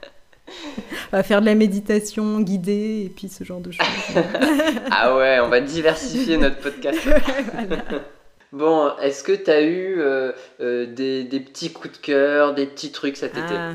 Faire 1.23 1.41
de 1.41 1.45
la 1.45 1.55
méditation 1.55 2.39
guidée 2.41 3.03
et 3.05 3.09
puis 3.09 3.29
ce 3.29 3.43
genre 3.43 3.61
de 3.61 3.71
choses. 3.71 3.85
Ah 4.91 5.15
ouais, 5.15 5.39
on 5.41 5.49
va 5.49 5.59
diversifier 5.59 6.37
notre 6.37 6.57
podcast. 6.57 6.99
Voilà. 7.53 7.83
Bon, 8.53 8.91
est-ce 9.01 9.23
que 9.23 9.33
tu 9.33 9.51
as 9.51 9.61
eu 9.61 9.99
euh, 9.99 10.31
euh, 10.61 10.85
des, 10.85 11.23
des 11.23 11.39
petits 11.39 11.71
coups 11.71 11.99
de 11.99 12.05
cœur, 12.05 12.53
des 12.53 12.65
petits 12.65 12.91
trucs 12.91 13.17
cet 13.17 13.33
été? 13.33 13.53
Ah. 13.53 13.73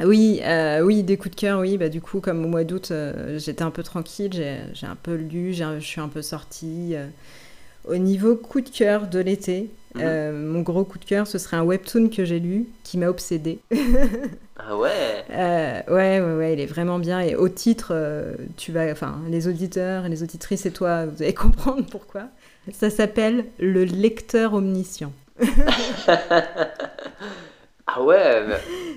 Oui, 0.00 0.40
euh, 0.42 0.80
oui, 0.80 1.02
des 1.02 1.16
coups 1.16 1.34
de 1.34 1.40
cœur, 1.40 1.60
oui. 1.60 1.76
Bah, 1.76 1.88
du 1.88 2.00
coup, 2.00 2.20
comme 2.20 2.44
au 2.44 2.48
mois 2.48 2.64
d'août, 2.64 2.92
j'étais 3.36 3.62
un 3.62 3.70
peu 3.70 3.82
tranquille, 3.82 4.32
j'ai 4.72 4.86
un 4.86 4.96
peu 4.96 5.14
lu, 5.14 5.52
je 5.54 5.78
suis 5.80 6.00
un 6.00 6.08
peu 6.08 6.22
sortie. 6.22 6.94
Au 7.86 7.96
niveau 7.96 8.36
coup 8.36 8.60
de 8.60 8.68
cœur 8.68 9.06
de 9.06 9.18
l'été, 9.20 9.70
Mhm. 9.94 10.02
euh, 10.04 10.32
mon 10.52 10.60
gros 10.62 10.84
coup 10.84 10.98
de 10.98 11.04
cœur, 11.04 11.26
ce 11.26 11.38
serait 11.38 11.56
un 11.56 11.62
webtoon 11.62 12.08
que 12.08 12.24
j'ai 12.24 12.38
lu 12.40 12.66
qui 12.84 12.98
m'a 12.98 13.08
obsédée. 13.08 13.58
Ah 14.58 14.76
ouais 14.76 14.90
Euh, 15.30 15.80
ouais, 15.88 16.18
ouais, 16.20 16.34
ouais, 16.38 16.52
il 16.54 16.60
est 16.60 16.66
vraiment 16.66 16.98
bien. 16.98 17.20
Et 17.20 17.36
au 17.36 17.48
titre, 17.48 17.88
euh, 17.92 18.34
tu 18.56 18.72
vas, 18.72 18.90
enfin, 18.90 19.20
les 19.28 19.46
auditeurs 19.48 20.06
et 20.06 20.08
les 20.08 20.22
auditrices 20.22 20.64
et 20.66 20.70
toi, 20.72 21.04
vous 21.06 21.22
allez 21.22 21.34
comprendre 21.46 21.84
pourquoi. 21.88 22.22
Ça 22.72 22.88
s'appelle 22.90 23.44
Le 23.60 23.84
lecteur 23.84 24.54
omniscient. 24.54 25.12
Ah 27.86 28.02
ouais, 28.02 28.42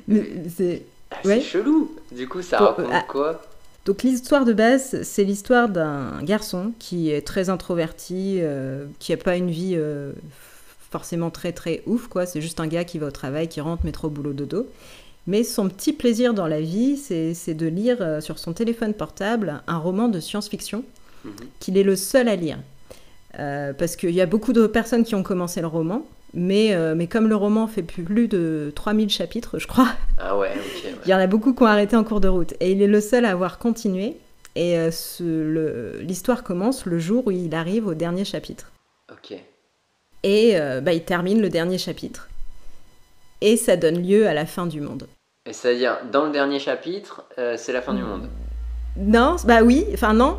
Mais 0.08 0.23
C'est 0.56 0.82
ah, 1.12 1.17
Ouais. 1.25 1.41
chelou. 1.41 1.95
Du 2.12 2.28
coup, 2.28 2.41
ça 2.41 2.58
raconte 2.58 2.88
ah. 2.91 3.06
quoi? 3.08 3.41
Donc 3.89 4.04
l'histoire 4.04 4.45
de 4.45 4.54
base, 4.54 5.02
c'est 5.02 5.23
l'histoire 5.23 5.67
d'un 5.67 6.21
garçon 6.21 6.73
qui 6.78 7.10
est 7.10 7.25
très 7.25 7.49
introverti, 7.49 8.38
euh, 8.39 8.86
qui 8.99 9.12
n'a 9.13 9.17
pas 9.17 9.36
une 9.36 9.49
vie 9.49 9.73
euh, 9.75 10.12
forcément 10.91 11.32
très 11.32 11.54
très 11.54 11.82
ouf, 11.88 12.08
quoi. 12.08 12.28
C'est 12.28 12.39
juste 12.39 12.60
un 12.60 12.67
gars 12.67 12.84
qui 12.84 12.99
va 12.99 13.08
au 13.08 13.12
travail, 13.12 13.47
qui 13.47 13.62
rentre, 13.62 13.84
métro, 13.86 14.08
boulot, 14.12 14.34
dodo. 14.34 14.67
Mais 15.25 15.43
son 15.43 15.67
petit 15.69 15.91
plaisir 15.91 16.36
dans 16.36 16.45
la 16.45 16.62
vie, 16.62 16.97
c'est 16.97 17.56
de 17.56 17.65
lire 17.65 17.97
euh, 18.02 18.21
sur 18.21 18.38
son 18.38 18.54
téléphone 18.54 18.93
portable 18.93 19.63
un 19.65 19.78
roman 19.80 20.08
de 20.08 20.19
science-fiction 20.19 20.84
Mhm. 21.25 21.32
qu'il 21.60 21.75
est 21.75 21.84
le 21.84 21.95
seul 21.95 22.28
à 22.30 22.36
lire. 22.36 22.60
Parce 23.34 23.95
qu'il 23.95 24.12
y 24.12 24.21
a 24.21 24.28
beaucoup 24.28 24.54
de 24.54 24.67
personnes 24.67 25.04
qui 25.04 25.15
ont 25.15 25.23
commencé 25.23 25.62
le 25.62 25.67
roman, 25.67 26.06
mais, 26.36 26.75
mais 26.95 27.08
comme 27.08 27.28
le 27.28 27.36
roman 27.36 27.67
fait 27.67 27.82
plus 27.84 28.28
de 28.28 28.71
3000 28.75 29.10
chapitres, 29.10 29.58
je 29.60 29.67
crois, 29.67 29.88
Ah 30.19 30.38
ouais. 30.38 30.52
Il 31.05 31.09
y 31.12 31.13
en 31.13 31.19
a 31.19 31.27
beaucoup 31.27 31.53
qui 31.53 31.63
ont 31.63 31.67
arrêté 31.67 31.95
en 31.95 32.03
cours 32.03 32.21
de 32.21 32.27
route. 32.27 32.53
Et 32.59 32.71
il 32.71 32.81
est 32.81 32.88
le 32.88 33.01
seul 33.01 33.25
à 33.25 33.31
avoir 33.31 33.57
continué. 33.59 34.17
Et 34.55 34.77
euh, 34.77 34.89
l'histoire 36.01 36.43
commence 36.43 36.85
le 36.85 36.99
jour 36.99 37.27
où 37.27 37.31
il 37.31 37.53
arrive 37.55 37.88
au 37.88 37.93
dernier 37.93 38.25
chapitre. 38.25 38.71
Ok. 39.12 39.38
Et 40.23 40.59
euh, 40.59 40.81
bah, 40.81 40.93
il 40.93 41.03
termine 41.03 41.41
le 41.41 41.49
dernier 41.49 41.77
chapitre. 41.77 42.27
Et 43.41 43.55
ça 43.57 43.77
donne 43.77 44.05
lieu 44.05 44.27
à 44.27 44.33
la 44.33 44.45
fin 44.45 44.65
du 44.65 44.81
monde. 44.81 45.07
Et 45.45 45.53
c'est-à-dire, 45.53 45.97
dans 46.12 46.25
le 46.25 46.31
dernier 46.31 46.59
chapitre, 46.59 47.23
euh, 47.38 47.55
c'est 47.57 47.71
la 47.71 47.81
fin 47.81 47.93
du 47.93 48.03
monde. 48.03 48.27
Non, 48.97 49.38
bah 49.45 49.62
oui, 49.63 49.85
enfin 49.93 50.13
non. 50.13 50.38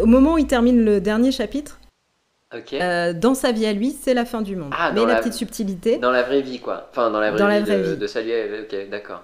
Au 0.00 0.06
moment 0.06 0.34
où 0.34 0.38
il 0.38 0.46
termine 0.46 0.84
le 0.84 1.00
dernier 1.00 1.30
chapitre, 1.30 1.78
Ok. 2.52 2.72
euh, 2.72 3.12
dans 3.12 3.34
sa 3.34 3.52
vie 3.52 3.66
à 3.66 3.72
lui, 3.72 3.92
c'est 4.02 4.14
la 4.14 4.24
fin 4.24 4.42
du 4.42 4.56
monde. 4.56 4.72
Ah, 4.76 4.90
Mais 4.92 5.06
la- 5.06 5.16
petite 5.16 5.34
subtilité. 5.34 5.98
Dans 5.98 6.10
la 6.10 6.24
vraie 6.24 6.40
vie, 6.40 6.58
quoi. 6.58 6.88
Enfin, 6.90 7.10
dans 7.12 7.20
la 7.20 7.30
vraie 7.30 7.38
Dans 7.38 7.46
vie, 7.46 7.54
la 7.54 7.60
vraie 7.60 7.78
de, 7.78 7.90
vie. 7.92 7.96
de 7.96 8.06
sa 8.08 8.22
vie. 8.22 8.32
Ok, 8.62 8.90
d'accord. 8.90 9.22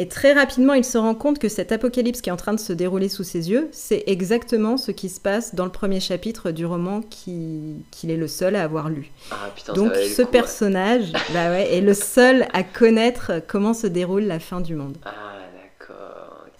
Et 0.00 0.06
très 0.08 0.32
rapidement, 0.32 0.74
il 0.74 0.84
se 0.84 0.96
rend 0.96 1.14
compte 1.14 1.38
que 1.40 1.48
cet 1.48 1.72
apocalypse 1.72 2.20
qui 2.20 2.30
est 2.30 2.32
en 2.32 2.36
train 2.36 2.54
de 2.54 2.60
se 2.60 2.72
dérouler 2.72 3.08
sous 3.08 3.24
ses 3.24 3.50
yeux, 3.50 3.68
c'est 3.72 4.04
exactement 4.06 4.76
ce 4.76 4.92
qui 4.92 5.08
se 5.08 5.20
passe 5.20 5.54
dans 5.56 5.64
le 5.64 5.72
premier 5.72 5.98
chapitre 6.00 6.52
du 6.52 6.64
roman 6.64 7.00
qui- 7.02 7.84
qu'il 7.90 8.10
est 8.12 8.16
le 8.16 8.28
seul 8.28 8.54
à 8.56 8.62
avoir 8.62 8.88
lu. 8.90 9.10
Ah 9.32 9.50
putain, 9.54 9.72
Donc 9.74 9.92
ça 9.94 10.02
ce 10.04 10.14
coup, 10.14 10.20
ouais. 10.22 10.26
personnage 10.32 11.12
bah 11.34 11.50
ouais, 11.50 11.74
est 11.76 11.80
le 11.80 11.94
seul 11.94 12.46
à 12.52 12.62
connaître 12.62 13.32
comment 13.48 13.74
se 13.74 13.86
déroule 13.88 14.22
la 14.22 14.38
fin 14.38 14.60
du 14.60 14.74
monde. 14.74 14.96
Ah. 15.04 15.10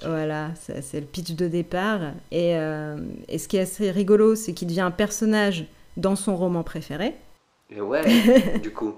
Voilà, 0.07 0.51
c'est 0.80 1.01
le 1.01 1.07
pitch 1.07 1.32
de 1.32 1.49
départ. 1.49 2.01
Et, 2.30 2.55
euh, 2.57 2.97
et 3.28 3.36
ce 3.39 3.49
qui 3.49 3.57
est 3.57 3.61
assez 3.62 3.91
rigolo, 3.91 4.36
c'est 4.36 4.53
qu'il 4.53 4.68
devient 4.68 4.82
un 4.82 4.93
personnage 4.93 5.64
dans 5.97 6.14
son 6.14 6.36
roman 6.36 6.62
préféré. 6.62 7.14
Et 7.68 7.80
ouais, 7.80 8.03
du 8.62 8.70
coup. 8.70 8.95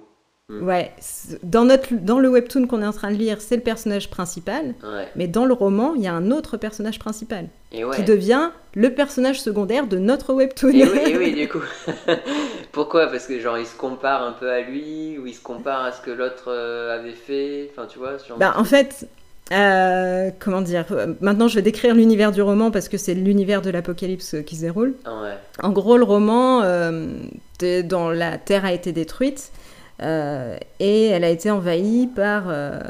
Mm. 0.51 0.66
Ouais, 0.66 0.92
dans, 1.44 1.64
notre, 1.64 1.94
dans 1.94 2.18
le 2.18 2.28
webtoon 2.28 2.66
qu'on 2.66 2.82
est 2.82 2.86
en 2.86 2.92
train 2.92 3.12
de 3.12 3.16
lire, 3.16 3.40
c'est 3.40 3.55
le 3.55 3.62
personnage 3.62 4.11
principal. 4.11 4.74
Ouais. 4.82 5.07
Mais 5.14 5.28
dans 5.28 5.44
le 5.44 5.55
roman, 5.55 5.94
il 5.94 6.03
y 6.03 6.09
a 6.09 6.12
un 6.12 6.32
autre 6.32 6.57
personnage 6.57 6.98
principal 6.98 7.46
Et 7.70 7.84
ouais. 7.84 7.94
qui 7.94 8.03
devient 8.03 8.51
le 8.74 8.92
personnage 8.92 9.40
secondaire 9.40 9.86
de 9.86 9.98
notre 9.98 10.34
webtoon. 10.34 10.70
Et 10.70 10.84
oui, 10.84 10.98
et 11.07 11.16
oui, 11.16 11.34
du 11.34 11.48
coup. 11.48 11.62
Pourquoi? 12.72 13.07
Parce 13.07 13.26
que 13.26 13.38
genre 13.38 13.59
il 13.59 13.66
se 13.66 13.76
compare 13.76 14.24
un 14.24 14.32
peu 14.32 14.51
à 14.51 14.61
lui 14.61 15.18
ou 15.18 15.26
il 15.26 15.34
se 15.34 15.42
compare 15.42 15.84
à 15.84 15.92
ce 15.92 16.01
que 16.01 16.11
l'autre 16.11 16.48
euh, 16.48 16.98
avait 16.98 17.12
fait. 17.12 17.70
Enfin, 17.70 17.86
tu 17.86 18.01
vois. 18.01 18.16
Bah, 18.36 18.55
en 18.57 18.64
fait, 18.64 19.07
euh, 19.53 20.30
comment 20.38 20.62
dire 20.62 20.86
euh, 20.90 21.14
Maintenant, 21.20 21.48
je 21.48 21.57
vais 21.57 21.62
décrire 21.62 21.94
l'univers 21.94 22.32
du 22.32 22.42
roman 22.42 22.70
parce 22.70 22.88
que 22.88 22.96
c'est 22.96 23.14
l'univers 23.14 23.62
de 23.62 23.70
l'apocalypse 23.70 24.36
qui 24.46 24.57
se 24.57 24.62
déroule. 24.62 24.94
Ah 25.05 25.22
ouais. 25.22 25.38
En 25.62 25.70
gros, 25.70 25.96
le 25.96 26.05
roman, 26.05 26.62
euh, 26.62 27.07
dans 27.84 28.11
la 28.11 28.38
Terre 28.38 28.64
a 28.64 28.72
été 28.72 28.92
détruite 28.92 29.51
euh, 30.03 30.57
et 30.78 31.07
elle 31.07 31.24
a 31.24 31.30
été 31.30 31.51
envahie 31.51 32.07
par. 32.07 32.44
euh, 32.48 32.80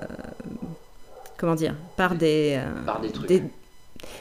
comment 1.36 1.54
dire, 1.54 1.74
par 1.96 2.14
des, 2.14 2.58
par 2.86 3.00
des 3.00 3.10
trucs. 3.10 3.42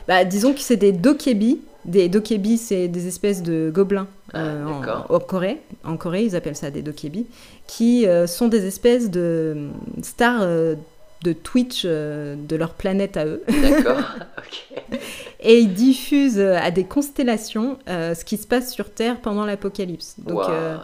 Bah, 0.07 0.23
disons 0.25 0.53
que 0.53 0.59
c'est 0.59 0.77
des 0.77 0.91
dokebi. 0.91 1.61
Des 1.85 2.09
dokebi, 2.09 2.57
c'est 2.57 2.87
des 2.87 3.07
espèces 3.07 3.41
de 3.41 3.71
gobelins 3.73 4.07
Ah, 4.33 4.43
en, 4.65 5.15
en 5.15 5.19
Corée. 5.19 5.61
En 5.83 5.97
Corée, 5.97 6.23
ils 6.25 6.35
appellent 6.35 6.55
ça 6.55 6.69
des 6.71 6.81
dokebi, 6.81 7.25
qui 7.67 8.05
sont 8.27 8.47
des 8.49 8.65
espèces 8.65 9.09
de 9.09 9.69
stars 10.01 10.41
de 10.45 11.33
Twitch 11.33 11.85
de 11.85 12.55
leur 12.55 12.73
planète 12.73 13.15
à 13.17 13.25
eux. 13.25 13.43
D'accord, 13.47 13.99
ok. 14.37 14.99
Et 15.41 15.59
ils 15.59 15.73
diffusent 15.73 16.39
à 16.39 16.69
des 16.71 16.83
constellations 16.83 17.77
ce 17.87 18.23
qui 18.25 18.37
se 18.37 18.45
passe 18.47 18.71
sur 18.73 18.89
Terre 18.91 19.17
pendant 19.21 19.45
l'apocalypse. 19.45 20.15
Donc 20.19 20.39
Wow, 20.39 20.49
euh, 20.49 20.77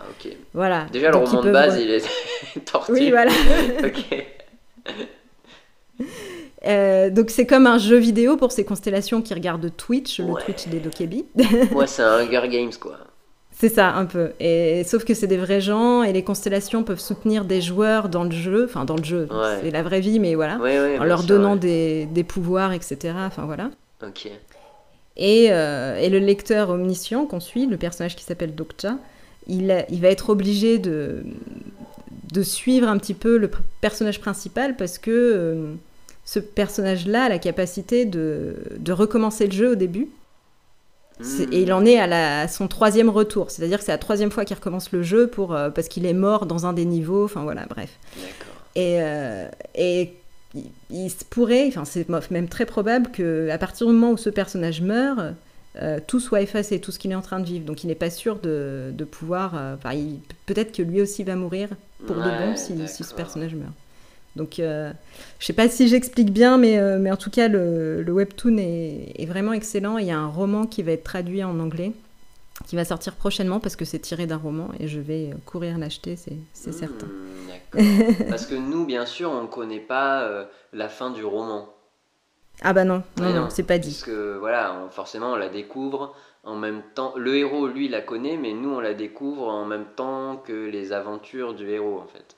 voilà. 0.53 0.85
Déjà, 0.91 1.07
le 1.07 1.13
Donc, 1.13 1.27
roman 1.27 1.41
de 1.43 1.51
base, 1.51 1.77
il 1.79 1.89
est 1.91 2.03
tortue. 2.65 2.91
Oui, 2.93 3.09
voilà. 3.11 3.31
Euh, 6.67 7.11
donc 7.11 7.29
c'est 7.29 7.45
comme 7.45 7.67
un 7.67 7.77
jeu 7.77 7.97
vidéo 7.97 8.37
pour 8.37 8.51
ces 8.51 8.65
constellations 8.65 9.21
qui 9.21 9.33
regardent 9.35 9.71
Twitch, 9.77 10.19
le 10.19 10.25
Ouais. 10.25 10.41
Twitch 10.43 10.67
des 10.67 10.79
Dokebi. 10.79 11.25
Moi, 11.71 11.85
c'est 11.85 12.01
un 12.01 12.17
Hunger 12.21 12.47
Games, 12.49 12.71
quoi. 12.79 12.97
c'est 13.51 13.69
ça 13.69 13.89
un 13.93 14.05
peu. 14.05 14.31
Et 14.39 14.83
sauf 14.83 15.05
que 15.05 15.13
c'est 15.13 15.27
des 15.27 15.37
vrais 15.37 15.61
gens 15.61 16.01
et 16.01 16.11
les 16.11 16.23
constellations 16.23 16.81
peuvent 16.83 16.99
soutenir 16.99 17.45
des 17.45 17.61
joueurs 17.61 18.09
dans 18.09 18.23
le 18.23 18.31
jeu, 18.31 18.65
enfin 18.67 18.83
dans 18.83 18.95
le 18.97 19.03
jeu, 19.03 19.27
Ouais. 19.29 19.59
c'est 19.61 19.69
la 19.71 19.83
vraie 19.83 19.99
vie, 19.99 20.19
mais 20.19 20.33
voilà, 20.33 20.57
en 20.99 21.03
leur 21.03 21.21
donnant 21.23 21.55
des, 21.55 22.07
des 22.07 22.23
pouvoirs, 22.23 22.73
etc. 22.73 23.13
Enfin 23.27 23.43
voilà. 23.45 23.69
Ok. 24.07 24.29
Et, 25.17 25.47
euh, 25.51 25.97
et 25.97 26.09
le 26.09 26.19
lecteur 26.19 26.69
omniscient 26.69 27.25
qu'on 27.25 27.39
suit, 27.39 27.67
le 27.67 27.77
personnage 27.77 28.15
qui 28.15 28.23
s'appelle 28.23 28.53
Dokcha, 28.53 28.97
il, 29.47 29.85
il 29.89 30.01
va 30.01 30.09
être 30.09 30.29
obligé 30.29 30.77
de, 30.77 31.23
de 32.33 32.43
suivre 32.43 32.87
un 32.89 32.97
petit 32.97 33.13
peu 33.13 33.37
le 33.37 33.49
personnage 33.79 34.19
principal 34.19 34.75
parce 34.75 34.97
que 34.97 35.11
euh, 35.11 35.73
ce 36.25 36.39
personnage-là 36.39 37.25
a 37.25 37.29
la 37.29 37.39
capacité 37.39 38.05
de, 38.05 38.57
de 38.77 38.91
recommencer 38.91 39.45
le 39.45 39.53
jeu 39.53 39.71
au 39.71 39.75
début. 39.75 40.09
Et 41.49 41.61
il 41.61 41.71
en 41.71 41.85
est 41.85 41.97
à, 41.97 42.07
la- 42.07 42.41
à 42.41 42.47
son 42.49 42.67
troisième 42.67 43.09
retour, 43.09 43.49
c'est-à-dire 43.49 43.77
que 43.79 43.85
c'est 43.85 43.93
la 43.93 43.97
troisième 43.97 44.31
fois 44.31 44.43
qu'il 44.43 44.57
recommence 44.57 44.91
le 44.91 45.01
jeu 45.01 45.27
pour, 45.27 45.53
euh, 45.55 45.69
parce 45.69 45.87
qu'il 45.87 46.05
est 46.05 46.13
mort 46.13 46.45
dans 46.45 46.65
un 46.65 46.73
des 46.73 46.83
niveaux, 46.83 47.23
enfin 47.23 47.43
voilà, 47.43 47.65
bref. 47.69 47.97
D'accord. 48.17 48.53
Et, 48.75 48.99
et 49.75 50.13
il, 50.55 50.71
il 50.89 51.09
se 51.09 51.23
pourrait, 51.25 51.67
enfin 51.67 51.85
c'est 51.85 52.07
même 52.31 52.47
très 52.47 52.65
probable 52.65 53.11
que 53.11 53.49
à 53.49 53.57
partir 53.57 53.87
du 53.87 53.93
moment 53.93 54.11
où 54.11 54.17
ce 54.17 54.29
personnage 54.29 54.81
meurt, 54.81 55.19
euh, 55.81 55.99
tout 56.07 56.19
soit 56.21 56.41
effacé, 56.41 56.79
tout 56.79 56.91
ce 56.91 56.99
qu'il 56.99 57.11
est 57.11 57.15
en 57.15 57.21
train 57.21 57.39
de 57.39 57.45
vivre. 57.45 57.65
Donc 57.65 57.83
il 57.83 57.87
n'est 57.87 57.95
pas 57.95 58.09
sûr 58.09 58.39
de, 58.39 58.91
de 58.93 59.03
pouvoir. 59.03 59.53
euh, 59.55 59.75
enfin, 59.75 59.93
il- 59.93 60.19
peut-être 60.45 60.71
que 60.71 60.81
lui 60.81 61.01
aussi 61.01 61.23
va 61.23 61.35
mourir 61.35 61.69
pour 62.05 62.15
de 62.21 62.29
Ouais, 62.31 62.47
bon 62.49 62.55
si, 62.55 62.87
si 62.87 63.03
ce 63.03 63.13
personnage 63.13 63.55
meurt. 63.55 63.73
Donc 64.35 64.59
euh, 64.59 64.91
je 65.39 65.45
sais 65.45 65.53
pas 65.53 65.69
si 65.69 65.87
j'explique 65.87 66.31
bien, 66.31 66.57
mais, 66.57 66.77
euh, 66.77 66.97
mais 66.99 67.11
en 67.11 67.17
tout 67.17 67.29
cas 67.29 67.47
le, 67.47 68.03
le 68.03 68.11
webtoon 68.13 68.57
est, 68.57 69.13
est 69.17 69.25
vraiment 69.25 69.53
excellent. 69.53 69.97
Il 69.97 70.05
y 70.07 70.11
a 70.11 70.17
un 70.19 70.27
roman 70.27 70.65
qui 70.65 70.83
va 70.83 70.91
être 70.93 71.03
traduit 71.05 71.43
en 71.43 71.57
anglais, 71.59 71.93
qui 72.67 72.75
va 72.75 72.85
sortir 72.85 73.15
prochainement 73.15 73.59
parce 73.59 73.75
que 73.75 73.85
c'est 73.85 73.99
tiré 73.99 74.27
d'un 74.27 74.37
roman 74.37 74.69
et 74.79 74.87
je 74.87 74.99
vais 74.99 75.31
courir 75.45 75.77
l'acheter, 75.77 76.15
c'est 76.17 76.37
c'est 76.53 76.73
certain. 76.73 77.07
Parce 78.29 78.45
que 78.45 78.55
nous, 78.55 78.85
bien 78.85 79.05
sûr, 79.05 79.31
on 79.31 79.43
ne 79.43 79.47
connaît 79.47 79.79
pas 79.79 80.23
euh, 80.23 80.45
la 80.73 80.89
fin 80.89 81.09
du 81.11 81.23
roman. 81.25 81.69
Ah 82.61 82.73
bah 82.73 82.85
non, 82.85 83.03
non, 83.17 83.25
Mais 83.25 83.33
non, 83.33 83.41
non, 83.43 83.49
c'est 83.49 83.63
pas 83.63 83.77
dit. 83.77 83.89
Parce 83.91 84.03
que 84.03 84.37
voilà, 84.37 84.75
on- 84.85 84.89
forcément, 84.89 85.33
on 85.33 85.35
la 85.35 85.49
découvre 85.49 86.15
en 86.43 86.55
même 86.55 86.81
temps. 86.95 87.13
Le 87.17 87.35
héros, 87.35 87.67
lui, 87.67 87.89
la 87.89 88.01
connaît, 88.01 88.37
mais 88.37 88.53
nous, 88.53 88.69
on 88.69 88.79
la 88.79 88.93
découvre 88.93 89.47
en 89.49 89.65
même 89.65 89.85
temps 89.95 90.37
que 90.37 90.53
les 90.69 90.93
aventures 90.93 91.53
du 91.53 91.69
héros, 91.69 91.99
en 91.99 92.07
fait. 92.07 92.37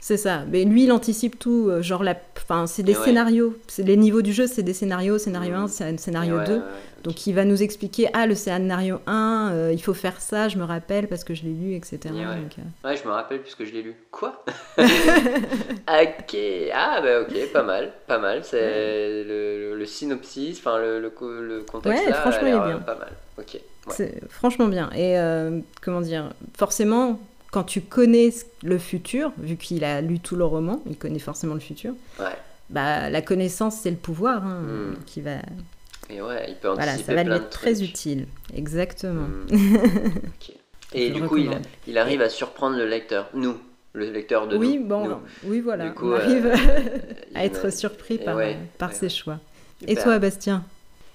C'est 0.00 0.16
ça. 0.16 0.44
Mais 0.48 0.64
lui, 0.64 0.84
il 0.84 0.92
anticipe 0.92 1.38
tout. 1.38 1.68
euh, 1.70 1.80
Genre, 1.80 2.02
la... 2.02 2.16
enfin, 2.36 2.66
c'est 2.66 2.82
des 2.82 2.96
ouais. 2.98 3.04
scénarios. 3.04 3.54
C'est 3.68 3.84
les 3.84 3.96
niveaux 3.96 4.22
du 4.22 4.32
jeu, 4.32 4.48
c'est 4.48 4.64
des 4.64 4.74
scénarios. 4.74 5.18
Scénario 5.18 5.52
Mhm. 5.54 5.62
1, 5.64 5.68
c'est 5.68 5.84
un 5.84 5.96
scénario 5.96 6.34
Et 6.34 6.38
ouais, 6.38 6.46
2. 6.46 6.52
ouais, 6.54 6.58
ouais. 6.58 6.64
Donc, 7.02 7.26
il 7.26 7.34
va 7.34 7.44
nous 7.44 7.62
expliquer 7.62 8.08
Ah, 8.12 8.26
le 8.26 8.34
scénario 8.34 9.00
1, 9.06 9.50
euh, 9.52 9.70
il 9.72 9.82
faut 9.82 9.94
faire 9.94 10.20
ça, 10.20 10.48
je 10.48 10.56
me 10.58 10.64
rappelle 10.64 11.08
parce 11.08 11.24
que 11.24 11.34
je 11.34 11.42
l'ai 11.42 11.52
lu, 11.52 11.74
etc. 11.74 11.98
Et 12.06 12.10
ouais. 12.12 12.22
Donc, 12.24 12.56
euh, 12.58 12.88
Ouais, 12.88 12.96
je 12.96 13.04
me 13.06 13.12
rappelle 13.12 13.40
puisque 13.40 13.64
je 13.64 13.72
l'ai 13.72 13.82
lu. 13.82 13.94
Quoi? 14.10 14.44
Ok. 14.78 16.36
Ah, 16.74 17.00
bah 17.02 17.20
ok, 17.22 17.52
pas 17.52 17.62
mal. 17.62 17.92
Pas 18.06 18.18
mal. 18.18 18.44
C'est 18.44 19.24
le, 19.24 19.70
le- 19.72 19.76
le 19.78 19.86
synopsis, 19.86 20.58
enfin, 20.58 20.78
le, 20.78 21.00
le, 21.00 21.10
co- 21.10 21.28
le 21.40 21.62
contexte 21.62 22.04
Ouais, 22.04 22.10
là, 22.10 22.16
franchement, 22.20 22.40
il 22.46 22.48
est 22.48 22.52
bien. 22.52 22.76
euh, 22.76 22.78
Pas 22.78 22.94
mal. 22.94 23.12
Ok. 23.38 23.60
C'est 23.88 24.20
franchement 24.30 24.68
bien. 24.68 24.90
Et 24.94 25.18
euh, 25.18 25.58
comment 25.82 26.00
dire 26.00 26.30
Forcément, 26.56 27.18
quand 27.50 27.64
tu 27.64 27.80
connais 27.80 28.30
le 28.62 28.78
futur, 28.78 29.32
vu 29.38 29.56
qu'il 29.56 29.82
a 29.84 30.00
lu 30.00 30.20
tout 30.20 30.36
le 30.36 30.44
roman, 30.44 30.80
il 30.88 30.96
connaît 30.96 31.18
forcément 31.18 31.54
le 31.54 31.60
futur. 31.60 31.92
Ouais. 32.20 32.26
Bah, 32.70 33.10
la 33.10 33.20
connaissance, 33.22 33.76
c'est 33.82 33.90
le 33.90 33.96
pouvoir 33.96 34.46
hein, 34.46 34.60
Mhm. 34.62 34.96
qui 35.04 35.20
va. 35.20 35.32
Et 36.12 36.20
ouais, 36.20 36.46
il 36.48 36.56
peut 36.56 36.68
anticiper 36.70 36.92
Voilà, 36.92 36.98
ça 36.98 37.14
va 37.14 37.24
lui 37.24 37.32
être 37.34 37.50
très 37.50 37.74
trucs. 37.74 37.88
utile. 37.88 38.26
Exactement. 38.54 39.22
Hmm. 39.22 39.46
Et 40.94 41.08
Je 41.08 41.14
du 41.14 41.22
coup, 41.22 41.38
il, 41.86 41.96
arrive 41.98 42.20
à 42.20 42.28
surprendre 42.28 42.76
le 42.76 42.86
lecteur. 42.86 43.30
Nous, 43.32 43.56
le 43.94 44.10
lecteur 44.10 44.46
de 44.46 44.56
oui, 44.58 44.76
nous. 44.78 44.86
bon, 44.86 45.08
Nous. 45.08 45.16
oui, 45.44 45.60
voilà. 45.60 45.88
Du 45.88 45.94
coup, 45.94 46.10
on 46.10 46.14
arrive 46.16 46.46
euh, 46.46 46.54
à 47.34 47.44
être 47.46 47.72
surpris 47.72 48.18
par, 48.18 48.36
ouais, 48.36 48.58
par 48.76 48.90
ouais, 48.90 48.94
ses 48.94 49.06
ouais. 49.06 49.10
choix. 49.10 49.38
Et 49.86 49.96
toi, 49.96 50.18
Bastien 50.18 50.64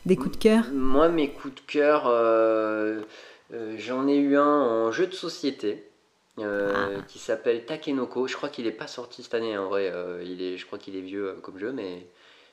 Des 0.07 0.15
coups 0.15 0.31
de 0.37 0.41
cœur? 0.43 0.65
Moi, 0.73 1.09
mes 1.09 1.29
coups 1.29 1.53
de 1.55 1.61
cœur, 1.71 2.05
euh, 2.07 3.01
euh, 3.53 3.75
j'en 3.77 4.07
ai 4.07 4.17
eu 4.17 4.35
un 4.35 4.45
en 4.45 4.91
jeu 4.91 5.05
de 5.07 5.13
société. 5.13 5.83
euh, 6.39 6.97
Ah. 6.99 7.01
qui 7.07 7.17
s'appelle 7.19 7.65
Takenoko. 7.65 8.27
Je 8.27 8.35
crois 8.35 8.49
qu'il 8.49 8.67
est 8.67 8.71
pas 8.71 8.87
sorti 8.87 9.23
cette 9.23 9.33
année 9.35 9.57
en 9.57 9.67
vrai. 9.69 9.89
euh, 9.93 10.23
il 10.25 10.41
est, 10.41 10.57
je 10.57 10.65
crois 10.67 10.77
qu'il 10.79 10.95
est 10.95 11.01
vieux 11.01 11.29
euh, 11.29 11.33
comme 11.41 11.57
jeu, 11.59 11.71
mais 11.71 12.05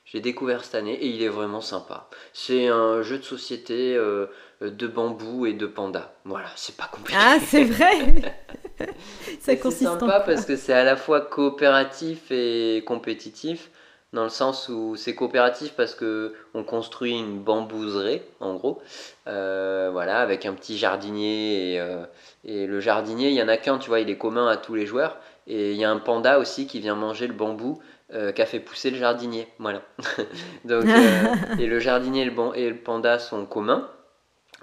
j'ai 0.05 0.19
découvert 0.21 0.63
cette 0.63 0.75
année 0.75 0.93
et 0.93 1.07
il 1.07 1.21
est 1.23 1.29
vraiment 1.29 1.61
sympa. 1.61 2.07
C'est 2.33 2.67
un 2.67 3.01
jeu 3.01 3.17
de 3.17 3.23
société 3.23 3.95
euh, 3.95 4.27
de 4.61 4.87
bambou 4.87 5.45
et 5.45 5.53
de 5.53 5.65
panda. 5.65 6.13
Voilà, 6.25 6.47
c'est 6.55 6.77
pas 6.77 6.87
compliqué. 6.91 7.19
Ah, 7.21 7.37
c'est 7.43 7.63
vrai 7.63 8.35
C'est 9.39 9.71
sympa 9.71 10.19
parce 10.19 10.45
que 10.45 10.55
c'est 10.55 10.73
à 10.73 10.83
la 10.83 10.95
fois 10.95 11.21
coopératif 11.21 12.29
et 12.29 12.83
compétitif, 12.85 13.71
dans 14.13 14.23
le 14.23 14.29
sens 14.29 14.69
où 14.69 14.95
c'est 14.95 15.15
coopératif 15.15 15.73
parce 15.75 15.95
que 15.95 16.33
on 16.53 16.63
construit 16.63 17.13
une 17.17 17.39
bambouserie, 17.39 18.21
en 18.39 18.55
gros, 18.55 18.81
Euh, 19.27 19.89
voilà, 19.91 20.19
avec 20.21 20.45
un 20.45 20.53
petit 20.53 20.77
jardinier 20.77 21.73
et, 21.73 21.79
euh, 21.79 22.05
et 22.43 22.67
le 22.67 22.79
jardinier, 22.79 23.29
il 23.29 23.35
y 23.35 23.41
en 23.41 23.47
a 23.47 23.57
qu'un, 23.57 23.79
tu 23.79 23.89
vois, 23.89 23.99
il 24.01 24.09
est 24.09 24.17
commun 24.17 24.47
à 24.47 24.57
tous 24.57 24.75
les 24.75 24.85
joueurs, 24.85 25.17
et 25.47 25.71
il 25.71 25.77
y 25.77 25.83
a 25.83 25.89
un 25.91 25.97
panda 25.99 26.37
aussi 26.39 26.67
qui 26.67 26.79
vient 26.79 26.95
manger 26.95 27.27
le 27.27 27.33
bambou 27.33 27.81
euh, 28.13 28.31
qu'a 28.31 28.45
fait 28.45 28.59
pousser 28.59 28.91
le 28.91 28.97
jardinier, 28.97 29.47
voilà. 29.59 29.81
Donc, 30.65 30.95
euh, 30.95 31.27
et 31.57 31.67
le 31.67 31.79
jardinier 31.79 32.21
et 32.23 32.25
le, 32.25 32.31
ban- 32.31 32.53
et 32.53 32.69
le 32.69 32.77
panda 32.77 33.19
sont 33.19 33.45
communs 33.45 33.89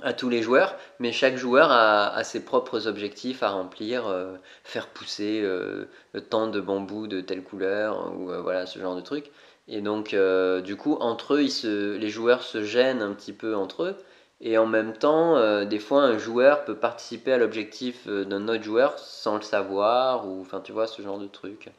à 0.03 0.12
tous 0.12 0.28
les 0.30 0.43
joueurs, 0.43 0.76
mais 1.01 1.12
chaque 1.12 1.36
joueur 1.36 1.70
a, 1.70 2.09
a 2.09 2.24
ses 2.24 2.45
propres 2.45 2.86
objectifs 2.88 3.43
à 3.43 3.51
remplir, 3.51 4.07
euh, 4.09 4.36
faire 4.64 4.88
pousser 4.88 5.40
euh, 5.43 5.86
tant 6.30 6.47
de 6.49 6.61
bambou 6.61 7.07
de 7.07 7.20
telle 7.20 7.43
couleur, 7.43 8.12
ou 8.18 8.30
euh, 8.30 8.40
voilà 8.40 8.66
ce 8.66 8.78
genre 8.78 8.97
de 8.97 9.01
truc. 9.03 9.30
Et 9.68 9.80
donc, 9.80 10.16
du 10.64 10.76
coup, 10.76 10.97
entre 11.01 11.34
eux, 11.34 11.43
ils 11.43 11.51
se, 11.51 11.97
les 11.97 12.09
joueurs 12.09 12.43
se 12.43 12.62
gênent 12.64 13.01
un 13.03 13.12
petit 13.12 13.32
peu 13.32 13.55
entre 13.55 13.84
eux, 13.84 13.97
et 14.40 14.59
en 14.59 14.66
même 14.66 14.93
temps, 14.93 15.64
des 15.64 15.78
fois, 15.78 16.03
un 16.03 16.18
joueur 16.18 16.64
peut 16.64 16.74
participer 16.76 17.32
à 17.32 17.38
l'objectif 17.38 18.09
d'un 18.09 18.49
autre 18.49 18.64
joueur 18.64 18.99
sans 18.99 19.36
le 19.36 19.43
savoir, 19.43 20.26
ou 20.28 20.40
enfin, 20.40 20.61
tu 20.61 20.72
vois, 20.72 20.88
ce 20.88 21.01
genre 21.01 21.18
de 21.18 21.28
truc. 21.28 21.70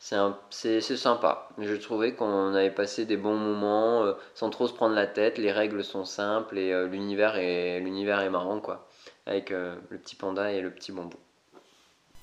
C'est 0.00 0.80
sympa. 0.80 1.50
Je 1.58 1.74
trouvais 1.74 2.14
qu'on 2.14 2.54
avait 2.54 2.70
passé 2.70 3.04
des 3.04 3.18
bons 3.18 3.36
moments 3.36 4.02
euh, 4.04 4.14
sans 4.34 4.48
trop 4.48 4.66
se 4.66 4.72
prendre 4.72 4.94
la 4.94 5.06
tête. 5.06 5.36
Les 5.36 5.52
règles 5.52 5.84
sont 5.84 6.06
simples 6.06 6.58
et 6.58 6.72
euh, 6.72 6.88
l'univers 6.88 7.36
est, 7.36 7.76
est 7.76 8.30
marrant, 8.30 8.60
quoi. 8.60 8.88
Avec 9.26 9.50
euh, 9.50 9.76
le 9.90 9.98
petit 9.98 10.16
panda 10.16 10.52
et 10.52 10.62
le 10.62 10.70
petit 10.70 10.90
bambou. 10.90 11.18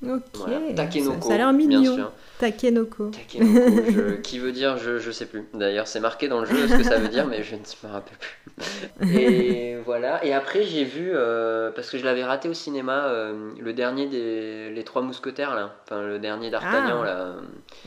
Ok, 0.06 0.22
Voilà. 0.36 0.60
Takenoko, 0.76 1.28
ça 1.28 1.34
a 1.34 1.38
l'air 1.38 1.54
bien 1.54 1.68
mignon. 1.68 1.96
sûr. 1.96 2.12
Takenoko. 2.38 3.10
Takenoko, 3.10 3.82
je- 3.92 4.16
qui 4.22 4.38
veut 4.38 4.52
dire 4.52 4.78
je, 4.78 5.00
je 5.00 5.10
sais 5.12 5.26
plus. 5.26 5.48
D'ailleurs, 5.56 5.88
c'est 5.88 6.00
marqué 6.00 6.28
dans 6.28 6.40
le 6.42 6.46
jeu 6.46 6.68
ce 6.68 6.76
que 6.76 6.84
ça 6.84 6.98
veut 7.00 7.08
dire, 7.08 7.26
mais 7.26 7.42
je 7.42 7.56
ne 7.56 7.60
me 7.62 7.92
rappelle 7.92 8.18
plus. 8.20 9.18
Et 9.20 9.78
voilà. 9.86 10.24
Et 10.24 10.34
après, 10.34 10.64
j'ai 10.64 10.84
vu, 10.84 11.10
euh, 11.14 11.72
parce 11.72 11.90
que 11.90 11.98
je 11.98 12.06
l'avais 12.06 12.24
raté 12.24 12.48
au 12.48 12.54
cinéma, 12.54 13.06
euh, 13.08 13.52
le 13.60 13.74
dernier 13.74 14.06
des 14.08 14.70
Les 14.70 14.84
Trois 14.84 15.02
Mousquetaires, 15.02 15.56
là. 15.56 15.76
Enfin, 15.84 16.04
le 16.04 16.20
dernier 16.20 16.52
d'Artagnan, 16.52 17.02
Ah. 17.02 17.06
là, 17.06 17.36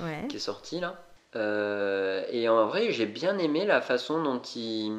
Ouais. 0.00 0.26
qui 0.28 0.36
est 0.36 0.40
sorti, 0.40 0.80
là. 0.80 0.96
Euh, 1.36 2.22
et 2.32 2.48
en 2.48 2.66
vrai, 2.66 2.90
j'ai 2.90 3.06
bien 3.06 3.38
aimé 3.38 3.64
la 3.66 3.80
façon 3.80 4.20
dont 4.20 4.42
ils, 4.56 4.90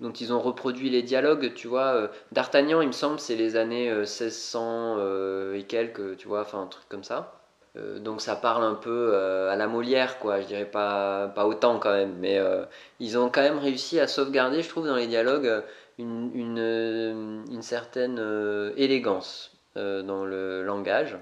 dont 0.00 0.12
ils 0.12 0.32
ont 0.32 0.40
reproduit 0.40 0.90
les 0.90 1.02
dialogues, 1.02 1.52
tu 1.54 1.68
vois. 1.68 1.94
euh, 1.94 2.08
D'Artagnan, 2.32 2.80
il 2.80 2.88
me 2.88 2.92
semble, 2.92 3.18
c'est 3.20 3.36
les 3.36 3.56
années 3.56 3.90
euh, 3.90 4.00
1600 4.00 4.96
euh, 4.98 5.54
et 5.54 5.64
quelques, 5.64 6.16
tu 6.16 6.28
vois, 6.28 6.42
enfin, 6.42 6.62
un 6.62 6.66
truc 6.66 6.84
comme 6.88 7.04
ça. 7.04 7.34
Euh, 7.76 7.98
donc 7.98 8.20
ça 8.20 8.36
parle 8.36 8.64
un 8.64 8.74
peu 8.74 9.10
euh, 9.12 9.50
à 9.50 9.56
la 9.56 9.66
Molière, 9.66 10.18
quoi. 10.18 10.40
Je 10.40 10.46
dirais 10.46 10.64
pas, 10.64 11.28
pas 11.34 11.46
autant 11.46 11.78
quand 11.78 11.92
même, 11.92 12.14
mais 12.18 12.38
euh, 12.38 12.64
ils 13.00 13.18
ont 13.18 13.28
quand 13.30 13.42
même 13.42 13.58
réussi 13.58 14.00
à 14.00 14.06
sauvegarder, 14.08 14.62
je 14.62 14.68
trouve, 14.68 14.86
dans 14.86 14.96
les 14.96 15.06
dialogues, 15.06 15.46
euh, 15.46 15.60
une, 15.98 16.30
une, 16.34 16.58
euh, 16.58 17.60
certaine 17.60 18.18
euh, 18.20 18.72
élégance 18.76 19.52
euh, 19.76 20.02
dans 20.02 20.24
le 20.24 20.62
langage. 20.62 21.16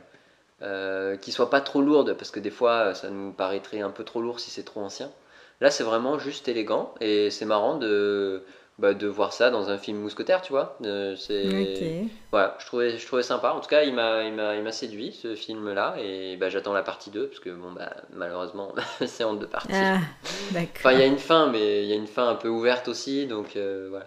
Euh, 0.62 1.16
qui 1.18 1.32
soit 1.32 1.50
pas 1.50 1.60
trop 1.60 1.82
lourde, 1.82 2.14
parce 2.14 2.30
que 2.30 2.40
des 2.40 2.50
fois 2.50 2.94
ça 2.94 3.10
nous 3.10 3.30
paraîtrait 3.32 3.80
un 3.82 3.90
peu 3.90 4.04
trop 4.04 4.22
lourd 4.22 4.40
si 4.40 4.50
c'est 4.50 4.62
trop 4.62 4.80
ancien. 4.80 5.10
Là, 5.60 5.70
c'est 5.70 5.84
vraiment 5.84 6.18
juste 6.18 6.48
élégant 6.48 6.94
et 7.00 7.30
c'est 7.30 7.44
marrant 7.44 7.76
de, 7.76 8.42
bah, 8.78 8.94
de 8.94 9.06
voir 9.06 9.32
ça 9.32 9.50
dans 9.50 9.70
un 9.70 9.78
film 9.78 9.98
mousquetaire, 9.98 10.42
tu 10.42 10.52
vois. 10.52 10.76
Euh, 10.84 11.16
c'est 11.16 12.02
Ok. 12.02 12.08
voilà, 12.32 12.56
je 12.60 12.66
trouvais, 12.66 12.98
je 12.98 13.06
trouvais 13.06 13.22
sympa. 13.22 13.52
En 13.52 13.60
tout 13.60 13.68
cas, 13.68 13.82
il 13.82 13.94
m'a, 13.94 14.22
il 14.24 14.34
m'a, 14.34 14.54
il 14.56 14.62
m'a 14.62 14.72
séduit 14.72 15.12
ce 15.12 15.34
film-là 15.34 15.96
et 15.98 16.36
bah, 16.36 16.50
j'attends 16.50 16.74
la 16.74 16.82
partie 16.82 17.10
2 17.10 17.28
parce 17.28 17.40
que 17.40 17.50
bon, 17.50 17.72
bah, 17.72 17.90
malheureusement, 18.12 18.74
c'est 19.06 19.24
en 19.24 19.34
deux 19.34 19.46
parties. 19.46 19.72
Ah, 19.74 19.98
Enfin, 20.78 20.92
il 20.92 20.98
y 20.98 21.02
a 21.02 21.06
une 21.06 21.18
fin, 21.18 21.46
mais 21.50 21.84
il 21.84 21.88
y 21.88 21.92
a 21.92 21.96
une 21.96 22.06
fin 22.06 22.28
un 22.28 22.34
peu 22.34 22.48
ouverte 22.48 22.88
aussi, 22.88 23.26
donc 23.26 23.56
euh, 23.56 23.88
voilà. 23.90 24.06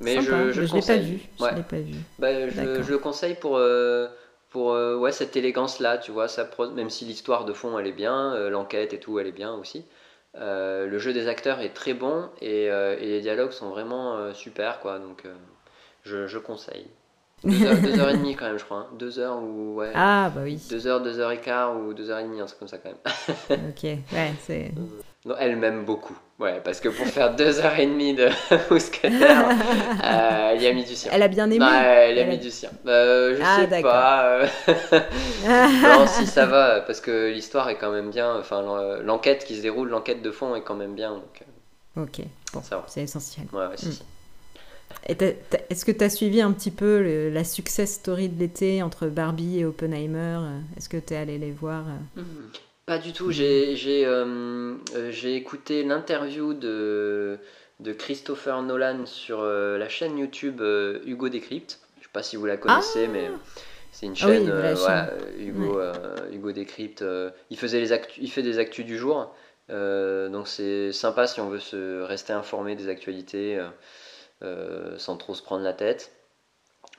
Mais 0.00 0.14
Sympa. 0.14 0.50
je, 0.50 0.52
je, 0.52 0.60
le 0.62 0.66
l'ai 0.74 0.82
pas 0.82 0.96
vu. 0.96 1.20
Je 1.38 1.44
Ouais. 1.44 1.54
l'ai 1.54 1.62
pas 1.62 1.78
vu. 1.78 1.94
Bah, 2.18 2.48
je, 2.48 2.82
je 2.82 2.90
le 2.90 2.98
conseille 2.98 3.34
pour, 3.34 3.56
euh, 3.58 4.08
pour 4.50 4.72
euh, 4.72 4.96
ouais, 4.96 5.12
cette 5.12 5.36
élégance-là, 5.36 5.98
tu 5.98 6.10
vois, 6.10 6.26
ça, 6.26 6.48
même 6.74 6.90
si 6.90 7.04
l'histoire 7.04 7.44
de 7.44 7.52
fond 7.52 7.78
elle 7.78 7.86
est 7.86 7.92
bien, 7.92 8.48
l'enquête 8.50 8.92
et 8.92 8.98
tout 8.98 9.18
elle 9.20 9.26
est 9.26 9.32
bien 9.32 9.54
aussi. 9.54 9.84
Euh, 10.36 10.86
le 10.86 10.98
jeu 10.98 11.12
des 11.12 11.26
acteurs 11.28 11.60
est 11.60 11.74
très 11.74 11.92
bon 11.94 12.28
et, 12.40 12.70
euh, 12.70 12.96
et 13.00 13.06
les 13.06 13.20
dialogues 13.20 13.50
sont 13.50 13.68
vraiment 13.70 14.16
euh, 14.16 14.32
super, 14.32 14.78
quoi, 14.80 14.98
donc 15.00 15.24
je, 16.02 16.26
je 16.28 16.38
conseille. 16.38 16.86
Deux 17.42 17.64
heures, 17.66 17.78
deux 17.80 17.98
heures 17.98 18.10
et 18.10 18.16
demie 18.18 18.36
quand 18.36 18.44
même, 18.46 18.58
je 18.58 18.64
crois. 18.64 18.78
hein. 18.78 18.86
Deux 18.98 19.18
heures 19.18 19.42
ou 19.42 19.76
ouais. 19.76 19.90
Ah, 19.94 20.30
bah 20.34 20.42
oui. 20.44 20.60
Deux 20.68 20.86
heures, 20.86 21.00
deux 21.00 21.18
heures 21.18 21.32
et 21.32 21.40
quart 21.40 21.74
ou 21.76 21.94
deux 21.94 22.10
heures 22.10 22.18
et 22.18 22.24
demie, 22.24 22.40
un 22.40 22.44
truc 22.46 22.58
comme 22.58 22.68
ça 22.68 22.76
quand 22.78 22.90
même. 22.90 23.70
Ok. 23.70 23.82
Ouais, 23.82 24.32
c'est. 24.40 24.70
Non, 25.26 25.34
elle 25.38 25.56
m'aime 25.56 25.84
beaucoup. 25.84 26.16
Ouais, 26.38 26.60
parce 26.64 26.80
que 26.80 26.88
pour 26.88 27.06
faire 27.06 27.36
deux 27.36 27.60
heures 27.60 27.78
et 27.78 27.86
demie 27.86 28.14
de 28.14 28.28
mousquetaire, 28.70 29.48
euh, 30.02 30.52
il 30.56 30.62
y 30.62 30.66
a 30.66 30.72
mis 30.72 30.84
du 30.84 30.94
sien. 30.94 31.10
Elle 31.12 31.22
a 31.22 31.28
bien 31.28 31.50
aimé. 31.50 31.62
Ouais, 31.62 31.70
elle 32.10 32.18
a 32.18 32.22
Elle 32.22 32.28
a- 32.28 32.30
mis 32.30 32.38
du 32.38 32.50
sien. 32.50 32.70
Euh, 32.86 33.36
je 33.36 33.42
Ah, 33.44 33.56
sais 33.60 33.66
d'accord. 33.66 33.92
pas. 33.92 34.24
euh, 34.38 34.46
non, 35.82 36.06
si 36.06 36.26
ça 36.26 36.46
va, 36.46 36.80
parce 36.80 37.00
que 37.02 37.28
l'histoire 37.30 37.68
est 37.68 37.76
quand 37.76 37.90
même 37.92 38.10
bien. 38.10 38.34
Enfin, 38.38 38.62
l'en- 38.62 39.02
l'enquête 39.02 39.44
qui 39.44 39.56
se 39.56 39.62
déroule, 39.62 39.90
l'enquête 39.90 40.22
de 40.22 40.30
fond 40.30 40.54
est 40.54 40.62
quand 40.62 40.74
même 40.76 40.94
bien. 40.94 41.10
Donc, 41.12 41.42
ok. 41.98 42.24
Bon, 42.54 42.62
euh, 42.72 42.76
c'est 42.86 43.02
essentiel. 43.02 43.46
Ouais, 43.52 43.66
ouais, 43.66 43.76
si, 43.76 43.88
Mm. 43.88 43.92
si. 43.92 44.02
Est-ce 45.06 45.84
que 45.84 45.92
tu 45.92 46.02
as 46.02 46.10
suivi 46.10 46.40
un 46.40 46.52
petit 46.52 46.70
peu 46.70 47.02
le- 47.02 47.28
la 47.30 47.44
success 47.44 47.92
story 47.94 48.28
de 48.30 48.40
l'été 48.40 48.82
entre 48.82 49.06
Barbie 49.06 49.60
et 49.60 49.64
Oppenheimer? 49.66 50.38
Euh, 50.40 50.58
Est-ce 50.78 50.88
que 50.88 50.96
tu 50.96 51.12
es 51.14 51.16
allé 51.18 51.36
les 51.38 51.52
voir 51.52 51.84
euh? 52.16 52.22
Pas 52.90 52.98
du 52.98 53.12
tout. 53.12 53.30
J'ai 53.30 54.04
euh, 54.04 54.74
euh, 54.96 55.12
écouté 55.26 55.84
l'interview 55.84 56.54
de, 56.54 57.38
de 57.78 57.92
Christopher 57.92 58.62
Nolan 58.62 59.06
sur 59.06 59.42
euh, 59.42 59.78
la 59.78 59.88
chaîne 59.88 60.18
YouTube 60.18 60.60
euh, 60.60 60.98
Hugo 61.06 61.28
Décrypte. 61.28 61.78
Je 62.00 62.06
sais 62.06 62.10
pas 62.12 62.24
si 62.24 62.34
vous 62.34 62.46
la 62.46 62.56
connaissez, 62.56 63.06
mais 63.06 63.30
c'est 63.92 64.06
une 64.06 64.16
Ah 64.20 64.26
oui, 64.26 64.34
chaîne. 64.38 64.50
voilà, 64.76 65.12
Hugo, 65.38 65.80
Hugo 66.32 66.50
Décrypte. 66.50 67.04
il, 67.50 67.56
faisait 67.56 67.78
les 67.78 67.92
actu- 67.92 68.18
il 68.22 68.28
fait 68.28 68.42
des 68.42 68.58
actus 68.58 68.84
du 68.84 68.98
jour. 68.98 69.32
donc 69.68 70.48
c'est 70.48 70.90
sympa 70.90 71.28
si 71.28 71.38
on 71.40 71.48
veut 71.48 71.60
se 71.60 72.02
rester 72.02 72.32
informé 72.32 72.74
des 72.74 72.88
actualités 72.88 73.64
sans 74.96 75.16
trop 75.16 75.34
se 75.34 75.44
prendre 75.44 75.62
la 75.62 75.74
tête. 75.74 76.10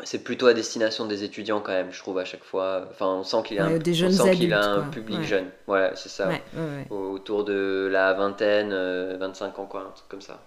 C'est 0.03 0.23
plutôt 0.23 0.47
à 0.47 0.53
destination 0.53 1.05
des 1.05 1.23
étudiants 1.23 1.59
quand 1.61 1.71
même, 1.73 1.91
je 1.91 1.99
trouve 1.99 2.17
à 2.19 2.25
chaque 2.25 2.43
fois. 2.43 2.87
Enfin, 2.91 3.07
on 3.07 3.23
sent 3.23 3.37
qu'il 3.45 3.59
a, 3.59 3.67
Ouais, 3.67 3.75
un, 3.75 3.77
des 3.77 3.91
on 3.91 3.95
jeunes 3.95 4.11
sent 4.11 4.31
qu'il 4.35 4.53
a 4.53 4.57
adultes, 4.59 4.77
un 4.77 4.81
quoi. 4.83 4.91
public 4.91 5.17
Ouais. 5.19 5.25
jeune. 5.25 5.45
Voilà, 5.67 5.95
c'est 5.95 6.09
ça 6.09 6.27
Ouais, 6.27 6.41
autour 6.89 7.43
de 7.43 7.87
la 7.91 8.13
vingtaine, 8.13 8.71
euh, 8.73 9.17
25 9.19 9.59
ans, 9.59 9.65
quoi, 9.65 9.81
un 9.81 9.91
truc 9.91 10.07
comme 10.09 10.21
ça. 10.21 10.39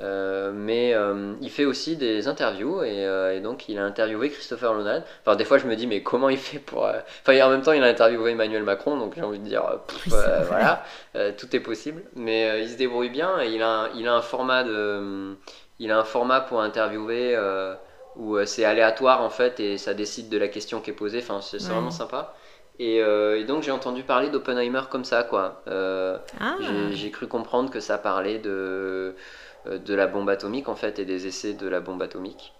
Euh, 0.00 0.52
mais 0.54 0.94
euh, 0.94 1.34
il 1.42 1.50
fait 1.50 1.64
aussi 1.66 1.96
des 1.96 2.28
interviews 2.28 2.82
et, 2.82 3.04
euh, 3.06 3.36
et 3.36 3.40
donc 3.40 3.68
il 3.68 3.78
a 3.78 3.84
interviewé 3.84 4.30
Christopher 4.30 4.74
Nolan. 4.74 5.02
Enfin, 5.24 5.36
des 5.36 5.44
fois 5.44 5.58
je 5.58 5.66
me 5.66 5.76
dis, 5.76 5.86
mais 5.86 6.02
comment 6.02 6.28
il 6.30 6.38
fait 6.38 6.58
pour. 6.58 6.86
euh, 6.86 6.98
Enfin, 7.22 7.38
en 7.46 7.50
même 7.50 7.62
temps, 7.62 7.72
il 7.72 7.82
a 7.84 7.86
interviewé 7.88 8.32
Emmanuel 8.32 8.62
Macron, 8.62 8.96
donc 8.96 9.14
j'ai 9.14 9.22
envie 9.22 9.38
de 9.38 9.44
dire, 9.44 9.62
pff, 9.86 10.06
Oui, 10.06 10.18
voilà, 10.48 10.82
tout 11.36 11.54
est 11.54 11.60
possible. 11.60 12.02
Mais 12.16 12.62
il 12.62 12.68
se 12.70 12.76
débrouille 12.76 13.10
bien 13.10 13.40
et 13.42 13.48
il 13.50 13.62
a 13.62 13.68
un, 13.84 13.88
il 13.94 14.08
a 14.08 14.14
un 14.14 14.22
format 14.22 14.64
de. 14.64 15.36
Il 15.78 15.90
a 15.90 15.98
un 15.98 16.04
format 16.04 16.40
pour 16.40 16.60
interviewer 16.62 17.36
où 18.16 18.36
euh, 18.36 18.44
c'est 18.46 18.64
aléatoire 18.64 19.22
en 19.22 19.30
fait 19.30 19.58
et 19.60 19.78
ça 19.78 19.94
décide 19.94 20.28
de 20.28 20.38
la 20.38 20.48
question 20.48 20.80
qui 20.80 20.90
est 20.90 20.94
posée. 20.94 21.18
Enfin, 21.18 21.40
c'est 21.40 21.62
Ouais. 21.62 21.68
vraiment 21.68 21.90
sympa. 21.90 22.34
Et, 22.78 23.02
euh, 23.02 23.38
et 23.38 23.44
donc 23.44 23.62
j'ai 23.62 23.70
entendu 23.70 24.02
parler 24.02 24.28
d'Oppenheimer 24.30 24.82
comme 24.90 25.04
ça, 25.04 25.22
quoi. 25.22 25.62
Euh, 25.68 26.18
Ah, 26.40 26.56
j'ai- 26.92 27.10
cru 27.10 27.26
comprendre 27.28 27.70
que 27.70 27.80
ça 27.80 27.98
parlait 27.98 28.38
de, 28.38 29.14
de 29.66 29.94
la 29.94 30.06
bombe 30.06 30.28
atomique 30.30 30.68
en 30.68 30.74
fait 30.74 30.98
et 30.98 31.04
des 31.04 31.26
essais 31.26 31.52
de 31.52 31.68
la 31.68 31.80
bombe 31.80 32.02
atomique. 32.02 32.52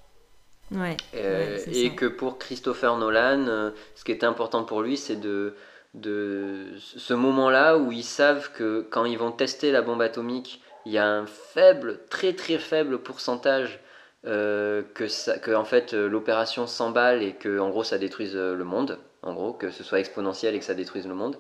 ouais. 0.71 0.97
Euh, 1.15 1.59
et 1.67 1.89
ça. 1.89 1.95
que 1.97 2.07
pour 2.07 2.39
Christopher 2.39 2.97
Nolan, 2.99 3.73
ce 3.95 4.05
qui 4.05 4.13
était 4.13 4.27
important 4.27 4.65
pour 4.65 4.83
lui, 4.83 4.97
c'est 4.97 5.17
de, 5.17 5.55
de 5.95 6.67
ce 6.79 7.15
moment-là 7.15 7.77
où 7.79 7.91
ils 7.93 8.05
savent 8.05 8.51
que 8.53 8.87
quand 8.91 9.05
ils 9.07 9.19
vont 9.19 9.33
tester 9.33 9.73
la 9.73 9.83
bombe 9.83 10.03
atomique, 10.03 10.63
il 10.87 10.93
y 10.93 10.99
a 10.99 11.07
un 11.07 11.27
faible, 11.27 12.01
très 12.11 12.35
très 12.35 12.59
faible 12.59 12.99
pourcentage 12.99 13.81
euh, 14.25 14.83
que, 14.95 15.09
ça, 15.09 15.39
que 15.39 15.51
en 15.51 15.65
fait 15.65 15.95
euh, 15.95 16.09
l'opération 16.09 16.69
s'emballe 16.69 17.25
et 17.25 17.33
que 17.33 17.59
en 17.59 17.71
gros 17.71 17.83
ça 17.83 17.99
détruise 17.99 18.37
euh, 18.37 18.55
le 18.55 18.63
monde, 18.63 18.99
en 19.23 19.35
gros 19.35 19.53
que 19.53 19.71
ce 19.71 19.83
soit 19.83 19.99
exponentiel 19.99 20.55
et 20.55 20.61
que 20.61 20.65
ça 20.65 20.75
détruise 20.75 21.09
le 21.09 21.15
monde. 21.15 21.39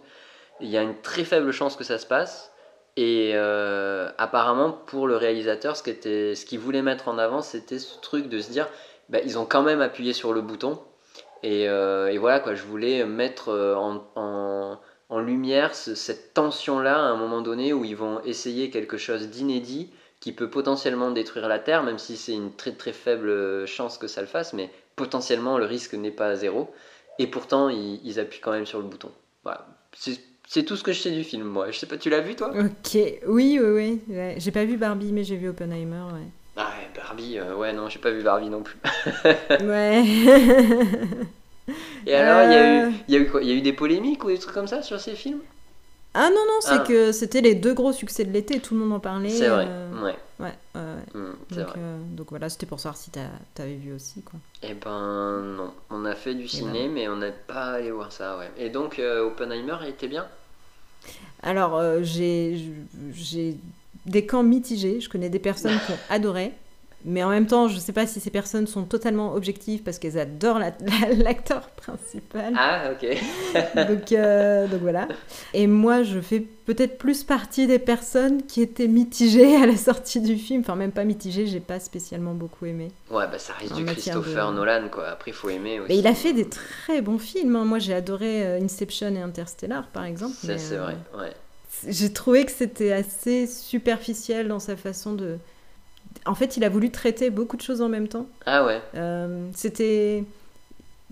Il 0.61 0.69
y 0.69 0.77
a 0.77 0.83
une 0.83 1.01
très 1.01 1.23
faible 1.25 1.53
chance 1.53 1.77
que 1.77 1.85
ça 1.85 1.99
se 1.99 2.07
passe. 2.07 2.53
Et 2.97 3.35
apparemment, 4.19 4.71
pour 4.71 5.07
le 5.07 5.17
réalisateur, 5.17 5.77
ce 5.79 6.45
qu'il 6.45 6.59
voulait 6.59 6.83
mettre 6.83 7.09
en 7.09 7.17
avant, 7.17 7.41
c'était 7.41 7.79
ce 7.79 7.99
truc 8.01 8.29
de 8.29 8.39
se 8.39 8.51
dire 8.51 8.69
bah, 9.09 9.19
ils 9.25 9.39
ont 9.39 9.47
quand 9.47 9.63
même 9.63 9.81
appuyé 9.81 10.13
sur 10.13 10.35
le 10.35 10.43
bouton. 10.43 10.79
Et, 11.43 11.67
voilà, 12.19 12.39
quoi, 12.41 12.55
je 12.55 12.63
voulais 12.65 13.05
mettre 13.07 13.51
en, 13.51 14.79
lumière 15.21 15.75
ce- 15.75 15.95
cette 15.95 16.35
tension-là 16.35 16.97
à 16.97 17.09
un 17.09 17.17
moment 17.17 17.41
donné 17.41 17.73
où 17.73 17.83
ils 17.85 17.97
vont 17.97 18.21
essayer 18.25 18.69
quelque 18.69 18.99
chose 18.99 19.29
d'inédit 19.31 19.91
qui 20.23 20.31
peut 20.31 20.49
potentiellement 20.49 21.11
détruire 21.11 21.49
la 21.49 21.59
Terre, 21.59 21.83
même 21.83 21.99
si 21.99 22.17
c'est 22.17 22.33
une 22.33 22.53
très 22.53 22.71
très 22.71 22.93
faible 22.93 23.67
chance 23.67 23.99
que 23.99 24.07
ça 24.07 24.21
le 24.21 24.29
fasse, 24.29 24.53
mais 24.53 24.71
potentiellement 24.95 25.59
le 25.59 25.65
risque 25.65 25.95
n'est 25.95 26.13
pas 26.13 26.29
à 26.29 26.37
zéro. 26.37 26.73
Et 27.19 27.27
pourtant, 27.27 27.69
ils, 27.69 28.01
ils 28.05 28.21
appuient 28.21 28.39
quand 28.41 28.53
même 28.53 28.65
sur 28.65 28.79
le 28.79 28.85
bouton. 28.85 29.11
Voilà. 29.43 29.67
C'est 30.47 30.63
tout 30.63 30.77
ce 30.77 30.85
que 30.85 30.93
je 30.93 31.01
sais 31.01 31.11
du 31.11 31.25
film, 31.25 31.45
moi. 31.49 31.73
Je 31.73 31.79
sais 31.79 31.87
pas, 31.87 31.97
tu 31.97 32.09
l'as 32.09 32.21
vu 32.21 32.37
toi? 32.37 32.51
Ok, 32.57 32.95
oui, 33.27 33.59
oui, 33.61 33.61
oui. 33.61 34.01
ouais. 34.15 34.37
J'ai 34.39 34.53
pas 34.53 34.65
vu 34.65 34.77
Barbie, 34.77 35.11
mais 35.13 35.25
j'ai 35.25 35.37
vu 35.37 35.49
Oppenheimer, 35.49 36.05
ouais. 36.15 36.29
Ah 36.57 36.69
ouais, 36.79 36.89
Barbie, 36.95 37.39
euh, 37.39 37.57
ouais, 37.57 37.73
non, 37.73 37.89
j'ai 37.89 37.99
pas 37.99 38.11
vu 38.13 38.23
Barbie 38.23 38.49
non 38.49 38.63
plus. 38.63 38.77
Ouais. 39.63 40.05
Et 42.07 42.15
alors, 42.15 42.45
il 42.45 42.53
y, 42.53 42.57
a 42.57 42.61
Euh. 42.61 42.91
eu, 42.91 42.93
il 43.09 43.15
y 43.15 43.17
a 43.17 43.21
eu 43.21 43.27
quoi? 43.29 43.43
Il 43.43 43.49
y 43.49 43.53
a 43.53 43.55
eu 43.55 43.61
des 43.63 43.73
polémiques 43.73 44.23
ou 44.25 44.29
des 44.29 44.39
trucs 44.39 44.55
comme 44.55 44.67
ça 44.67 44.83
sur 44.83 45.01
ces 45.01 45.15
films? 45.15 45.41
Ah 46.15 46.29
non, 46.31 46.37
non, 46.47 46.61
c'est 46.61 46.81
Ah. 46.81 46.85
que 46.87 47.13
c'était 47.13 47.41
les 47.41 47.55
deux 47.55 47.75
gros 47.75 47.93
succès 47.93 48.25
de 48.25 48.33
l'été, 48.33 48.61
tout 48.61 48.75
le 48.75 48.81
monde 48.81 48.93
en 48.93 49.01
parlait. 49.01 49.31
C'est 49.31 49.49
vrai, 49.49 49.67
euh, 49.69 50.03
ouais, 50.03 50.17
Ouais, 50.39 50.53
ouais, 50.75 50.81
ouais. 50.81 51.21
mm, 51.21 51.33
c'est 51.51 51.55
Donc, 51.57 51.69
vrai. 51.69 51.79
euh, 51.79 51.99
donc 52.17 52.31
voilà, 52.31 52.49
c'était 52.49 52.67
pour 52.67 52.81
savoir 52.81 52.97
si 52.97 53.11
t'avais 53.11 53.77
vu 53.77 53.93
aussi, 53.95 54.23
quoi. 54.23 54.39
Eh 54.63 54.75
ben 54.75 55.41
non, 55.57 55.73
on 55.91 56.05
a 56.05 56.15
fait 56.15 56.35
du 56.35 56.49
ciné, 56.49 56.85
ben. 56.85 56.93
mais 56.93 57.09
on 57.09 57.17
n'est 57.17 57.33
pas 57.33 57.73
allé 57.75 57.91
voir 57.91 58.13
ça, 58.13 58.37
ouais. 58.39 58.51
Et 58.59 58.71
donc, 58.71 58.99
euh, 58.99 59.27
Oppenheimer, 59.27 59.77
était 59.89 60.09
bien? 60.09 60.27
Alors, 61.43 61.81
j'ai 62.03 62.73
j'ai 63.13 63.57
des 64.07 64.27
camps 64.27 64.43
mitigés. 64.43 65.01
Je 65.01 65.09
connais 65.09 65.29
des 65.31 65.39
personnes 65.39 65.79
qui 65.87 65.93
ont 65.93 65.99
adoré. 66.09 66.53
Mais 67.05 67.23
en 67.25 67.31
même 67.31 67.47
temps, 67.47 67.67
je 67.69 67.79
sais 67.79 67.93
pas 67.93 68.07
si 68.07 68.21
ces 68.21 68.31
personnes 68.31 68.67
sont 68.67 68.85
totalement 68.85 69.35
objectives 69.35 69.83
parce 69.83 69.99
qu'elles 69.99 70.19
adorent 70.19 70.59
la- 70.61 70.71
la- 71.09 71.15
l'acteur 71.15 71.69
principal. 71.71 72.55
Ah, 72.57 72.91
ok. 72.93 73.17
donc, 73.89 74.13
euh, 74.13 74.67
donc 74.69 74.81
voilà. 74.81 75.09
Et 75.55 75.67
moi, 75.67 76.03
je 76.05 76.21
fais 76.21 76.41
peut-être 76.41 76.99
plus 76.99 77.25
partie 77.25 77.67
des 77.67 77.79
personnes 77.81 78.43
qui 78.47 78.63
étaient 78.63 78.87
mitigées 78.89 79.57
à 79.57 79.67
la 79.67 79.77
sortie 79.77 80.21
du 80.21 80.37
film. 80.37 80.61
Enfin, 80.61 80.77
même 80.77 80.93
pas 80.93 81.05
mitigées, 81.05 81.47
j'ai 81.47 81.59
pas 81.61 81.81
spécialement 81.81 82.35
beaucoup 82.35 82.67
aimé. 82.67 82.93
Ouais, 83.11 83.27
bah 83.27 83.39
ça 83.39 83.53
reste 83.55 83.73
En 83.73 83.77
du 83.77 83.85
Christopher 83.85 84.51
de- 84.53 84.57
Nolan, 84.57 84.89
quoi. 84.91 85.09
Après, 85.09 85.33
il 85.33 85.35
faut 85.35 85.49
aimer 85.51 85.81
aussi. 85.81 85.89
Mais 85.89 85.99
il 85.99 86.07
a 86.07 86.15
fait 86.15 86.33
des 86.33 86.49
très 86.49 87.03
bons 87.03 87.19
films. 87.19 87.57
hein. 87.57 87.65
Moi, 87.65 87.79
j'ai 87.81 87.95
adoré 87.95 88.47
euh, 88.47 88.61
Inception 88.63 89.09
et 89.17 89.21
Interstellar, 89.21 89.89
par 89.89 90.05
exemple. 90.05 90.35
Ça, 90.35 90.57
c'est 90.57 90.77
euh, 90.77 90.83
vrai, 90.83 90.97
ouais. 91.19 91.33
J'ai 91.89 92.13
trouvé 92.13 92.45
que 92.45 92.53
c'était 92.53 92.93
assez 92.93 93.47
superficiel 93.49 94.47
dans 94.49 94.61
sa 94.61 94.77
façon 94.77 95.15
de. 95.15 95.39
En 96.27 96.35
fait, 96.35 96.57
il 96.57 96.65
a 96.65 96.69
voulu 96.69 96.91
traiter 96.91 97.31
beaucoup 97.31 97.57
de 97.57 97.63
choses 97.63 97.81
en 97.83 97.89
même 97.89 98.09
temps. 98.09 98.27
Ah 98.47 98.65
ouais, 98.65 98.81
Euh, 98.95 99.49
c'était. 99.55 100.25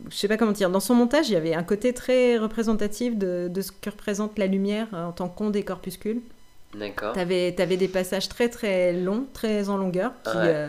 Je 0.09 0.17
sais 0.17 0.29
pas 0.29 0.37
comment 0.37 0.53
dire. 0.53 0.71
Dans 0.71 0.81
son 0.81 0.95
montage, 0.95 1.29
il 1.29 1.33
y 1.33 1.37
avait 1.37 1.55
un 1.55 1.63
côté 1.63 1.93
très 1.93 2.39
représentatif 2.39 3.17
de, 3.19 3.49
de 3.53 3.61
ce 3.61 3.71
que 3.73 3.91
représente 3.91 4.39
la 4.39 4.47
lumière 4.47 4.87
euh, 4.95 5.05
en 5.07 5.13
tant 5.13 5.29
qu'onde 5.29 5.53
des 5.53 5.63
corpuscules. 5.65 6.21
d'accord. 6.75 7.13
T'avais 7.13 7.55
avais 7.61 7.77
des 7.77 7.89
passages 7.89 8.29
très 8.29 8.49
très 8.49 8.93
longs, 8.93 9.27
très 9.35 9.69
en 9.69 9.77
longueur, 9.77 10.13
qui, 10.25 10.37
Ouais. 10.37 10.45
euh, 10.55 10.69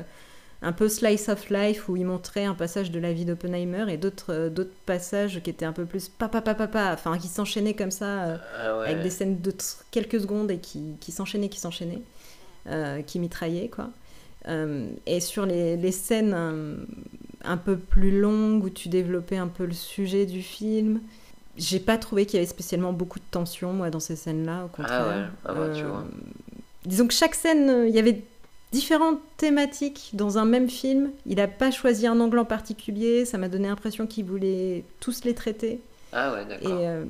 un 0.64 0.74
peu 0.74 0.89
slice 0.89 1.30
of 1.30 1.50
life 1.50 1.88
où 1.89 1.96
il 1.98 2.06
montrait 2.06 2.46
un 2.46 2.54
passage 2.56 2.92
de 2.92 3.00
la 3.00 3.14
vie 3.14 3.26
d'Oppenheimer 3.26 3.86
et 3.89 3.98
d'autres 3.98 4.34
euh, 4.34 4.50
d'autres 4.50 4.74
passages 4.86 5.42
qui 5.44 5.50
étaient 5.50 5.66
un 5.66 5.74
peu 5.74 5.86
plus 5.86 6.10
papa 6.10 6.42
papa 6.42 6.68
papa, 6.68 6.92
enfin 6.94 7.18
qui 7.18 7.28
s'enchaînaient 7.30 7.74
comme 7.76 7.92
ça. 7.92 8.24
euh, 8.24 8.38
Ah 8.60 8.80
ouais. 8.80 8.86
avec 8.88 9.02
des 9.02 9.10
scènes 9.12 9.39
de 9.42 9.54
quelques 9.92 10.20
secondes 10.20 10.52
et 10.52 10.58
qui, 10.58 10.96
qui 11.00 11.12
s'enchaînaient, 11.12 11.50
qui 11.50 11.60
s'enchaînaient, 11.60 12.02
qui 13.08 13.20
mitraillaient, 13.20 13.70
quoi. 13.70 13.89
Euh, 14.48 14.89
et 15.06 15.20
sur 15.20 15.46
les, 15.46 15.78
les 15.78 15.92
scènes 15.92 16.34
euh, 16.36 16.76
un 17.44 17.58
peu 17.58 17.78
plus 17.78 18.20
longues 18.20 18.64
où 18.64 18.70
tu 18.70 18.89
développais 18.89 19.38
un 19.38 19.48
peu 19.48 19.66
le 19.66 19.74
sujet 19.74 20.26
du 20.26 20.42
film, 20.42 21.00
j'ai 21.58 21.80
pas 21.80 21.98
trouvé 21.98 22.26
qu'il 22.26 22.36
y 22.36 22.38
avait 22.38 22.48
spécialement 22.50 22.94
beaucoup 22.94 23.20
de 23.20 23.26
tension, 23.30 23.74
moi, 23.74 23.89
dans 23.89 24.00
ces 24.00 24.16
scènes-là, 24.16 24.66
au 24.66 24.68
contraire. 24.68 25.08
ouais. 25.08 25.24
Ah 25.46 25.54
bah, 25.54 25.70
tu 25.76 25.84
vois. 25.84 26.06
disons 26.86 27.08
que 27.08 27.14
chaque 27.14 27.36
scène, 27.36 27.70
euh, 27.70 27.88
il 27.88 27.94
y 27.96 28.00
avait 28.00 28.22
différentes 28.72 29.20
thématiques 29.38 30.12
dans 30.14 30.38
un 30.38 30.46
même 30.46 30.70
film. 30.70 31.12
Il 31.26 31.36
n'a 31.38 31.48
pas 31.48 31.72
choisi 31.72 32.08
un 32.08 32.20
angle 32.20 32.39
en 32.39 32.46
particulier. 32.46 33.26
Ça 33.26 33.38
m'a 33.38 33.50
donné 33.50 33.68
l'impression 33.68 34.08
qu'il 34.08 34.26
voulait 34.26 34.86
tous 35.02 35.24
les 35.26 35.34
traiter. 35.34 35.82
Ah 36.14 36.34
ouais, 36.34 36.44
Et, 36.44 36.46
d'accord. 36.46 36.80
euh, 36.82 37.04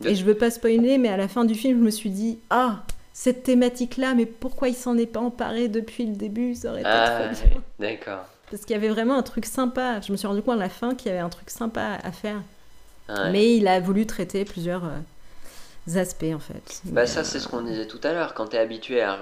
De- 0.00 0.08
et 0.08 0.14
je 0.14 0.24
veux 0.24 0.34
pas 0.34 0.50
spoiler, 0.50 0.98
mais 0.98 1.08
à 1.08 1.16
la 1.16 1.28
fin 1.28 1.44
du 1.44 1.54
film, 1.54 1.78
je 1.78 1.84
me 1.84 1.90
suis 1.90 2.10
dit 2.10 2.38
Ah, 2.50 2.82
cette 3.18 3.44
thématique-là, 3.44 4.12
mais 4.12 4.26
pourquoi 4.26 4.68
il 4.68 4.74
s'en 4.74 4.98
est 4.98 5.06
pas 5.06 5.20
emparé 5.20 5.68
depuis 5.68 6.04
le 6.04 6.14
début 6.14 6.54
Ça 6.54 6.68
aurait 6.68 6.80
été 6.82 6.90
Ah, 6.92 7.30
trop 7.32 7.48
bien. 7.48 7.62
d'accord. 7.78 8.26
Parce 8.50 8.66
qu'il 8.66 8.74
y 8.74 8.76
avait 8.76 8.90
vraiment 8.90 9.16
un 9.16 9.22
truc 9.22 9.46
sympa. 9.46 10.02
Je 10.02 10.12
me 10.12 10.18
suis 10.18 10.26
rendu 10.26 10.42
compte 10.42 10.56
à 10.56 10.60
la 10.60 10.68
fin 10.68 10.94
qu'il 10.94 11.08
y 11.08 11.10
avait 11.12 11.22
un 11.22 11.30
truc 11.30 11.48
sympa 11.48 11.96
à 12.04 12.12
faire. 12.12 12.42
Ouais. 13.08 13.30
Mais 13.32 13.56
il 13.56 13.68
a 13.68 13.80
voulu 13.80 14.04
traiter 14.04 14.44
plusieurs 14.44 14.84
euh, 14.84 15.98
aspects, 15.98 16.26
en 16.34 16.38
fait. 16.38 16.82
Bah 16.84 17.00
Mais, 17.00 17.06
ça 17.06 17.20
euh, 17.20 17.24
c'est 17.24 17.40
ce 17.40 17.48
qu'on 17.48 17.62
disait 17.62 17.86
tout 17.86 18.00
à 18.02 18.12
l'heure, 18.12 18.34
quand 18.34 18.48
tu 18.48 18.56
es 18.56 18.58
habitué 18.58 19.00
à, 19.00 19.18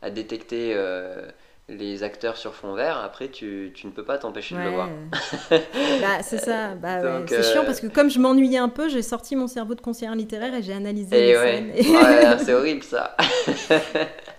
à 0.00 0.10
détecter 0.10 0.72
euh, 0.74 1.26
les 1.68 2.02
acteurs 2.02 2.36
sur 2.36 2.54
fond 2.54 2.74
vert, 2.74 2.98
après 2.98 3.28
tu, 3.28 3.70
tu 3.74 3.86
ne 3.86 3.92
peux 3.92 4.04
pas 4.04 4.18
t'empêcher 4.18 4.54
de 4.56 4.60
le 4.60 4.70
voir. 4.70 4.88
bah, 5.50 6.22
c'est 6.22 6.38
ça. 6.38 6.74
Bah, 6.74 7.00
ouais. 7.00 7.24
C'est 7.28 7.36
euh, 7.38 7.42
chiant 7.42 7.64
parce 7.64 7.80
que 7.80 7.86
comme 7.86 8.10
je 8.10 8.18
m'ennuyais 8.18 8.58
un 8.58 8.68
peu, 8.68 8.88
j'ai 8.88 9.00
sorti 9.02 9.36
mon 9.36 9.46
cerveau 9.46 9.74
de 9.74 9.80
conseillère 9.80 10.14
littéraire 10.14 10.54
et 10.54 10.62
j'ai 10.62 10.72
analysé 10.74 11.16
Et 11.16 11.26
les 11.32 11.36
ouais, 11.38 11.52
scènes. 11.52 11.70
Et- 11.74 11.88
Ouais, 11.96 12.38
c'est 12.44 12.52
horrible 12.54 12.82
ça. 12.82 13.16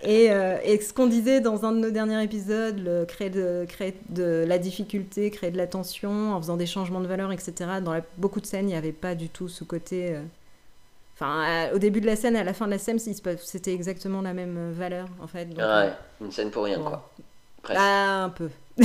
Et, 0.06 0.30
euh, 0.30 0.58
et 0.62 0.78
ce 0.82 0.92
qu'on 0.92 1.06
disait 1.06 1.40
dans 1.40 1.64
un 1.64 1.72
de 1.72 1.78
nos 1.78 1.90
derniers 1.90 2.22
épisodes, 2.22 2.78
le 2.78 3.06
créer, 3.06 3.30
de, 3.30 3.64
créer 3.66 3.94
de 4.10 4.44
la 4.46 4.58
difficulté, 4.58 5.30
créer 5.30 5.50
de 5.50 5.56
la 5.56 5.66
tension 5.66 6.34
en 6.34 6.38
faisant 6.42 6.58
des 6.58 6.66
changements 6.66 7.00
de 7.00 7.06
valeur, 7.06 7.32
etc. 7.32 7.54
Dans 7.82 7.94
la- 7.94 8.02
beaucoup 8.18 8.42
de 8.42 8.44
scènes, 8.46 8.66
il 8.68 8.72
n'y 8.72 8.76
avait 8.76 8.92
pas 8.92 9.14
du 9.14 9.30
tout 9.30 9.48
ce 9.48 9.64
côté. 9.64 10.10
euh, 10.14 10.20
Enfin, 11.14 11.68
au 11.72 11.78
début 11.78 12.00
de 12.00 12.06
la 12.06 12.16
scène 12.16 12.34
à 12.36 12.42
la 12.44 12.52
fin 12.52 12.66
de 12.66 12.72
la 12.72 12.78
scène, 12.78 12.98
c'était 12.98 13.72
exactement 13.72 14.20
la 14.20 14.32
même 14.34 14.56
euh, 14.58 14.72
valeur, 14.74 15.06
en 15.22 15.26
fait. 15.28 15.44
Donc, 15.46 15.60
euh, 15.60 15.86
Ouais, 15.86 15.92
une 16.20 16.32
scène 16.32 16.50
pour 16.50 16.64
rien 16.64 16.78
bon. 16.78 16.84
quoi. 16.86 17.10
Presque. 17.62 17.80
Ah, 17.82 18.24
un 18.24 18.30
peu. 18.30 18.48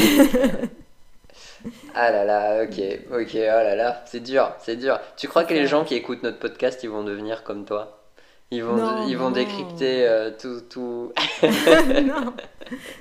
Ah 1.94 2.12
là 2.12 2.24
là, 2.26 2.64
ok, 2.64 2.82
ok, 3.12 3.30
oh 3.34 3.38
là 3.38 3.76
là, 3.76 4.04
c'est 4.06 4.22
dur, 4.22 4.52
c'est 4.60 4.76
dur. 4.78 5.00
Tu 5.18 5.28
crois 5.28 5.44
que 5.44 5.54
les 5.54 5.68
gens 5.68 5.84
qui 5.84 5.94
écoutent 5.96 6.24
notre 6.24 6.40
podcast, 6.40 6.82
ils 6.84 6.90
vont 6.90 7.04
devenir 7.04 7.44
comme 7.44 7.66
toi? 7.66 8.00
Ils 8.52 8.64
vont, 8.64 8.76
Non, 8.78 9.08
ils 9.08 9.16
vont 9.18 9.26
non. 9.26 9.32
décrypter 9.32 10.08
euh, 10.08 10.32
tout, 10.40 10.62
tout... 10.70 11.12
non. 12.04 12.34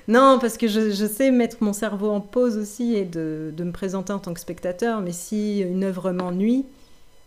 non, 0.08 0.38
parce 0.40 0.58
que 0.58 0.68
je, 0.68 0.90
je 0.90 1.06
sais 1.06 1.30
mettre 1.30 1.56
mon 1.60 1.72
cerveau 1.72 2.10
en 2.10 2.20
pause 2.20 2.58
aussi 2.58 2.96
et 2.96 3.04
de, 3.04 3.50
de 3.56 3.64
me 3.64 3.72
présenter 3.72 4.12
en 4.12 4.18
tant 4.18 4.34
que 4.34 4.40
spectateur, 4.40 5.00
mais 5.00 5.12
si 5.12 5.60
une 5.60 5.84
œuvre 5.84 6.10
m'ennuie 6.12 6.66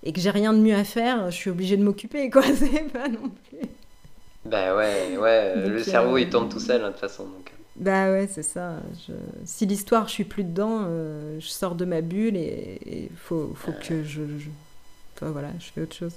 et 0.03 0.13
que 0.13 0.19
j'ai 0.19 0.29
rien 0.31 0.53
de 0.53 0.59
mieux 0.59 0.75
à 0.75 0.83
faire, 0.83 1.29
je 1.31 1.35
suis 1.35 1.49
obligée 1.49 1.77
de 1.77 1.83
m'occuper, 1.83 2.29
quoi. 2.29 2.43
C'est 2.55 2.91
pas 2.91 3.07
non 3.07 3.29
plus. 3.49 3.69
Bah 4.45 4.75
ouais, 4.75 5.17
ouais, 5.17 5.53
euh, 5.55 5.63
Donc, 5.65 5.73
le 5.73 5.79
euh, 5.79 5.83
cerveau 5.83 6.17
il 6.17 6.29
tourne 6.29 6.49
tout 6.49 6.59
seul 6.59 6.81
hein, 6.81 6.87
de 6.87 6.91
toute 6.91 7.01
façon. 7.01 7.25
Donc. 7.25 7.51
Bah 7.75 8.11
ouais, 8.11 8.27
c'est 8.27 8.43
ça. 8.43 8.75
Je- 9.07 9.13
Si 9.45 9.65
l'histoire, 9.65 10.07
je 10.07 10.13
suis 10.13 10.23
plus 10.25 10.43
dedans, 10.43 10.81
euh, 10.87 11.39
je 11.39 11.47
sors 11.47 11.75
de 11.75 11.85
ma 11.85 12.01
bulle 12.01 12.35
et 12.35 12.79
il 13.11 13.15
faut, 13.15 13.53
faut 13.55 13.71
que 13.71 14.03
je, 14.03 14.23
je- 14.25 14.49
Enfin, 15.15 15.31
voilà, 15.31 15.49
je 15.59 15.65
fais 15.71 15.81
autre 15.81 15.95
chose. 15.95 16.15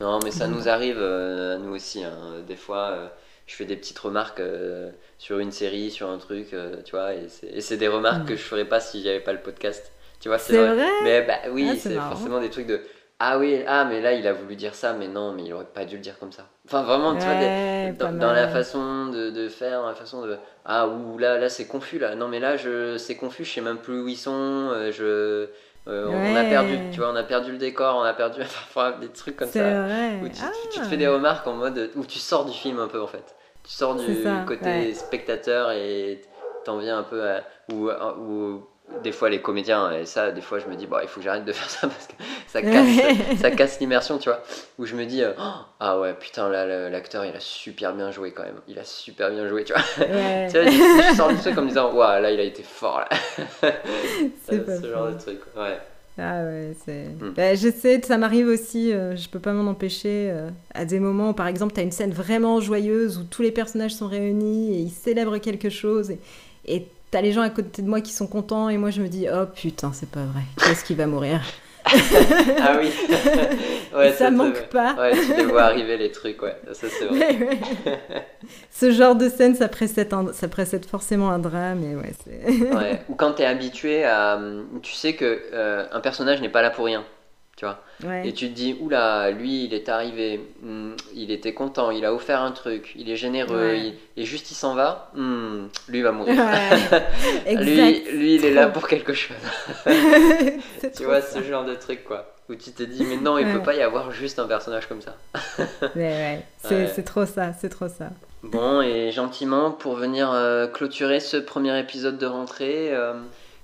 Non, 0.00 0.18
mais 0.24 0.30
ça 0.30 0.48
nous 0.48 0.68
arrive, 0.68 0.96
euh, 0.98 1.56
à 1.56 1.58
nous 1.58 1.74
aussi. 1.74 2.02
hein. 2.02 2.42
Des 2.48 2.56
fois, 2.56 2.90
euh, 2.92 3.08
je 3.46 3.54
fais 3.54 3.64
des 3.66 3.76
petites 3.76 3.98
remarques 3.98 4.40
euh, 4.40 4.90
sur 5.18 5.38
une 5.38 5.52
série, 5.52 5.90
sur 5.90 6.08
un 6.10 6.18
truc, 6.18 6.52
euh, 6.54 6.76
tu 6.84 6.92
vois, 6.92 7.14
et 7.14 7.28
c'est- 7.28 7.76
des 7.76 7.88
remarques 7.88 8.26
que 8.28 8.36
je 8.36 8.42
ferais 8.42 8.64
pas 8.64 8.80
si 8.80 9.02
j'avais 9.02 9.20
pas 9.20 9.32
le 9.32 9.40
podcast. 9.40 9.92
Tu 10.20 10.28
vois, 10.28 10.38
c'est 10.38 10.56
vrai. 10.56 10.74
vrai? 10.74 10.88
Mais 11.04 11.22
bah 11.22 11.38
oui, 11.52 11.68
Ah, 11.70 11.76
c'est 11.78 11.94
forcément 11.94 12.40
des 12.40 12.50
trucs 12.50 12.66
de 12.66 12.80
ah 13.24 13.38
oui, 13.38 13.62
ah 13.68 13.84
mais 13.84 14.00
là 14.00 14.12
il 14.14 14.26
a 14.26 14.32
voulu 14.32 14.56
dire 14.56 14.74
ça, 14.74 14.94
mais 14.94 15.06
non, 15.06 15.32
mais 15.32 15.44
il 15.44 15.52
aurait 15.52 15.64
pas 15.64 15.84
dû 15.84 15.94
le 15.94 16.02
dire 16.02 16.18
comme 16.18 16.32
ça. 16.32 16.48
Enfin 16.66 16.82
vraiment, 16.82 17.14
tu 17.14 17.24
vois, 17.24 17.36
des- 17.36 17.92
dans, 17.92 18.32
la 18.32 18.48
façon 18.48 19.06
de, 19.06 19.30
de 19.30 19.48
faire, 19.48 19.80
dans 19.82 19.88
la 19.88 19.94
façon 19.94 20.22
de 20.26 20.36
ah 20.64 20.88
ou 20.88 21.18
là 21.18 21.38
là 21.38 21.48
c'est 21.48 21.66
confus 21.66 22.00
là. 22.00 22.16
Non 22.16 22.26
mais 22.26 22.40
là 22.40 22.56
je 22.56 22.96
c'est 22.98 23.14
confus, 23.14 23.44
je 23.44 23.52
sais 23.54 23.60
même 23.60 23.78
plus 23.78 24.00
où 24.00 24.08
ils 24.08 24.16
sont. 24.16 24.32
euh, 24.72 24.90
je 24.90 25.48
euh, 25.88 26.06
on 26.08 26.36
a 26.36 26.44
perdu, 26.44 26.78
tu 26.92 26.98
vois, 26.98 27.10
on 27.10 27.16
a 27.16 27.22
perdu 27.22 27.52
le 27.52 27.58
décor, 27.58 27.96
on 27.96 28.02
a 28.02 28.12
perdu 28.14 28.40
enfin, 28.42 28.92
des 29.00 29.08
trucs 29.08 29.36
comme 29.36 29.48
ça. 29.48 29.82
vrai. 29.84 30.18
Où 30.22 30.28
tu, 30.28 30.42
Ah. 30.42 30.50
tu 30.72 30.80
te 30.80 30.84
fais 30.86 30.96
des 30.96 31.08
remarques 31.08 31.46
en 31.46 31.54
mode 31.54 31.90
où 31.94 32.04
tu 32.04 32.18
sors 32.18 32.44
du 32.44 32.52
film 32.52 32.80
un 32.80 32.88
peu 32.88 33.00
en 33.00 33.06
fait. 33.06 33.36
Tu 33.62 33.70
sors 33.70 33.94
du 33.94 34.22
ça, 34.24 34.44
côté 34.48 34.64
ouais. 34.64 34.94
spectateur 34.94 35.70
et 35.70 36.20
t'en 36.64 36.78
viens 36.78 36.98
un 36.98 37.02
peu 37.04 37.22
à 37.28 37.42
ou 37.72 37.88
des 39.02 39.12
fois 39.12 39.28
les 39.30 39.40
comédiens 39.40 39.92
et 39.92 40.04
ça 40.06 40.30
des 40.32 40.40
fois 40.40 40.58
je 40.58 40.66
me 40.66 40.74
dis 40.76 40.86
bon 40.86 40.96
il 41.02 41.08
faut 41.08 41.20
que 41.20 41.24
j'arrête 41.24 41.44
de 41.44 41.52
faire 41.52 41.68
ça 41.70 41.88
parce 41.88 42.06
que 42.06 42.14
ça 42.46 42.62
casse 42.62 43.38
ça 43.40 43.50
casse 43.50 43.80
l'immersion 43.80 44.18
tu 44.18 44.28
vois 44.28 44.42
où 44.78 44.86
je 44.86 44.94
me 44.94 45.04
dis 45.06 45.22
euh, 45.22 45.32
Oh, 45.38 45.42
ah 45.80 45.98
ouais 46.00 46.14
putain 46.14 46.48
là 46.48 46.88
l'acteur 46.90 47.24
il 47.24 47.34
a 47.34 47.40
super 47.40 47.94
bien 47.94 48.10
joué 48.10 48.32
quand 48.32 48.42
même 48.44 48.60
il 48.68 48.78
a 48.78 48.84
super 48.84 49.30
bien 49.30 49.48
joué 49.48 49.64
tu 49.64 49.72
vois 49.72 49.82
Ouais. 50.06 50.48
tu 50.52 50.60
vois 50.60 50.70
je, 50.70 51.10
je 51.10 51.16
sors 51.16 51.28
du 51.28 51.36
truc 51.38 51.56
en 51.58 51.62
me 51.62 51.68
disant 51.68 51.92
waouh 51.92 52.20
là 52.22 52.30
il 52.30 52.40
a 52.40 52.44
été 52.44 52.62
fort 52.62 53.00
là 53.00 53.08
C'est 54.44 54.54
Euh, 54.54 54.64
pas 54.64 54.76
ce 54.76 54.90
genre 54.90 55.08
de 55.10 55.18
truc 55.18 55.40
ouais 55.56 55.78
Ah 56.18 56.42
ouais, 56.44 56.74
c'est. 56.84 57.06
Hmm. 57.20 57.32
Bah, 57.34 57.54
J'essaie, 57.54 58.00
ça 58.02 58.18
m'arrive 58.18 58.46
aussi, 58.48 58.92
euh, 58.92 59.16
je 59.16 59.28
peux 59.30 59.38
pas 59.38 59.52
m'en 59.52 59.70
empêcher, 59.70 60.28
euh, 60.30 60.50
à 60.74 60.84
des 60.84 61.00
moments 61.00 61.30
où 61.30 61.32
par 61.32 61.46
exemple 61.46 61.72
t'as 61.74 61.82
une 61.82 61.90
scène 61.92 62.12
vraiment 62.12 62.60
joyeuse 62.60 63.16
où 63.18 63.24
tous 63.24 63.40
les 63.42 63.50
personnages 63.52 63.94
sont 63.94 64.08
réunis 64.08 64.74
et 64.74 64.78
ils 64.78 64.90
célèbrent 64.90 65.38
quelque 65.38 65.70
chose 65.70 66.10
et 66.10 66.18
et 66.66 66.86
t'as 67.12 67.20
les 67.20 67.30
gens 67.30 67.42
à 67.42 67.50
côté 67.50 67.82
de 67.82 67.88
moi 67.88 68.00
qui 68.00 68.12
sont 68.12 68.26
contents 68.26 68.68
et 68.68 68.76
moi 68.78 68.90
je 68.90 69.00
me 69.00 69.06
dis 69.08 69.26
oh 69.32 69.44
putain, 69.54 69.92
c'est 69.94 70.10
pas 70.10 70.24
vrai, 70.24 70.42
qu'est-ce 70.58 70.84
qui 70.84 70.94
va 70.96 71.06
mourir? 71.06 71.40
Ah 72.60 72.78
oui 72.80 72.90
ouais 73.96 74.12
ça 74.12 74.28
te- 74.28 74.32
manque 74.34 74.68
pas. 74.68 74.94
ouais 74.94 75.12
tu 75.14 75.34
les 75.36 75.44
vois 75.44 75.62
arriver 75.64 75.96
les 75.96 76.12
trucs 76.12 76.40
ouais 76.40 76.56
ça 76.72 76.86
c'est 76.88 77.06
vrai 77.06 77.36
Ouais. 77.40 77.58
Ce 78.70 78.90
genre 78.92 79.16
de 79.16 79.28
scène, 79.28 79.54
ça 79.56 79.68
précède, 79.68 80.12
un- 80.14 80.32
ça 80.32 80.46
précède 80.48 80.84
forcément 80.86 81.30
un 81.30 81.38
drame 81.40 81.82
et 81.84 81.94
ouais, 81.96 82.12
c'est. 82.24 82.72
Ouais, 82.72 83.02
ou 83.08 83.14
quand 83.16 83.32
t'es 83.32 83.44
habitué 83.44 84.04
à. 84.04 84.40
Tu 84.82 84.92
sais 84.92 85.14
que 85.14 85.42
euh, 85.52 85.84
un 85.92 86.00
personnage 86.00 86.40
n'est 86.40 86.48
pas 86.48 86.62
là 86.62 86.70
pour 86.70 86.84
rien, 86.86 87.04
tu 87.62 87.66
vois. 87.66 88.10
Ouais. 88.10 88.26
Et 88.28 88.32
tu 88.32 88.48
te 88.48 88.54
dis, 88.54 88.76
oula, 88.80 89.30
lui, 89.30 89.64
il 89.66 89.74
est 89.74 89.88
arrivé, 89.88 90.40
hmm, 90.62 90.94
il 91.14 91.30
était 91.30 91.54
content, 91.54 91.92
il 91.92 92.04
a 92.04 92.12
offert 92.12 92.40
un 92.40 92.50
truc, 92.50 92.92
il 92.96 93.08
est 93.08 93.14
généreux, 93.16 93.68
Ouais. 93.68 93.80
il- 93.80 93.94
et 94.20 94.24
juste 94.24 94.50
il 94.50 94.54
s'en 94.54 94.74
va, 94.74 95.10
hmm, 95.14 95.66
lui 95.88 96.02
va 96.02 96.10
mourir. 96.10 96.34
Ouais. 96.36 97.54
lui, 97.56 98.00
lui, 98.18 98.34
il 98.34 98.44
est 98.44 98.50
là 98.52 98.66
pour 98.66 98.88
quelque 98.88 99.12
chose. 99.12 99.36
Tu 100.96 101.04
vois, 101.04 101.20
ça. 101.20 101.38
ce 101.38 101.44
genre 101.44 101.64
de 101.64 101.74
truc, 101.74 102.02
quoi. 102.04 102.34
Où 102.48 102.56
tu 102.56 102.72
te 102.72 102.82
dis, 102.82 103.04
mais 103.04 103.16
non, 103.16 103.38
il 103.38 103.46
peut 103.46 103.62
pas 103.62 103.74
y 103.74 103.82
avoir 103.82 104.10
juste 104.10 104.40
un 104.40 104.46
personnage 104.48 104.86
comme 104.88 105.00
ça. 105.00 105.16
Mais 105.94 106.02
ouais, 106.10 106.42
c'est 106.64 106.74
Ouais. 106.74 106.92
c'est 106.92 107.04
trop 107.04 107.24
ça, 107.24 107.52
c'est 107.52 107.68
trop 107.68 107.86
ça. 107.88 108.10
Bon, 108.42 108.82
et 108.82 109.12
gentiment, 109.12 109.70
pour 109.70 109.94
venir 109.94 110.30
euh, 110.32 110.66
clôturer 110.66 111.20
ce 111.20 111.36
premier 111.36 111.78
épisode 111.78 112.18
de 112.18 112.26
rentrée, 112.26 112.88
euh, 112.92 113.14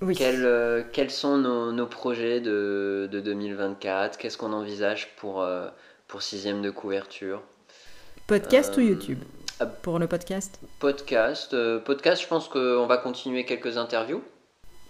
Oui. 0.01 0.15
Quels, 0.15 0.45
euh, 0.45 0.83
quels 0.93 1.11
sont 1.11 1.37
nos, 1.37 1.71
nos 1.73 1.85
projets 1.85 2.39
de, 2.39 3.09
de 3.11 3.19
2024 3.19 4.17
Qu'est-ce 4.17 4.37
qu'on 4.37 4.53
envisage 4.53 5.13
pour, 5.17 5.41
euh, 5.41 5.67
pour 6.07 6.21
sixième 6.21 6.61
de 6.61 6.69
couverture? 6.69 7.41
Podcast 8.27 8.77
ou 8.77 8.79
Euh, 8.79 8.83
YouTube? 8.83 9.19
ah. 9.59 9.65
Pour 9.65 9.99
le 9.99 10.07
podcast? 10.07 10.59
Podcast, 10.79 11.53
euh, 11.53 11.79
podcast, 11.79 12.21
je 12.21 12.27
pense 12.27 12.47
qu'on 12.47 12.85
va 12.87 12.97
continuer 12.97 13.43
quelques 13.45 13.77
interviews. 13.77 14.23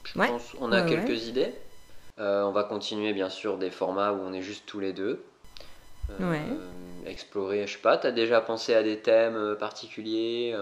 Je 0.03 0.19
Ouais. 0.19 0.27
pense 0.27 0.53
on 0.59 0.71
a 0.71 0.83
Ouais, 0.83 0.89
quelques 0.89 1.25
idées. 1.27 1.53
On 2.21 2.51
va 2.51 2.63
continuer 2.65 3.13
bien 3.13 3.29
sûr 3.29 3.57
des 3.57 3.69
formats 3.71 4.11
où 4.11 4.19
on 4.21 4.33
est 4.33 4.41
juste 4.41 4.65
tous 4.65 4.81
les 4.81 4.91
deux. 4.91 5.23
Ouais. 6.19 6.41
Explorer, 7.05 7.65
je 7.65 7.73
sais 7.73 7.79
pas, 7.79 7.97
t'as 7.97 8.11
déjà 8.11 8.41
pensé 8.41 8.73
à 8.75 8.83
des 8.83 8.99
thèmes 8.99 9.55
particuliers 9.57 10.53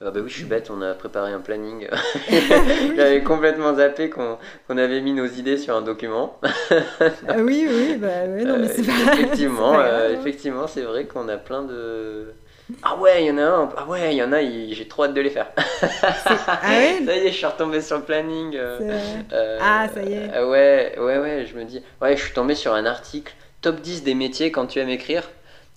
ah 0.00 0.10
bah 0.10 0.20
oui, 0.22 0.28
je 0.28 0.34
suis 0.34 0.44
bête, 0.44 0.70
on 0.70 0.82
a 0.82 0.92
préparé 0.94 1.32
un 1.32 1.40
planning. 1.40 1.88
J'avais 2.96 3.22
complètement 3.22 3.74
zappé 3.74 4.10
qu'on 4.10 4.38
avait 4.68 5.00
mis 5.00 5.12
nos 5.12 5.26
idées 5.26 5.56
sur 5.56 5.76
un 5.76 5.82
document. 5.82 6.38
Ah 7.28 7.36
oui, 7.38 7.66
oui, 7.70 7.96
bah 7.96 8.08
ouais, 8.26 8.44
non, 8.44 8.58
mais 8.58 8.68
c'est 8.68 8.82
Euh, 8.82 8.84
pas. 9.06 9.12
effectivement, 9.14 9.72
pas 9.72 9.86
euh, 9.86 10.10
hein. 10.10 10.18
effectivement, 10.20 10.66
c'est 10.66 10.82
vrai 10.82 11.06
qu'on 11.06 11.28
a 11.28 11.36
plein 11.36 11.62
de. 11.62 12.34
Ah 12.82 12.96
ouais, 12.96 13.24
il 13.24 13.26
y 13.28 13.30
en 13.30 13.38
a 13.38 13.42
un. 13.44 13.68
Ah 13.76 13.86
ouais, 13.86 14.12
il 14.14 14.16
y 14.18 14.22
en 14.22 14.32
a. 14.32 14.40
il- 14.42 14.74
J'ai 14.74 14.88
trop 14.88 15.04
hâte 15.04 15.14
de 15.14 15.20
les 15.20 15.30
faire. 15.30 15.48
Ah 15.82 16.68
ouais 16.70 17.02
Ça 17.06 17.16
y 17.16 17.26
est, 17.26 17.28
je 17.30 17.36
suis 17.36 17.46
retombé 17.46 17.80
sur 17.80 17.96
le 17.98 18.02
planning. 18.04 18.56
euh, 18.56 19.58
Ah, 19.60 19.86
ça 19.92 20.02
y 20.02 20.12
est. 20.14 20.42
ouais, 20.44 20.94
ouais, 20.98 21.18
ouais. 21.18 21.46
Je 21.50 21.56
me 21.58 21.64
dis. 21.64 21.82
Ouais, 22.02 22.16
je 22.16 22.22
suis 22.24 22.32
tombé 22.34 22.54
sur 22.54 22.74
un 22.74 22.84
article 22.86 23.34
top 23.60 23.80
10 23.80 24.02
des 24.02 24.14
métiers 24.14 24.50
quand 24.50 24.66
tu 24.66 24.78
aimes 24.80 24.88
écrire. 24.90 25.30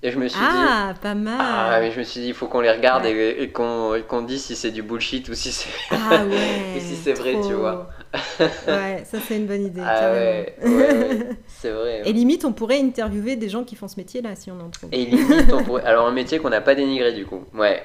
Et 0.04 0.12
je 0.12 0.20
me 0.20 0.28
suis 0.28 0.40
dit. 0.40 0.46
Ah, 0.46 0.94
pas 1.02 1.16
mal. 1.16 1.38
Ah, 1.40 1.80
mais 1.82 1.92
je 1.92 2.00
me 2.00 2.04
suis 2.04 2.22
dit, 2.22 2.28
il 2.28 2.34
faut 2.34 2.48
qu'on 2.48 2.62
les 2.62 2.72
regarde 2.72 3.04
Ouais. 3.04 3.12
et, 3.12 3.44
et 3.44 3.52
qu'on 3.52 4.22
dise 4.22 4.44
si 4.44 4.56
c'est 4.56 4.72
du 4.72 4.84
bullshit 4.84 5.28
ou 5.30 5.34
si 5.34 5.52
c'est. 5.52 5.70
Ah 5.92 6.24
ouais. 6.30 6.80
Si 6.80 6.96
vrai, 7.14 7.36
tu 7.46 7.54
vois. 7.54 7.90
ouais, 8.68 9.04
ça 9.06 9.18
c'est 9.28 9.36
une 9.36 9.46
bonne 9.48 9.66
idée. 9.66 9.82
Ah 9.84 10.12
ouais, 10.12 10.56
c'est 11.48 11.72
vrai. 11.72 12.02
Et 12.06 12.14
limite, 12.14 12.46
on 12.46 12.54
pourrait 12.54 12.80
interviewer 12.80 13.36
des 13.36 13.50
gens 13.50 13.64
qui 13.64 13.76
font 13.76 13.88
ce 13.88 13.96
métier-là 13.98 14.30
si 14.36 14.50
on 14.50 14.60
en 14.60 14.70
trouve. 14.70 14.90
Et 14.94 15.06
limite, 15.06 15.52
on 15.54 15.64
pourrait... 15.64 15.84
Alors, 15.86 16.08
un 16.08 16.12
métier 16.12 16.40
qu'on 16.40 16.50
n'a 16.50 16.62
pas 16.62 16.74
dénigré 16.76 17.12
du 17.14 17.26
coup. 17.26 17.44
Ouais. 17.54 17.84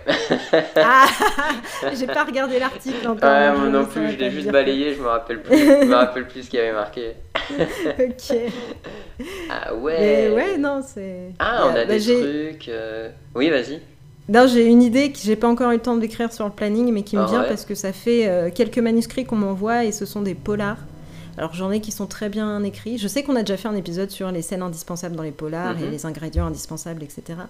Ah 0.76 1.06
J'ai 1.98 2.06
pas 2.06 2.24
regardé 2.24 2.58
l'article 2.58 3.06
encore. 3.08 3.30
Ouais, 3.30 3.48
donc 3.50 3.58
moi 3.58 3.68
non 3.68 3.84
plus, 3.86 4.12
je 4.12 4.16
l'ai 4.16 4.28
te 4.28 4.30
juste 4.30 4.42
dire. 4.44 4.52
balayé, 4.52 4.94
je 4.94 5.00
me 5.02 5.08
rappelle 5.08 5.42
plus. 5.42 5.58
Je 5.58 5.84
me 5.86 5.94
rappelle 5.94 6.26
plus 6.28 6.42
ce 6.44 6.50
qu'il 6.50 6.58
y 6.60 6.62
avait 6.62 6.72
marqué. 6.72 7.14
ok. 7.50 8.36
Ah 9.50 9.74
ouais. 9.74 9.96
Mais 10.00 10.28
ouais, 10.34 10.58
non, 10.58 10.82
c'est. 10.86 11.30
Ah, 11.38 11.66
on 11.66 11.70
a 11.76 11.84
Bah, 11.84 11.98
des 11.98 12.00
trucs. 12.00 12.68
euh, 12.68 13.10
Oui, 13.34 13.50
vas-y. 13.50 13.80
Non, 14.28 14.46
j'ai 14.46 14.66
une 14.66 14.82
idée 14.82 15.12
que 15.12 15.18
j'ai 15.18 15.36
pas 15.36 15.48
encore 15.48 15.70
eu 15.72 15.76
le 15.76 15.82
temps 15.82 15.96
d'écrire 15.96 16.32
sur 16.32 16.44
le 16.46 16.52
planning, 16.52 16.92
mais 16.92 17.02
qui 17.02 17.16
me 17.16 17.22
Ah 17.22 17.26
vient 17.26 17.42
ouais 17.42 17.48
parce 17.48 17.64
que 17.64 17.74
ça 17.74 17.92
fait 17.92 18.28
euh, 18.28 18.50
quelques 18.54 18.78
manuscrits 18.78 19.24
qu'on 19.24 19.36
m'envoie 19.36 19.84
et 19.84 19.92
ce 19.92 20.06
sont 20.06 20.22
des 20.22 20.34
polars. 20.34 20.78
Alors 21.36 21.54
j'en 21.54 21.70
ai 21.70 21.80
qui 21.80 21.92
sont 21.92 22.06
très 22.06 22.28
bien 22.28 22.62
écrits. 22.62 22.98
Je 22.98 23.08
sais 23.08 23.22
qu'on 23.22 23.36
a 23.36 23.40
déjà 23.42 23.56
fait 23.56 23.68
un 23.68 23.74
épisode 23.74 24.10
sur 24.10 24.30
les 24.30 24.42
scènes 24.42 24.62
indispensables 24.62 25.16
dans 25.16 25.22
les 25.22 25.32
polars 25.32 25.78
et 25.78 25.82
Mhm. 25.82 25.90
les 25.90 26.06
ingrédients 26.06 26.46
indispensables, 26.46 27.02
etc. 27.02 27.40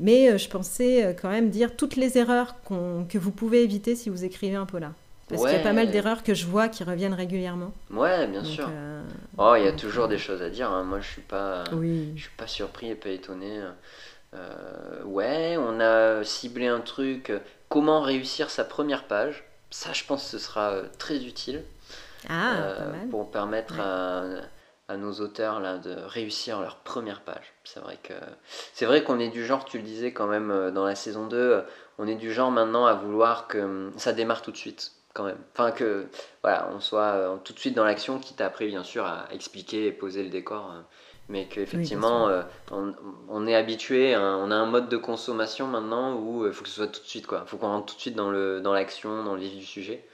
Mais 0.00 0.30
euh, 0.30 0.38
je 0.38 0.48
pensais 0.48 1.04
euh, 1.04 1.12
quand 1.20 1.30
même 1.30 1.50
dire 1.50 1.74
toutes 1.76 1.96
les 1.96 2.18
erreurs 2.18 2.54
que 3.08 3.18
vous 3.18 3.30
pouvez 3.30 3.62
éviter 3.62 3.94
si 3.96 4.10
vous 4.10 4.24
écrivez 4.24 4.56
un 4.56 4.66
polar. 4.66 4.92
Parce 5.28 5.40
qu'il 5.42 5.52
y 5.52 5.56
a 5.56 5.58
pas 5.60 5.72
mal 5.72 5.90
d'erreurs 5.90 6.22
que 6.22 6.34
je 6.34 6.44
vois 6.44 6.68
qui 6.68 6.84
reviennent 6.84 7.14
régulièrement. 7.14 7.72
Ouais, 7.90 8.26
bien 8.26 8.42
Donc, 8.42 8.52
sûr. 8.52 8.68
euh, 8.68 9.02
Oh, 9.38 9.54
il 9.56 9.64
y 9.64 9.68
a 9.68 9.72
toujours 9.72 10.06
des 10.06 10.18
choses 10.18 10.42
à 10.42 10.50
dire. 10.50 10.70
hein. 10.70 10.84
Moi, 10.84 11.00
je 11.00 11.06
suis 11.08 11.22
pas, 11.22 11.64
Oui. 11.72 12.10
je 12.14 12.22
suis 12.22 12.30
pas 12.36 12.46
surpris 12.46 12.90
et 12.90 12.94
pas 12.94 13.08
étonné. 13.08 13.58
Euh, 14.34 15.02
ouais, 15.04 15.56
on 15.58 15.80
a 15.80 16.24
ciblé 16.24 16.66
un 16.66 16.80
truc. 16.80 17.30
euh, 17.30 17.38
Comment 17.68 18.00
réussir 18.00 18.50
sa 18.50 18.64
première 18.64 19.04
page. 19.04 19.44
Ça, 19.70 19.92
je 19.92 20.04
pense, 20.04 20.24
que 20.24 20.30
ce 20.30 20.38
sera 20.38 20.70
euh, 20.72 20.84
très 20.98 21.24
utile. 21.24 21.64
Ah, 22.28 22.54
pour 23.10 23.30
permettre 23.30 23.74
Ouais. 23.74 23.80
à, 23.80 24.24
à 24.88 24.96
nos 24.96 25.12
auteurs 25.20 25.60
là, 25.60 25.76
de 25.78 25.94
réussir 26.06 26.60
leur 26.60 26.76
première 26.76 27.20
page. 27.20 27.52
C'est 27.64 27.80
vrai 27.80 27.98
que 28.02 28.14
c'est 28.72 28.86
vrai 28.86 29.02
qu'on 29.02 29.18
est 29.18 29.28
du 29.28 29.44
genre, 29.44 29.64
tu 29.66 29.76
le 29.78 29.84
disais 29.84 30.12
quand 30.12 30.26
même 30.26 30.70
dans 30.72 30.84
la 30.86 30.94
saison 30.94 31.26
2, 31.26 31.36
euh, 31.36 31.60
on 31.98 32.06
est 32.08 32.14
du 32.14 32.32
genre 32.32 32.50
maintenant 32.50 32.86
à 32.86 32.94
vouloir 32.94 33.46
que 33.46 33.58
hum, 33.58 33.92
ça 33.98 34.12
démarre 34.14 34.40
tout 34.42 34.52
de 34.52 34.56
suite 34.56 34.92
quand 35.12 35.24
même. 35.24 35.38
Enfin 35.52 35.70
que 35.70 36.06
voilà, 36.42 36.68
on 36.74 36.80
soit 36.80 37.38
tout 37.44 37.52
de 37.52 37.58
suite 37.58 37.74
dans 37.74 37.84
l'action, 37.84 38.18
quitte 38.18 38.40
après 38.40 38.66
bien 38.66 38.84
sûr 38.84 39.04
à 39.04 39.26
expliquer 39.32 39.86
et 39.86 39.92
poser 39.92 40.22
le 40.22 40.30
décor. 40.30 40.72
Euh, 41.28 41.32
mais 41.32 41.46
qu'effectivement, 41.46 42.28
euh, 42.28 42.42
on, 42.70 42.94
on 43.28 43.46
est 43.46 43.54
habitué, 43.54 44.14
hein, 44.14 44.38
on 44.42 44.50
a 44.50 44.54
un 44.54 44.66
mode 44.66 44.88
de 44.88 44.96
consommation 44.96 45.66
maintenant 45.66 46.14
où 46.16 46.46
il 46.46 46.52
faut 46.52 46.62
que 46.62 46.68
ce 46.68 46.76
soit 46.76 46.86
tout 46.88 47.00
de 47.00 47.06
suite, 47.06 47.26
quoi. 47.26 47.42
Il 47.46 47.48
faut 47.48 47.56
qu'on 47.56 47.68
rentre 47.68 47.86
tout 47.86 47.96
de 47.96 48.00
suite 48.00 48.16
dans 48.16 48.30
le 48.30 48.60
dans 48.60 48.72
l'action, 48.72 49.24
dans 49.24 49.34
le 49.34 49.40
vif 49.40 49.54
du 49.56 49.64
sujet. 49.64 50.04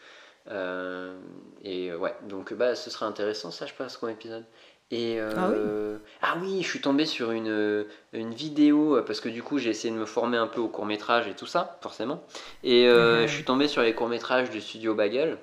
Euh, 0.51 1.17
et 1.63 1.91
euh, 1.91 1.99
ouais, 1.99 2.15
donc 2.29 2.53
bah, 2.55 2.75
ce 2.75 2.91
sera 2.91 3.07
intéressant, 3.07 3.51
ça, 3.51 3.67
je 3.67 3.75
pense, 3.75 3.97
comme 3.97 4.11
épisode. 4.11 4.45
Et 4.93 5.21
euh, 5.21 5.99
ah, 6.21 6.37
oui. 6.43 6.63
je 6.63 6.67
suis 6.69 6.81
tombé 6.81 7.07
sur 7.07 7.31
une, 7.31 7.87
une 8.13 8.35
vidéo 8.35 8.97
euh, 8.97 9.03
parce 9.03 9.21
que 9.21 9.29
du 9.29 9.41
coup 9.41 9.59
j'ai 9.59 9.71
essayé 9.71 9.95
de 9.95 9.99
me 10.01 10.05
former 10.05 10.37
un 10.37 10.49
peu 10.49 10.61
au 10.61 10.67
court 10.67 10.85
métrage 10.85 11.29
et 11.29 11.35
tout 11.35 11.47
ça, 11.47 11.79
forcément. 11.81 12.25
Et 12.65 12.89
euh, 12.89 13.21
Mhm. 13.23 13.29
je 13.29 13.33
suis 13.35 13.45
tombé 13.45 13.69
sur 13.69 13.83
les 13.83 13.95
courts 13.95 14.09
métrages 14.09 14.51
du 14.51 14.61
studio 14.61 14.95
Bagel. 14.97 15.39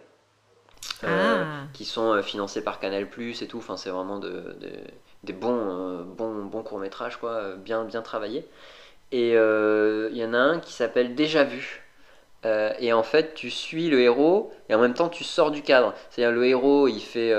euh, 1.04 1.44
Ah. 1.46 1.68
qui 1.74 1.86
sont 1.86 2.14
euh, 2.14 2.22
financés 2.22 2.62
par 2.64 2.80
Canal 2.80 3.10
Plus 3.10 3.42
et 3.42 3.48
tout. 3.48 3.60
Enfin, 3.60 3.78
c'est 3.78 3.90
vraiment 3.90 4.20
de, 4.20 4.30
de- 4.60 4.70
des 5.24 5.34
bons, 5.34 5.58
euh, 5.70 6.04
bons, 6.04 6.46
bons 6.46 6.64
courts 6.64 6.80
métrages, 6.80 7.18
quoi, 7.18 7.32
euh, 7.32 7.56
bien, 7.56 7.84
bien 7.84 8.02
travaillés. 8.02 8.46
Et 9.12 9.34
euh, 9.36 10.10
il 10.12 10.18
y 10.18 10.26
en 10.26 10.34
a 10.34 10.38
un 10.38 10.60
qui 10.60 10.74
s'appelle 10.74 11.16
Déjà 11.16 11.44
vu. 11.44 11.84
Et 12.80 12.94
en 12.94 13.04
fait, 13.04 13.34
tu 13.34 13.50
suis 13.50 13.90
le 13.90 14.00
héros 14.00 14.54
et 14.70 14.76
en 14.76 14.80
même 14.80 14.94
temps 14.94 15.10
tu 15.10 15.26
sors 15.26 15.52
du 15.52 15.62
cadre. 15.64 15.94
C'est-à-dire 16.10 16.34
le 16.34 16.46
héros, 16.46 16.88
il 16.88 17.02
fait, 17.02 17.34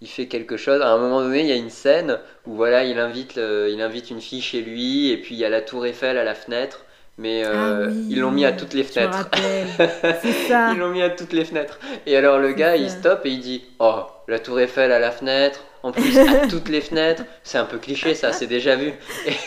il 0.00 0.06
fait 0.08 0.26
quelque 0.28 0.56
chose. 0.56 0.80
À 0.80 0.90
un 0.90 0.98
moment 0.98 1.22
donné, 1.22 1.40
il 1.40 1.46
y 1.46 1.52
a 1.52 1.56
une 1.56 1.70
scène 1.70 2.20
où 2.46 2.54
voilà, 2.54 2.84
il 2.84 3.00
invite, 3.00 3.34
le- 3.34 3.68
il 3.68 3.82
invite 3.82 4.10
une 4.10 4.20
fille 4.20 4.40
chez 4.40 4.60
lui 4.60 5.10
et 5.10 5.16
puis 5.16 5.34
il 5.34 5.38
y 5.38 5.44
a 5.44 5.48
la 5.48 5.60
tour 5.60 5.84
Eiffel 5.86 6.16
à 6.16 6.22
la 6.22 6.36
fenêtre. 6.36 6.84
Mais 7.16 7.44
euh, 7.44 7.86
Ah 7.86 7.88
oui, 7.90 8.06
ils 8.10 8.20
l'ont 8.20 8.30
mis 8.30 8.44
à 8.44 8.52
toutes 8.52 8.74
les 8.74 8.84
fenêtres. 8.84 9.28
ça. 10.46 10.70
Ils 10.72 10.78
l'ont 10.78 10.90
mis 10.90 11.02
à 11.02 11.10
toutes 11.10 11.32
les 11.32 11.44
fenêtres. 11.44 11.80
Et 12.06 12.16
alors 12.16 12.38
le 12.38 12.52
gars, 12.52 12.70
ça. 12.70 12.76
il 12.76 12.90
stoppe 12.90 13.26
et 13.26 13.30
il 13.30 13.40
dit 13.40 13.64
Oh, 13.80 14.02
la 14.28 14.38
tour 14.38 14.60
Eiffel 14.60 14.92
à 14.92 15.00
la 15.00 15.10
fenêtre, 15.10 15.64
en 15.82 15.92
plus 15.92 16.18
à 16.18 16.46
toutes 16.50 16.68
les 16.68 16.80
fenêtres. 16.80 17.22
C'est 17.42 17.58
un 17.58 17.64
peu 17.64 17.78
cliché, 17.78 18.14
ça, 18.14 18.32
c'est 18.32 18.46
déjà 18.46 18.76
vu. 18.76 18.92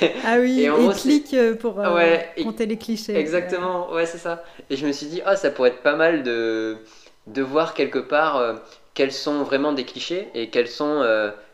Et- 0.01 0.11
Ah 0.25 0.38
oui, 0.39 0.61
Et 0.61 0.69
en 0.69 0.77
gros, 0.77 0.91
clique 0.91 1.34
euh, 1.34 1.55
pour 1.55 1.79
euh, 1.79 1.93
Ouais, 1.95 2.29
et- 2.38 2.43
compter 2.43 2.65
les 2.65 2.77
clichés. 2.77 3.15
Exactement, 3.15 3.91
ouais, 3.91 4.05
c'est 4.05 4.17
ça. 4.17 4.43
Et 4.69 4.75
je 4.75 4.86
me 4.88 4.91
suis 4.91 5.07
dit, 5.07 5.21
ah, 5.25 5.36
ça 5.36 5.51
pourrait 5.51 5.69
être 5.69 5.84
pas 5.84 5.95
mal 5.95 6.23
de, 6.23 6.77
de 7.27 7.41
voir 7.41 7.73
quelque 7.73 7.99
part 7.99 8.38
euh, 8.38 8.53
quels 8.93 9.11
sont 9.11 9.43
vraiment 9.43 9.73
des 9.73 9.86
clichés 9.86 10.29
et 10.34 10.49
quelles 10.49 10.67
sont 10.67 11.01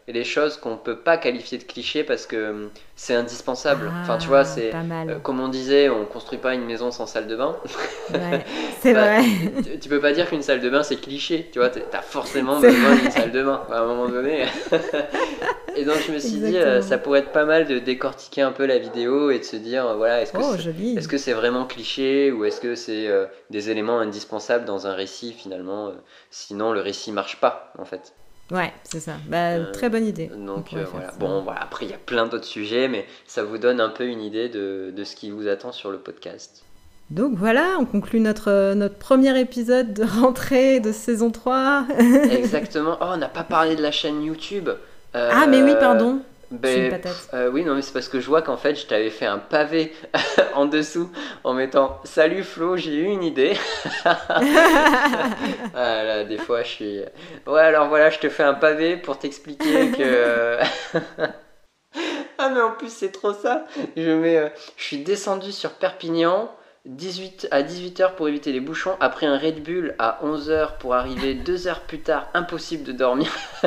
euh, 0.09 0.11
les 0.13 0.23
choses 0.23 0.57
qu'on 0.57 0.77
peut 0.77 0.97
pas 0.99 1.17
qualifier 1.17 1.57
de 1.57 1.63
clichés 1.63 2.03
parce 2.03 2.25
que 2.25 2.35
euh, 2.35 2.67
c'est 2.95 3.13
indispensable. 3.15 3.91
enfin, 4.01 4.17
tu 4.17 4.27
vois, 4.27 4.43
c'est. 4.45 4.69
Ah, 4.69 4.77
Pas 4.77 4.83
mal. 4.83 5.09
euh, 5.09 5.19
comme 5.19 5.39
on 5.39 5.47
disait, 5.49 5.89
on 5.89 6.05
construit 6.05 6.39
pas 6.39 6.53
une 6.53 6.65
maison 6.65 6.91
sans 6.91 7.05
salle 7.07 7.27
de 7.27 7.35
bain. 7.35 7.55
Ouais, 8.13 8.45
c'est 8.81 8.93
Bah, 8.93 9.19
vrai. 9.19 9.23
tu, 9.63 9.79
tu 9.79 9.89
peux 9.89 9.99
pas 9.99 10.13
dire 10.13 10.27
qu'une 10.29 10.41
salle 10.41 10.61
de 10.61 10.69
bain 10.69 10.83
c'est 10.83 10.95
cliché, 10.97 11.49
tu 11.51 11.59
vois, 11.59 11.69
t'as 11.69 12.01
forcément 12.01 12.59
C'est 12.61 12.71
besoin 12.71 12.95
d'une 12.95 13.11
salle 13.11 13.31
de 13.31 13.43
bain 13.43 13.63
à 13.71 13.79
un 13.79 13.85
moment 13.85 14.07
donné. 14.07 14.45
et 15.75 15.85
donc 15.85 15.97
je 16.07 16.11
me 16.11 16.19
suis 16.19 16.37
dit, 16.39 16.57
euh, 16.57 16.81
ça 16.81 16.97
pourrait 16.97 17.19
être 17.19 17.31
pas 17.31 17.45
mal 17.45 17.65
de 17.67 17.79
décortiquer 17.79 18.41
un 18.41 18.51
peu 18.51 18.65
la 18.65 18.77
vidéo 18.79 19.29
et 19.31 19.39
de 19.39 19.43
se 19.43 19.55
dire, 19.55 19.95
voilà, 19.97 20.21
est-ce 20.21 20.33
que 20.33 20.37
Oh, 20.41 20.55
c'est- 20.55 20.73
est-ce 20.95 21.07
que 21.07 21.17
c'est 21.17 21.33
vraiment 21.33 21.65
cliché 21.65 22.31
ou 22.31 22.45
est-ce 22.45 22.59
que 22.61 22.75
c'est 22.75 23.07
euh, 23.07 23.25
des 23.49 23.69
éléments 23.69 23.99
indispensables 23.99 24.65
dans 24.65 24.87
un 24.87 24.93
récit 24.93 25.33
finalement 25.33 25.91
Sinon, 26.31 26.71
le 26.73 26.81
récit 26.81 27.11
marche 27.11 27.39
pas 27.39 27.71
en 27.77 27.85
fait. 27.85 28.13
Ouais, 28.51 28.71
c'est 28.83 28.99
ça. 28.99 29.13
Bah, 29.27 29.51
Euh, 29.55 29.71
très 29.71 29.89
bonne 29.89 30.05
idée. 30.05 30.31
On 30.33 30.45
Donc 30.45 30.73
euh, 30.73 30.85
voilà. 30.91 31.11
Bon, 31.19 31.41
voilà. 31.41 31.61
Après, 31.61 31.85
il 31.85 31.91
y 31.91 31.93
a 31.93 31.97
plein 31.97 32.27
d'autres 32.27 32.45
sujets, 32.45 32.87
mais 32.87 33.05
ça 33.25 33.43
vous 33.43 33.57
donne 33.57 33.81
un 33.81 33.89
peu 33.89 34.05
une 34.05 34.21
idée 34.21 34.47
de, 34.49 34.93
de 34.95 35.03
ce 35.03 35.15
qui 35.15 35.31
vous 35.31 35.47
attend 35.47 35.71
sur 35.71 35.91
le 35.91 35.97
podcast. 35.97 36.63
Donc 37.09 37.33
voilà, 37.37 37.77
on 37.79 37.85
conclut 37.85 38.19
notre, 38.19 38.49
euh, 38.51 38.75
notre 38.75 38.95
premier 38.95 39.37
épisode 39.39 39.93
de 39.93 40.03
rentrée 40.03 40.79
de 40.79 40.91
saison 40.91 41.31
3. 41.31 41.85
Exactement. 42.31 42.97
Oh, 43.01 43.05
on 43.13 43.17
n'a 43.17 43.29
pas 43.29 43.43
parlé 43.43 43.75
de 43.75 43.81
la 43.81 43.91
chaîne 43.91 44.23
YouTube. 44.23 44.69
Euh, 45.15 45.29
ah, 45.33 45.47
mais 45.47 45.61
oui, 45.63 45.73
pardon. 45.79 46.21
Ben, 46.49 47.01
euh, 47.33 47.49
oui, 47.51 47.65
non, 47.65 47.75
mais 47.75 47.81
c'est 47.81 47.91
parce 47.91 48.07
que 48.07 48.21
je 48.21 48.27
vois 48.27 48.41
qu'en 48.41 48.55
fait, 48.55 48.75
je 48.75 48.85
t'avais 48.87 49.09
fait 49.09 49.25
un 49.25 49.37
pavé 49.37 49.93
en 50.55 50.65
dessous 50.65 51.11
en 51.43 51.53
mettant 51.53 51.99
Salut 52.05 52.43
Flo, 52.43 52.77
j'ai 52.77 52.95
eu 52.95 53.03
une 53.05 53.23
idée. 53.23 53.57
ah 54.05 56.03
là, 56.03 56.23
des 56.23 56.37
fois, 56.37 56.63
je 56.63 56.67
suis. 56.69 57.01
Ouais, 57.45 57.61
alors 57.61 57.89
voilà, 57.89 58.09
je 58.09 58.19
te 58.19 58.29
fais 58.29 58.43
un 58.43 58.53
pavé 58.53 58.95
pour 58.95 59.19
t'expliquer 59.19 59.91
que. 59.91 60.57
ah, 62.37 62.49
mais 62.49 62.61
en 62.61 62.71
plus, 62.71 62.93
c'est 62.93 63.11
trop 63.11 63.33
ça. 63.33 63.65
Je 63.97 64.11
mets. 64.11 64.37
euh, 64.37 64.49
Je 64.77 64.83
suis 64.83 64.99
descendu 64.99 65.51
sur 65.51 65.71
Perpignan. 65.71 66.49
18 66.87 67.49
à 67.51 67.63
18h 67.63 68.15
pour 68.15 68.29
éviter 68.29 68.53
les 68.53 68.61
bouchons, 68.61 68.95
après 69.01 69.25
un 69.25 69.37
Red 69.37 69.61
Bull 69.61 69.93
à 69.99 70.19
11h 70.23 70.77
pour 70.79 70.95
arriver 70.95 71.33
2 71.45 71.67
heures 71.67 71.81
plus 71.81 71.99
tard, 71.99 72.27
impossible 72.33 72.83
de 72.83 72.93
dormir. 72.93 73.29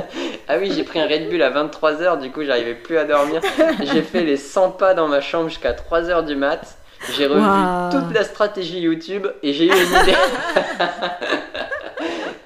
ah 0.49 0.57
oui, 0.59 0.73
j'ai 0.75 0.85
pris 0.85 1.01
un 1.01 1.07
Red 1.07 1.29
Bull 1.29 1.43
à 1.43 1.51
23h, 1.51 2.21
du 2.21 2.31
coup 2.31 2.43
j'arrivais 2.45 2.75
plus 2.75 2.97
à 2.97 3.05
dormir. 3.05 3.43
J'ai 3.83 4.03
fait 4.03 4.23
les 4.23 4.37
100 4.37 4.73
pas 4.73 4.95
dans 4.95 5.09
ma 5.09 5.21
chambre 5.21 5.49
jusqu'à 5.49 5.73
3h 5.73 6.25
du 6.25 6.35
mat. 6.35 6.77
J'ai 7.17 7.27
revu 7.27 7.43
toute 7.91 8.15
la 8.15 8.25
stratégie 8.25 8.81
YouTube 8.81 9.27
et 9.43 9.53
j'ai 9.53 9.67
eu 9.67 9.71
une 9.71 10.03
idée. 10.03 10.15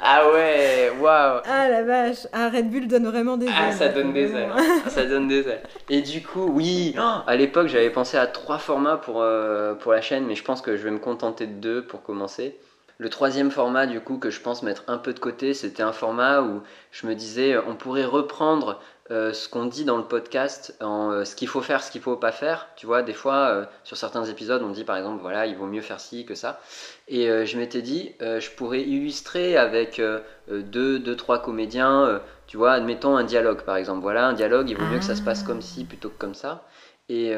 ah 0.07 0.31
ouais, 0.31 0.93
waouh. 1.01 1.41
Ah 1.47 1.69
la 1.69 1.83
vache. 1.83 2.27
Ah, 2.33 2.51
Red 2.51 2.71
Bull 2.71 2.87
donne 2.87 3.07
vraiment 3.07 3.39
des 3.39 3.47
ailes. 3.47 3.53
Ah, 3.57 3.73
ça 3.73 3.89
donne 3.89 4.13
des 4.13 4.35
ailes. 4.35 4.53
Ça 4.89 5.07
donne 5.07 5.29
des 5.29 5.49
ailes. 5.49 5.63
Et 5.89 6.03
du 6.03 6.23
coup, 6.23 6.47
oui, 6.47 6.95
oh, 6.99 7.21
à 7.27 7.37
l'époque, 7.37 7.69
j'avais 7.69 7.89
pensé 7.89 8.19
à 8.19 8.27
trois 8.27 8.59
formats 8.59 8.99
pour, 8.99 9.23
euh, 9.23 9.73
pour 9.75 9.93
la 9.93 10.03
chaîne, 10.03 10.27
mais 10.27 10.35
je 10.35 10.45
pense 10.45 10.61
que 10.61 10.77
je 10.77 10.83
vais 10.83 10.91
me 10.91 10.99
contenter 10.99 11.47
de 11.47 11.55
deux 11.55 11.83
pour 11.83 12.03
commencer. 12.03 12.59
Le 12.99 13.09
troisième 13.09 13.51
format, 13.51 13.87
du 13.87 14.01
coup, 14.01 14.19
que 14.19 14.29
je 14.29 14.41
pense 14.41 14.63
mettre 14.63 14.85
un 14.89 14.99
peu 14.99 15.15
de 15.15 15.19
côté, 15.19 15.55
c'était 15.55 15.83
un 15.83 15.93
format 15.93 16.43
où 16.43 16.63
je 16.93 17.07
me 17.07 17.15
disais, 17.15 17.55
euh, 17.55 17.63
on 17.67 17.75
pourrait 17.75 18.05
reprendre 18.05 18.81
euh, 19.11 19.35
ce 19.35 19.51
qu'on 19.51 19.67
dit 19.67 19.85
dans 19.85 19.99
le 19.99 20.05
podcast, 20.05 20.75
euh, 20.81 21.27
ce 21.27 21.37
qu'il 21.37 21.47
faut 21.47 21.61
faire, 21.61 21.83
ce 21.83 21.91
qu'il 21.91 22.01
faut 22.01 22.17
pas 22.17 22.33
faire. 22.33 22.69
Tu 22.75 22.87
vois, 22.87 23.03
des 23.03 23.13
fois, 23.13 23.49
euh, 23.49 23.65
sur 23.83 23.99
certains 23.99 24.25
épisodes, 24.25 24.63
on 24.63 24.71
dit 24.71 24.85
par 24.85 24.97
exemple, 24.97 25.21
voilà, 25.21 25.45
il 25.45 25.57
vaut 25.57 25.67
mieux 25.67 25.83
faire 25.83 26.01
ci 26.01 26.25
que 26.25 26.35
ça. 26.35 26.59
Et 27.09 27.27
je 27.45 27.59
m'étais 27.59 27.83
dit, 27.83 28.15
je 28.21 28.51
pourrais 28.53 28.81
illustrer 28.81 29.59
avec 29.59 30.01
deux, 30.49 30.99
deux, 30.99 31.17
trois 31.17 31.43
comédiens, 31.43 32.23
tu 32.47 32.57
vois, 32.57 32.73
admettons 32.73 33.15
un 33.15 33.25
dialogue 33.25 33.63
par 33.65 33.77
exemple. 33.77 34.01
Voilà, 34.01 34.27
un 34.27 34.33
dialogue, 34.33 34.71
il 34.71 34.79
vaut 34.79 34.87
mieux 34.87 34.99
que 34.99 35.05
ça 35.05 35.15
se 35.15 35.23
passe 35.23 35.43
comme 35.43 35.61
ci 35.61 35.85
plutôt 35.85 36.09
que 36.09 36.19
comme 36.19 36.35
ça. 36.35 36.65
Et 37.11 37.35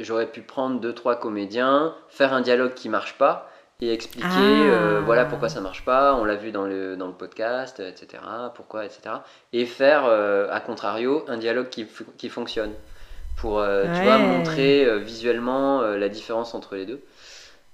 j'aurais 0.00 0.26
pu 0.26 0.42
prendre 0.42 0.80
deux, 0.80 0.92
trois 0.92 1.14
comédiens, 1.14 1.94
faire 2.08 2.32
un 2.32 2.40
dialogue 2.40 2.74
qui 2.74 2.88
marche 2.88 3.16
pas 3.16 3.48
et 3.80 3.92
expliquer 3.92 4.26
Ah. 4.30 4.40
euh, 4.40 5.02
voilà 5.04 5.24
pourquoi 5.24 5.48
ça 5.48 5.60
marche 5.60 5.84
pas, 5.84 6.14
on 6.14 6.24
l'a 6.24 6.36
vu 6.36 6.52
dans 6.52 6.64
le, 6.66 6.96
dans 6.96 7.06
le 7.08 7.12
podcast, 7.12 7.80
etc. 7.80 8.22
Pourquoi, 8.54 8.84
etc. 8.84 9.16
Et 9.52 9.66
faire, 9.66 10.04
euh, 10.06 10.46
à 10.50 10.60
contrario, 10.60 11.24
un 11.28 11.36
dialogue 11.36 11.68
qui, 11.68 11.86
qui 12.16 12.28
fonctionne 12.28 12.72
pour 13.36 13.58
euh, 13.58 13.84
tu 13.96 14.02
vois, 14.02 14.18
montrer 14.18 14.84
euh, 14.84 14.98
visuellement 14.98 15.82
la 15.82 16.08
différence 16.08 16.54
entre 16.54 16.76
les 16.76 16.86
deux. 16.86 17.02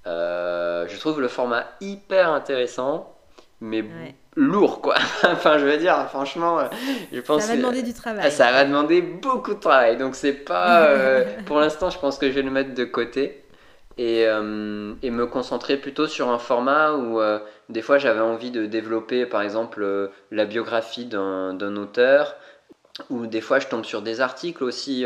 Je 0.07 0.99
trouve 0.99 1.21
le 1.21 1.29
format 1.29 1.65
hyper 1.81 2.31
intéressant, 2.33 3.15
mais 3.61 3.83
Ouais. 3.83 4.15
lourd 4.37 4.81
quoi. 4.81 4.95
enfin, 5.25 5.59
je 5.59 5.67
veux 5.67 5.77
dire, 5.77 6.07
franchement, 6.09 6.59
je 7.13 7.21
pense 7.21 7.43
Ça 7.43 7.53
va 7.53 7.57
demander 7.59 7.83
du 7.83 7.93
travail. 7.93 8.23
ah, 8.25 8.31
ça 8.31 8.51
va 8.53 8.65
demander 8.65 9.03
beaucoup 9.03 9.55
de 9.55 9.61
travail. 9.61 9.97
Donc, 9.99 10.15
c'est 10.15 10.33
pas. 10.33 10.89
pour 11.47 11.61
l'instant, 11.61 11.91
je 11.91 11.99
pense 11.99 12.17
que 12.19 12.27
je 12.29 12.33
vais 12.33 12.43
le 12.43 12.51
mettre 12.51 12.75
de 12.75 12.85
côté 12.85 13.45
et, 14.01 14.25
euh, 14.27 14.95
et 15.03 15.11
me 15.11 15.27
concentrer 15.27 15.77
plutôt 15.77 16.07
sur 16.07 16.31
un 16.31 16.39
format 16.39 16.95
où 16.95 17.21
euh, 17.21 17.39
des 17.69 17.83
fois 17.83 17.99
j'avais 17.99 18.21
envie 18.21 18.51
de 18.51 18.65
développer 18.65 19.27
par 19.27 19.43
exemple 19.43 19.83
euh, 19.83 20.09
la 20.31 20.47
biographie 20.47 21.05
d'un 21.05 21.53
d'un 21.53 21.77
auteur. 21.77 22.35
ou 23.11 23.27
des 23.27 23.43
fois 23.43 23.59
je 23.59 23.67
tombe 23.69 23.85
sur 23.85 24.01
des 24.01 24.23
articles 24.23 24.65
aussi 24.65 25.05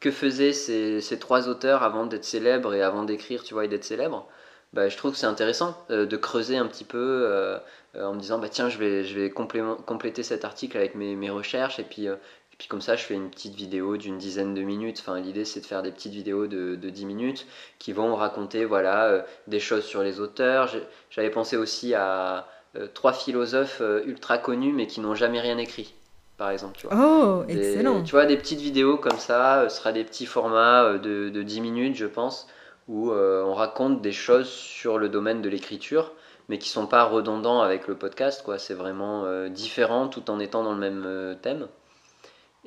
que 0.00 0.10
faisaient 0.10 0.52
ces, 0.52 1.00
ces, 1.00 1.18
trois 1.18 1.48
auteurs 1.48 1.82
avant 1.84 2.06
d'être 2.06 2.24
célèbres 2.24 2.74
et 2.74 2.82
avant 2.82 3.04
d'écrire 3.04 3.44
tu 3.44 3.54
vois 3.54 3.64
et 3.66 3.68
d'être 3.68 3.84
célèbres 3.84 4.26
bah, 4.72 4.88
je 4.88 4.96
trouve 4.96 5.12
que 5.12 5.18
c'est 5.18 5.26
intéressant 5.26 5.76
de 5.88 6.16
creuser 6.16 6.56
un 6.56 6.66
petit 6.66 6.84
peu 6.84 7.58
en 7.98 8.14
me 8.14 8.20
disant 8.20 8.38
bah 8.40 8.48
tiens 8.50 8.68
je 8.68 8.78
vais 8.78 9.04
je 9.04 9.18
vais 9.18 9.30
compléter 9.30 10.22
cet 10.24 10.44
article 10.44 10.76
avec 10.76 10.94
mes, 10.96 11.14
mes 11.16 11.30
recherches 11.30 11.78
et 11.78 11.84
puis 11.84 12.08
et 12.54 12.56
puis 12.56 12.68
comme 12.68 12.80
ça, 12.80 12.94
je 12.94 13.02
fais 13.02 13.14
une 13.14 13.30
petite 13.30 13.56
vidéo 13.56 13.96
d'une 13.96 14.16
dizaine 14.16 14.54
de 14.54 14.62
minutes. 14.62 14.98
Enfin, 15.00 15.18
l'idée, 15.18 15.44
c'est 15.44 15.58
de 15.58 15.66
faire 15.66 15.82
des 15.82 15.90
petites 15.90 16.12
vidéos 16.12 16.46
de, 16.46 16.76
de 16.76 16.88
10 16.88 17.04
minutes 17.04 17.48
qui 17.80 17.92
vont 17.92 18.14
raconter 18.14 18.64
voilà, 18.64 19.06
euh, 19.06 19.22
des 19.48 19.58
choses 19.58 19.82
sur 19.82 20.04
les 20.04 20.20
auteurs. 20.20 20.72
J'avais 21.10 21.30
pensé 21.30 21.56
aussi 21.56 21.94
à 21.94 22.46
euh, 22.76 22.86
trois 22.94 23.12
philosophes 23.12 23.78
euh, 23.80 24.04
ultra 24.06 24.38
connus 24.38 24.72
mais 24.72 24.86
qui 24.86 25.00
n'ont 25.00 25.16
jamais 25.16 25.40
rien 25.40 25.58
écrit, 25.58 25.94
par 26.36 26.50
exemple. 26.50 26.78
Tu 26.78 26.86
vois. 26.86 26.96
Oh, 26.96 27.44
excellent. 27.48 28.04
Tu 28.04 28.12
vois, 28.12 28.24
des 28.24 28.36
petites 28.36 28.60
vidéos 28.60 28.98
comme 28.98 29.18
ça, 29.18 29.68
ce 29.68 29.76
sera 29.76 29.90
des 29.90 30.04
petits 30.04 30.26
formats 30.26 30.92
de, 30.92 31.30
de 31.30 31.42
10 31.42 31.60
minutes, 31.60 31.96
je 31.96 32.06
pense, 32.06 32.46
où 32.86 33.10
on 33.10 33.54
raconte 33.54 34.00
des 34.00 34.12
choses 34.12 34.48
sur 34.48 34.98
le 34.98 35.08
domaine 35.08 35.42
de 35.42 35.48
l'écriture 35.48 36.12
mais 36.50 36.58
qui 36.58 36.68
sont 36.68 36.86
pas 36.86 37.04
redondants 37.04 37.62
avec 37.62 37.88
le 37.88 37.96
podcast. 37.96 38.42
quoi. 38.44 38.58
C'est 38.58 38.74
vraiment 38.74 39.48
différent 39.48 40.06
tout 40.06 40.30
en 40.30 40.38
étant 40.38 40.62
dans 40.62 40.74
le 40.74 40.78
même 40.78 41.36
thème. 41.42 41.66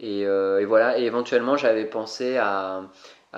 Euh, 0.03 0.59
et, 0.59 0.65
voilà, 0.65 0.99
et 0.99 1.03
éventuellement 1.03 1.57
j'avais 1.57 1.85
pensé 1.85 2.37
à, 2.37 2.83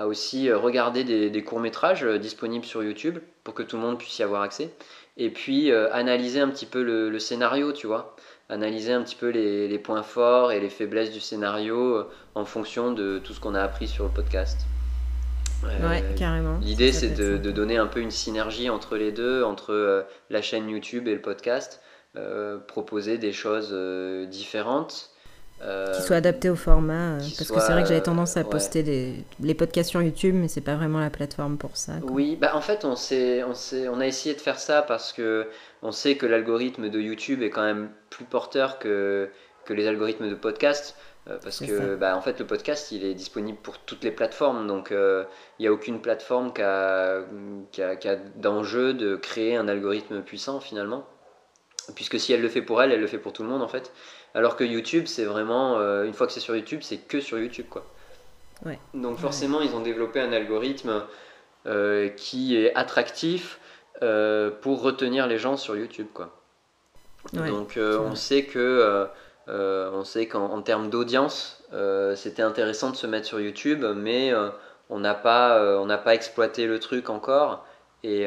aussi 0.05 0.51
regarder 0.51 1.03
des, 1.03 1.43
courts-métrages 1.43 2.05
euh, 2.05 2.17
disponibles 2.17 2.63
sur 2.63 2.81
YouTube 2.83 3.17
pour 3.43 3.53
que 3.53 3.63
tout 3.63 3.75
le 3.75 3.81
monde 3.81 3.97
puisse 3.97 4.17
y 4.19 4.23
avoir 4.23 4.41
accès. 4.41 4.71
Et 5.17 5.29
puis 5.29 5.71
euh, 5.71 5.91
analyser 5.91 6.39
un 6.39 6.47
petit 6.49 6.65
peu 6.65 6.83
le, 6.83 7.19
scénario, 7.19 7.73
tu 7.73 7.87
vois. 7.87 8.15
Analyser 8.49 8.93
un 8.93 9.03
petit 9.03 9.15
peu 9.15 9.29
les, 9.29 9.79
points 9.79 10.03
forts 10.03 10.51
et 10.51 10.59
les 10.59 10.69
faiblesses 10.69 11.11
du 11.11 11.19
scénario 11.19 12.05
en 12.35 12.45
fonction 12.45 12.93
de 12.93 13.19
tout 13.19 13.33
ce 13.33 13.39
qu'on 13.39 13.55
a 13.55 13.61
appris 13.61 13.87
sur 13.87 14.05
le 14.05 14.11
podcast. 14.11 14.61
ouais, 15.63 16.03
carrément. 16.17 16.57
L'idée, 16.61 16.91
c'est 16.91 17.09
de, 17.09 17.51
donner 17.51 17.77
un 17.77 17.87
peu 17.87 17.99
une 17.99 18.11
synergie 18.11 18.69
entre 18.69 18.95
les 18.95 19.11
deux, 19.11 19.43
entre 19.43 20.05
la 20.29 20.41
chaîne 20.41 20.69
YouTube 20.69 21.07
et 21.07 21.13
le 21.13 21.21
podcast. 21.21 21.81
proposer 22.67 23.17
des 23.17 23.33
choses 23.33 23.75
différentes 24.29 25.08
euh, 25.61 25.93
qui 25.93 26.01
soit 26.01 26.15
adapté 26.15 26.49
au 26.49 26.55
format. 26.55 26.93
Euh, 26.93 27.17
parce 27.17 27.51
que 27.51 27.59
c'est 27.59 27.71
vrai 27.73 27.83
que 27.83 27.89
j'avais 27.89 28.01
tendance 28.01 28.37
à 28.37 28.43
poster 28.43 28.81
les, 29.39 29.53
podcasts 29.53 29.89
sur 29.89 30.01
YouTube, 30.01 30.35
mais 30.35 30.47
c'est 30.47 30.61
pas 30.61 30.75
vraiment 30.75 30.99
la 30.99 31.09
plateforme 31.09 31.57
pour 31.57 31.75
ça. 31.75 31.93
Oui, 32.03 32.37
bah 32.37 32.51
en 32.55 32.61
fait, 32.61 32.85
on, 32.85 32.93
on, 32.93 33.53
on 33.91 33.99
a 33.99 34.07
essayé 34.07 34.35
de 34.35 34.39
faire 34.39 34.57
ça 34.57 34.81
parce 34.81 35.11
que 35.11 35.47
on 35.81 35.91
sait 35.91 36.15
que 36.15 36.25
l'algorithme 36.25 36.89
de 36.89 36.99
YouTube 36.99 37.41
est 37.41 37.49
quand 37.49 37.63
même 37.63 37.89
plus 38.09 38.23
porteur 38.23 38.79
que, 38.79 39.29
que 39.65 39.73
les 39.73 39.85
algorithmes 39.87 40.29
de 40.29 40.35
podcast. 40.35 40.95
Euh, 41.27 41.37
parce 41.43 41.59
que 41.59 41.95
bah, 41.95 42.15
en 42.15 42.21
fait, 42.21 42.39
le 42.39 42.47
podcast 42.47 42.93
il 42.93 43.03
est 43.03 43.13
disponible 43.13 43.57
pour 43.61 43.79
toutes 43.79 44.05
les 44.05 44.11
plateformes. 44.11 44.65
Donc 44.65 44.91
il 44.91 45.25
n'y 45.59 45.67
a 45.67 45.73
aucune 45.73 46.01
plateforme 46.01 46.53
qui 46.53 46.61
a, 46.61 47.21
qui 47.73 47.83
a, 47.83 47.97
qui 47.97 48.07
a 48.07 48.15
d'enjeu 48.15 48.93
de 48.93 49.17
créer 49.17 49.57
un 49.57 49.67
algorithme 49.67 50.21
puissant 50.21 50.61
finalement. 50.61 51.05
Puisque 51.95 52.19
si 52.19 52.33
elle 52.33 52.41
le 52.41 52.49
fait 52.49 52.61
pour 52.61 52.81
elle, 52.81 52.91
elle 52.91 53.01
le 53.01 53.07
fait 53.07 53.17
pour 53.17 53.33
tout 53.33 53.43
le 53.43 53.49
monde 53.49 53.61
en 53.61 53.67
fait. 53.67 53.91
Alors 54.35 54.55
que 54.55 54.63
YouTube, 54.63 55.05
c'est 55.07 55.25
vraiment, 55.25 55.77
euh, 55.77 56.05
une 56.05 56.13
fois 56.13 56.27
que 56.27 56.33
c'est 56.33 56.39
sur 56.39 56.55
YouTube, 56.55 56.81
c'est 56.83 56.97
que 56.97 57.19
sur 57.19 57.39
YouTube. 57.39 57.65
quoi. 57.69 57.85
Donc 58.93 59.17
forcément, 59.17 59.61
ils 59.61 59.73
ont 59.73 59.81
développé 59.81 60.19
un 60.19 60.31
algorithme 60.33 61.03
euh, 61.65 62.09
qui 62.09 62.57
est 62.57 62.73
attractif 62.75 63.59
euh, 64.01 64.51
pour 64.61 64.81
retenir 64.81 65.27
les 65.27 65.37
gens 65.37 65.57
sur 65.57 65.75
YouTube. 65.75 66.07
quoi. 66.13 66.35
Donc 67.33 67.77
on 67.77 68.15
sait 68.15 68.45
que... 68.45 69.07
on 69.47 70.03
sait 70.03 70.27
qu'en 70.27 70.61
termes 70.61 70.89
d'audience, 70.89 71.63
c'était 72.15 72.43
intéressant 72.43 72.91
de 72.91 72.95
se 72.95 73.07
mettre 73.07 73.25
sur 73.25 73.39
YouTube, 73.39 73.83
mais 73.95 74.31
on 74.89 74.99
n'a 74.99 75.15
pas, 75.15 75.79
on 75.79 75.87
pas 75.97 76.13
exploité 76.13 76.67
le 76.67 76.79
truc 76.79 77.09
encore. 77.09 77.65
Et, 78.03 78.23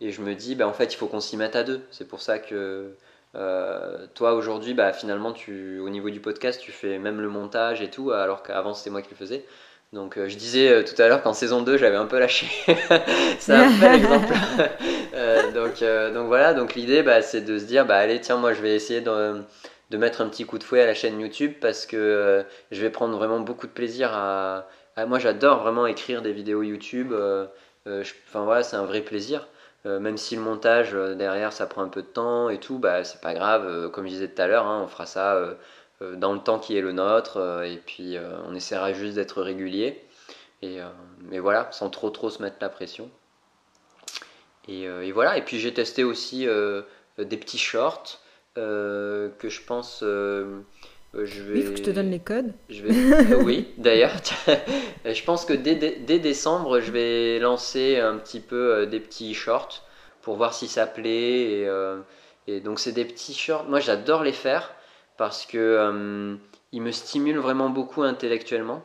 et 0.00 0.12
je 0.12 0.22
me 0.22 0.34
dis, 0.34 0.54
bah, 0.54 0.68
en 0.68 0.72
fait, 0.72 0.92
il 0.92 0.96
faut 0.96 1.06
qu'on 1.06 1.20
s'y 1.20 1.36
mette 1.36 1.56
à 1.56 1.62
deux. 1.62 1.80
C'est 1.90 2.06
pour 2.06 2.20
ça 2.20 2.38
que 2.38 2.94
euh, 3.36 4.06
toi 4.14 4.34
aujourd'hui, 4.34 4.74
bah, 4.74 4.92
finalement, 4.92 5.32
tu, 5.32 5.78
au 5.78 5.88
niveau 5.88 6.10
du 6.10 6.20
podcast, 6.20 6.60
tu 6.60 6.72
fais 6.72 6.98
même 6.98 7.20
le 7.20 7.28
montage 7.28 7.80
et 7.80 7.90
tout, 7.90 8.10
alors 8.10 8.42
qu'avant 8.42 8.74
c'était 8.74 8.90
moi 8.90 9.02
qui 9.02 9.10
le 9.10 9.16
faisais. 9.16 9.44
Donc 9.92 10.18
euh, 10.18 10.28
je 10.28 10.36
disais 10.36 10.70
euh, 10.70 10.84
tout 10.84 11.00
à 11.02 11.08
l'heure 11.08 11.20
qu'en 11.20 11.32
saison 11.32 11.62
2 11.62 11.76
j'avais 11.76 11.96
un 11.96 12.06
peu 12.06 12.18
lâché. 12.20 12.46
c'est 13.40 13.52
un 13.52 13.70
bel 13.78 13.94
exemple. 13.96 14.32
donc, 15.54 15.82
donc 16.14 16.26
voilà, 16.28 16.54
donc 16.54 16.74
l'idée 16.76 17.02
bah, 17.02 17.22
c'est 17.22 17.40
de 17.40 17.58
se 17.58 17.64
dire 17.64 17.86
bah 17.86 17.96
allez 17.96 18.20
tiens 18.20 18.36
moi 18.36 18.52
je 18.52 18.62
vais 18.62 18.76
essayer 18.76 19.00
de, 19.00 19.42
de, 19.90 19.96
mettre 19.96 20.20
un 20.20 20.28
petit 20.28 20.46
coup 20.46 20.58
de 20.58 20.64
fouet 20.64 20.80
à 20.80 20.86
la 20.86 20.94
chaîne 20.94 21.20
YouTube 21.20 21.54
parce 21.60 21.86
que 21.86 22.44
je 22.70 22.80
vais 22.80 22.90
prendre 22.90 23.16
vraiment 23.18 23.40
beaucoup 23.40 23.66
de 23.66 23.72
plaisir 23.72 24.10
à... 24.14 24.68
moi 25.08 25.18
j'adore 25.18 25.62
vraiment 25.62 25.88
écrire 25.88 26.22
des 26.22 26.32
vidéos 26.32 26.62
YouTube. 26.62 27.12
Enfin 27.84 28.44
voilà 28.44 28.62
c'est 28.62 28.76
un 28.76 28.84
vrai 28.84 29.00
plaisir. 29.00 29.48
Euh, 29.86 29.98
même 29.98 30.18
si 30.18 30.36
le 30.36 30.42
montage 30.42 30.94
euh, 30.94 31.14
derrière 31.14 31.54
ça 31.54 31.66
prend 31.66 31.82
un 31.82 31.88
peu 31.88 32.02
de 32.02 32.06
temps 32.06 32.50
et 32.50 32.60
tout, 32.60 32.78
bah, 32.78 33.02
c'est 33.04 33.20
pas 33.20 33.32
grave. 33.32 33.66
Euh, 33.66 33.88
comme 33.88 34.04
je 34.04 34.10
disais 34.10 34.28
tout 34.28 34.42
à 34.42 34.46
l'heure, 34.46 34.66
hein, 34.66 34.82
on 34.84 34.88
fera 34.88 35.06
ça 35.06 35.56
dans 36.00 36.32
le 36.32 36.40
temps 36.40 36.58
qui 36.58 36.76
est 36.76 36.80
le 36.80 36.92
nôtre 36.92 37.62
et 37.64 37.76
puis 37.76 38.16
on 38.46 38.54
essaiera 38.54 38.94
juste 38.94 39.16
d'être 39.16 39.42
régulier. 39.42 40.02
Et, 40.62 40.80
voilà, 41.38 41.68
sans 41.72 41.90
trop 41.90 42.08
trop 42.08 42.30
se 42.30 42.42
mettre 42.42 42.56
la 42.60 42.70
pression. 42.70 43.10
Et, 44.66 45.12
voilà, 45.12 45.36
et 45.36 45.42
puis 45.44 45.58
j'ai 45.58 45.74
testé 45.74 46.02
aussi 46.02 46.46
des 47.18 47.36
petits 47.36 47.58
shorts 47.58 48.18
que 48.54 49.30
je 49.42 49.60
pense 49.62 50.02
euh, 51.14 51.24
je 51.24 51.42
vais... 51.42 51.54
Oui, 51.54 51.62
faut 51.62 51.72
que 51.72 51.78
je 51.78 51.82
te 51.82 51.90
donne 51.90 52.10
les 52.10 52.20
codes. 52.20 52.52
Je 52.68 52.82
vais... 52.82 53.34
Euh, 53.34 53.36
oui, 53.44 53.68
d'ailleurs, 53.78 54.12
je 55.04 55.24
pense 55.24 55.44
que 55.44 55.52
dès, 55.52 55.74
dès, 55.74 56.18
décembre, 56.18 56.80
je 56.80 56.92
vais 56.92 57.38
lancer 57.38 57.98
un 57.98 58.16
petit 58.16 58.40
peu 58.40 58.74
euh, 58.74 58.86
des 58.86 59.00
petits 59.00 59.34
shorts 59.34 59.82
pour 60.22 60.36
voir 60.36 60.54
si 60.54 60.68
ça 60.68 60.86
plaît. 60.86 61.64
Et, 61.66 61.68
et 62.46 62.60
donc, 62.60 62.78
c'est 62.78 62.92
des 62.92 63.04
petits 63.04 63.34
shorts. 63.34 63.64
Moi, 63.68 63.80
j'adore 63.80 64.22
les 64.22 64.32
faire 64.32 64.74
parce 65.16 65.46
que 65.46 66.38
ils 66.72 66.82
me 66.82 66.90
stimulent 66.90 67.38
vraiment 67.38 67.70
beaucoup 67.70 68.02
intellectuellement. 68.02 68.82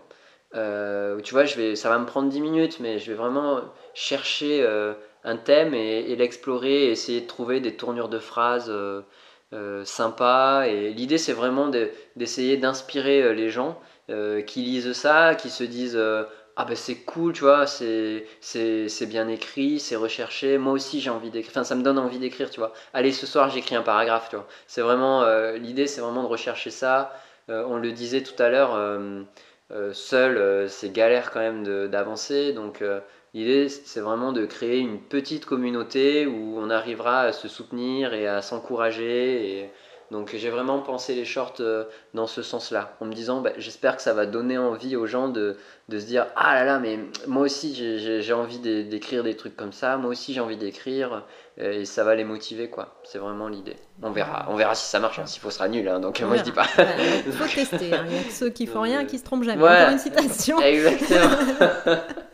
tu 0.53 1.31
vois, 1.33 1.43
je 1.43 1.57
vais, 1.57 1.75
ça 1.75 1.89
va 1.89 1.99
me 1.99 2.05
prendre 2.05 2.29
10 2.29 2.39
minutes, 2.39 2.79
mais 2.79 2.99
je 2.99 3.11
vais 3.11 3.17
vraiment 3.17 3.59
chercher 3.93 4.65
un 5.25 5.37
thème 5.37 5.73
et, 5.73 6.11
et 6.11 6.15
l'explorer, 6.15 6.89
essayer 6.91 7.21
de 7.21 7.27
trouver 7.27 7.59
des 7.59 7.75
tournures 7.75 8.09
de 8.09 8.19
phrases 8.19 8.69
euh, 8.69 9.01
sympa. 9.85 10.65
Et 10.67 10.91
l'idée, 10.91 11.17
c'est 11.17 11.33
vraiment 11.33 11.69
d'essayer 12.15 12.57
d'inspirer 12.57 13.21
euh, 13.21 13.33
les 13.33 13.49
gens 13.49 13.79
euh, 14.09 14.41
qui 14.41 14.61
lisent 14.61 14.93
ça, 14.93 15.35
qui 15.35 15.49
se 15.49 15.63
disent 15.63 15.99
ah 16.57 16.63
ben 16.63 16.75
c'est 16.75 16.95
cool, 16.95 17.33
tu 17.33 17.41
vois, 17.41 17.67
c'est 17.67 18.25
bien 19.07 19.27
écrit, 19.27 19.79
c'est 19.79 19.95
recherché. 19.95 20.57
Moi 20.57 20.73
aussi 20.73 21.01
j'ai 21.01 21.09
envie 21.09 21.29
d'écrire. 21.29 21.51
Enfin, 21.51 21.63
ça 21.63 21.75
me 21.75 21.83
donne 21.83 21.99
envie 21.99 22.19
d'écrire, 22.19 22.49
tu 22.49 22.59
vois. 22.59 22.73
Allez, 22.93 23.11
ce 23.11 23.25
soir 23.25 23.49
j'écris 23.49 23.75
un 23.75 23.81
paragraphe, 23.81 24.29
tu 24.29 24.37
vois. 24.37 24.47
C'est 24.67 24.81
vraiment 24.81 25.25
l'idée, 25.55 25.87
c'est 25.87 26.01
vraiment 26.01 26.23
de 26.23 26.27
rechercher 26.27 26.69
ça. 26.71 27.13
on 27.49 27.77
le 27.77 27.91
disait 27.91 28.23
tout 28.23 28.41
à 28.41 28.49
l'heure, 28.49 28.79
seul 29.93 30.69
c'est 30.69 30.93
galère 30.93 31.31
quand 31.31 31.41
même 31.41 31.89
d'avancer. 31.89 32.53
Donc 32.53 32.81
L'idée, 33.35 33.67
c'est 33.67 33.99
vraiment 33.99 34.31
de 34.31 34.45
créer 34.45 34.79
une 34.79 34.97
petite 34.97 35.45
communauté 35.45 36.25
où 36.25 36.57
on 36.57 36.69
arrivera 36.69 37.23
à 37.23 37.31
se 37.33 37.49
soutenir 37.49 38.13
et 38.13 38.29
à 38.29 38.41
s'encourager. 38.41 39.59
Et 39.59 39.69
donc 40.09 40.33
j'ai 40.33 40.49
vraiment 40.49 40.79
pensé 40.79 41.15
les 41.15 41.25
shorts 41.25 41.55
euh, 41.59 41.83
dans 42.13 42.27
ce 42.27 42.41
sens-là, 42.41 42.95
en 43.01 43.05
me 43.05 43.13
disant 43.13 43.41
bah, 43.41 43.51
j'espère 43.57 43.97
que 43.97 44.01
ça 44.01 44.13
va 44.13 44.25
donner 44.25 44.57
envie 44.57 44.95
aux 44.95 45.05
gens 45.05 45.27
de, 45.27 45.57
de, 45.89 45.99
se 45.99 46.05
dire 46.05 46.27
ah 46.37 46.55
là 46.55 46.63
là 46.63 46.79
mais 46.79 46.97
moi 47.27 47.41
aussi 47.43 47.75
j'ai 47.75 48.33
envie 48.33 48.59
d'écrire 48.59 49.21
des 49.21 49.35
trucs 49.35 49.57
comme 49.57 49.73
ça, 49.73 49.97
moi 49.97 50.11
aussi 50.11 50.33
j'ai 50.33 50.39
envie 50.39 50.55
d'écrire 50.55 51.25
et 51.57 51.83
ça 51.83 52.05
va 52.05 52.15
les 52.15 52.23
motiver 52.23 52.69
quoi. 52.69 53.01
C'est 53.03 53.17
vraiment 53.17 53.49
l'idée. 53.49 53.75
On 54.01 54.11
verra, 54.11 54.45
on 54.49 54.55
verra 54.55 54.75
si 54.75 54.87
ça 54.87 55.01
marche. 55.01 55.19
Hein. 55.19 55.25
S'il 55.25 55.41
faut, 55.41 55.49
sera 55.49 55.67
nul. 55.67 55.89
Hein, 55.89 55.99
donc 55.99 56.21
moi 56.21 56.37
je 56.37 56.43
dis 56.43 56.53
pas. 56.53 56.67
Il 57.25 57.33
faut 57.33 57.53
tester. 57.53 57.93
Hein. 57.93 58.05
Il 58.07 58.15
y 58.15 58.19
a 58.19 58.23
que 58.23 58.31
ceux 58.31 58.49
qui 58.49 58.65
font 58.65 58.81
rien 58.81 59.03
qui 59.03 59.17
se 59.17 59.25
trompent 59.25 59.43
jamais. 59.43 59.61
Encore 59.61 59.89
une 59.89 59.99
citation. 59.99 60.61
Exactement. 60.61 61.35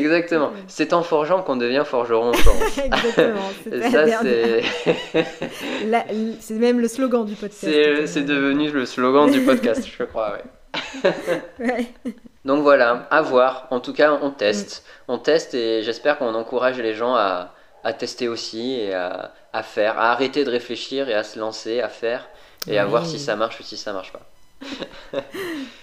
Exactement. 0.00 0.52
C'est 0.66 0.92
en 0.92 1.02
forgeant 1.02 1.42
qu'on 1.42 1.56
devient 1.56 1.82
forgeron. 1.84 2.32
Exactement. 2.84 3.50
c'est 6.40 6.54
même 6.54 6.80
le 6.80 6.88
slogan 6.88 7.24
du 7.24 7.34
podcast. 7.34 8.06
C'est 8.06 8.22
devenu 8.22 8.70
le 8.70 8.86
slogan 8.86 9.30
du 9.30 9.42
podcast, 9.42 9.86
je 9.86 10.04
crois, 10.04 10.38
ouais. 11.58 11.86
Donc 12.44 12.62
voilà, 12.62 13.06
à 13.10 13.22
voir. 13.22 13.66
En 13.70 13.80
tout 13.80 13.92
cas, 13.92 14.18
on 14.22 14.30
teste. 14.30 14.84
Mm. 14.86 15.12
On 15.12 15.18
teste 15.18 15.54
et 15.54 15.82
j'espère 15.82 16.18
qu'on 16.18 16.34
encourage 16.34 16.78
les 16.78 16.94
gens 16.94 17.14
à, 17.14 17.54
à, 17.84 17.92
tester 17.92 18.28
aussi 18.28 18.74
et 18.74 18.94
à, 18.94 19.32
à, 19.52 19.62
faire, 19.62 19.98
à 19.98 20.12
arrêter 20.12 20.44
de 20.44 20.50
réfléchir 20.50 21.08
et 21.08 21.14
à 21.14 21.24
se 21.24 21.38
lancer, 21.38 21.80
à 21.80 21.88
faire 21.88 22.28
et 22.66 22.78
à 22.78 22.84
voir 22.84 23.06
si 23.06 23.18
ça 23.18 23.36
marche 23.36 23.60
ou 23.60 23.62
si 23.62 23.76
ça 23.76 23.92
marche 23.92 24.12
pas. 24.12 24.22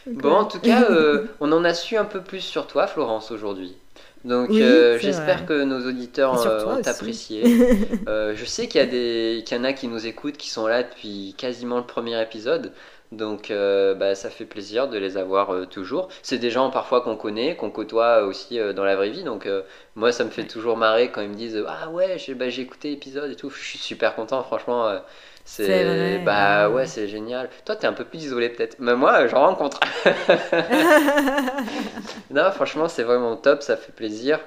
bon, 0.05 0.33
en 0.33 0.45
tout 0.45 0.59
cas, 0.59 0.83
euh, 0.89 1.27
on 1.39 1.51
en 1.51 1.63
a 1.63 1.73
su 1.73 1.97
un 1.97 2.05
peu 2.05 2.21
plus 2.21 2.41
sur 2.41 2.67
toi, 2.67 2.87
Florence, 2.87 3.31
aujourd'hui. 3.31 3.75
Donc 4.25 4.51
euh, 4.51 4.97
j'espère 4.99 5.45
que 5.45 5.63
nos 5.63 5.87
auditeurs 5.87 6.45
euh, 6.45 6.65
ont 6.65 6.81
apprécié. 6.85 7.43
Euh, 8.07 8.33
je 8.35 8.45
sais 8.45 8.67
qu'il 8.67 8.79
y, 8.79 8.83
a 8.83 8.87
des... 8.87 9.43
y 9.49 9.55
en 9.55 9.63
a 9.63 9.73
qui 9.73 9.87
nous 9.87 10.07
écoutent, 10.07 10.37
qui 10.37 10.49
sont 10.49 10.65
là 10.67 10.83
depuis 10.83 11.35
quasiment 11.37 11.77
le 11.77 11.83
premier 11.83 12.21
épisode. 12.21 12.71
Donc 13.11 13.51
bah, 13.51 14.15
ça 14.15 14.29
fait 14.29 14.45
plaisir 14.45 14.87
de 14.87 14.97
les 14.97 15.17
avoir 15.17 15.67
toujours. 15.69 16.09
C'est 16.21 16.37
des 16.37 16.49
gens 16.49 16.69
parfois 16.69 17.01
qu'on 17.01 17.15
connaît, 17.15 17.55
qu'on 17.55 17.69
côtoie 17.69 18.23
aussi 18.23 18.59
dans 18.75 18.83
la 18.83 18.95
vraie 18.95 19.09
vie. 19.09 19.23
Donc 19.23 19.47
moi 19.95 20.11
ça 20.11 20.23
me 20.23 20.29
fait 20.29 20.45
toujours 20.45 20.77
marrer 20.77 21.11
quand 21.11 21.21
ils 21.21 21.29
me 21.29 21.35
disent 21.35 21.63
Ah 21.67 21.89
ouais, 21.89 22.17
j'ai 22.17 22.33
bah, 22.33 22.49
j'ai 22.49 22.61
écouté 22.61 22.89
l'épisode 22.89 23.31
et 23.31 23.35
tout. 23.35 23.49
Je 23.49 23.61
suis 23.61 23.79
super 23.79 24.15
content, 24.15 24.43
franchement. 24.43 24.99
C'est 25.49 26.19
bah 26.25 26.69
ouais. 26.69 26.85
c'est 26.85 27.07
génial. 27.07 27.49
Toi 27.63 27.77
t'es 27.77 27.87
un 27.87 27.93
peu 27.93 28.03
plus 28.03 28.25
isolé 28.25 28.49
peut-être. 28.49 28.75
Mais 28.79 28.95
moi 28.95 29.27
j'en 29.27 29.47
rencontre. 29.47 29.79
non, 32.31 32.51
franchement 32.51 32.89
c'est 32.89 33.03
vraiment 33.03 33.37
top, 33.37 33.63
ça 33.63 33.77
fait 33.77 33.93
plaisir. 33.93 34.41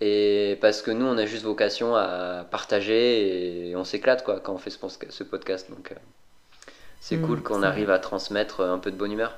Et 0.00 0.56
parce 0.62 0.80
que 0.80 0.90
nous 0.90 1.04
on 1.04 1.18
a 1.18 1.26
juste 1.26 1.44
vocation 1.44 1.94
à 1.94 2.46
partager 2.50 3.68
et 3.68 3.76
on 3.76 3.84
s'éclate 3.84 4.24
quoi 4.24 4.40
quand 4.40 4.54
on 4.54 4.58
fait 4.58 4.70
ce, 4.70 5.24
podcast. 5.24 5.70
Donc 5.70 5.92
euh, 5.92 5.96
c'est 7.00 7.18
Mm, 7.18 7.26
cool 7.26 7.42
qu'on 7.42 7.62
arrive 7.62 7.90
à 7.90 7.98
transmettre 7.98 8.62
un 8.62 8.78
peu 8.78 8.90
de 8.90 8.96
bonne 8.96 9.12
humeur. 9.12 9.36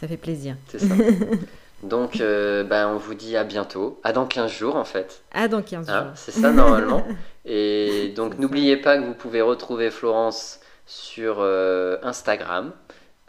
Ça 0.00 0.08
fait 0.08 0.16
plaisir. 0.16 0.56
C'est 0.66 0.80
ça. 0.80 0.94
Donc, 1.82 2.20
euh, 2.20 2.64
ben, 2.64 2.88
on 2.88 2.96
vous 2.96 3.14
dit 3.14 3.36
à 3.36 3.44
bientôt. 3.44 4.00
À 4.02 4.12
dans 4.12 4.26
15 4.26 4.50
jours, 4.50 4.76
en 4.76 4.84
fait. 4.84 5.22
Ah, 5.32 5.48
dans 5.48 5.62
15 5.62 5.88
Hein, 5.88 6.02
jours. 6.04 6.12
c'est 6.16 6.32
ça, 6.32 6.50
normalement. 6.50 7.04
Et 7.44 8.12
donc, 8.16 8.38
n'oubliez 8.38 8.76
pas 8.76 8.98
que 8.98 9.04
vous 9.04 9.14
pouvez 9.14 9.40
retrouver 9.40 9.90
Florence 9.90 10.60
sur 10.86 11.36
euh, 11.40 11.96
Instagram, 12.02 12.72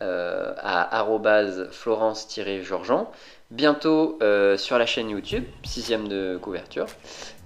euh, 0.01 0.53
à 0.57 1.05
florence-georgean. 1.71 3.09
Bientôt 3.51 4.17
euh, 4.21 4.57
sur 4.57 4.77
la 4.77 4.85
chaîne 4.85 5.09
YouTube, 5.09 5.43
sixième 5.63 6.07
de 6.07 6.37
couverture. 6.41 6.85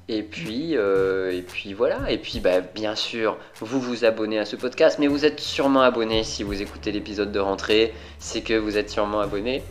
Et 0.10 0.22
puis, 0.22 0.76
euh, 0.76 1.32
et 1.32 1.42
puis 1.42 1.74
voilà. 1.74 2.12
Et 2.12 2.18
puis, 2.18 2.42
bah, 2.42 2.60
bien 2.60 2.94
sûr, 2.94 3.38
vous 3.62 3.80
vous 3.80 4.04
abonnez 4.04 4.38
à 4.38 4.44
ce 4.46 4.58
podcast, 4.58 4.98
mais 5.00 5.08
vous 5.08 5.24
êtes 5.26 5.40
sûrement 5.40 5.82
abonné 5.82 6.24
si 6.26 6.44
vous 6.44 6.62
écoutez 6.62 6.92
l'épisode 6.92 7.32
de 7.32 7.40
rentrée, 7.40 7.94
c'est 8.20 8.42
que 8.42 8.54
vous 8.54 8.78
êtes 8.78 8.90
sûrement 8.90 9.22
abonné. 9.22 9.64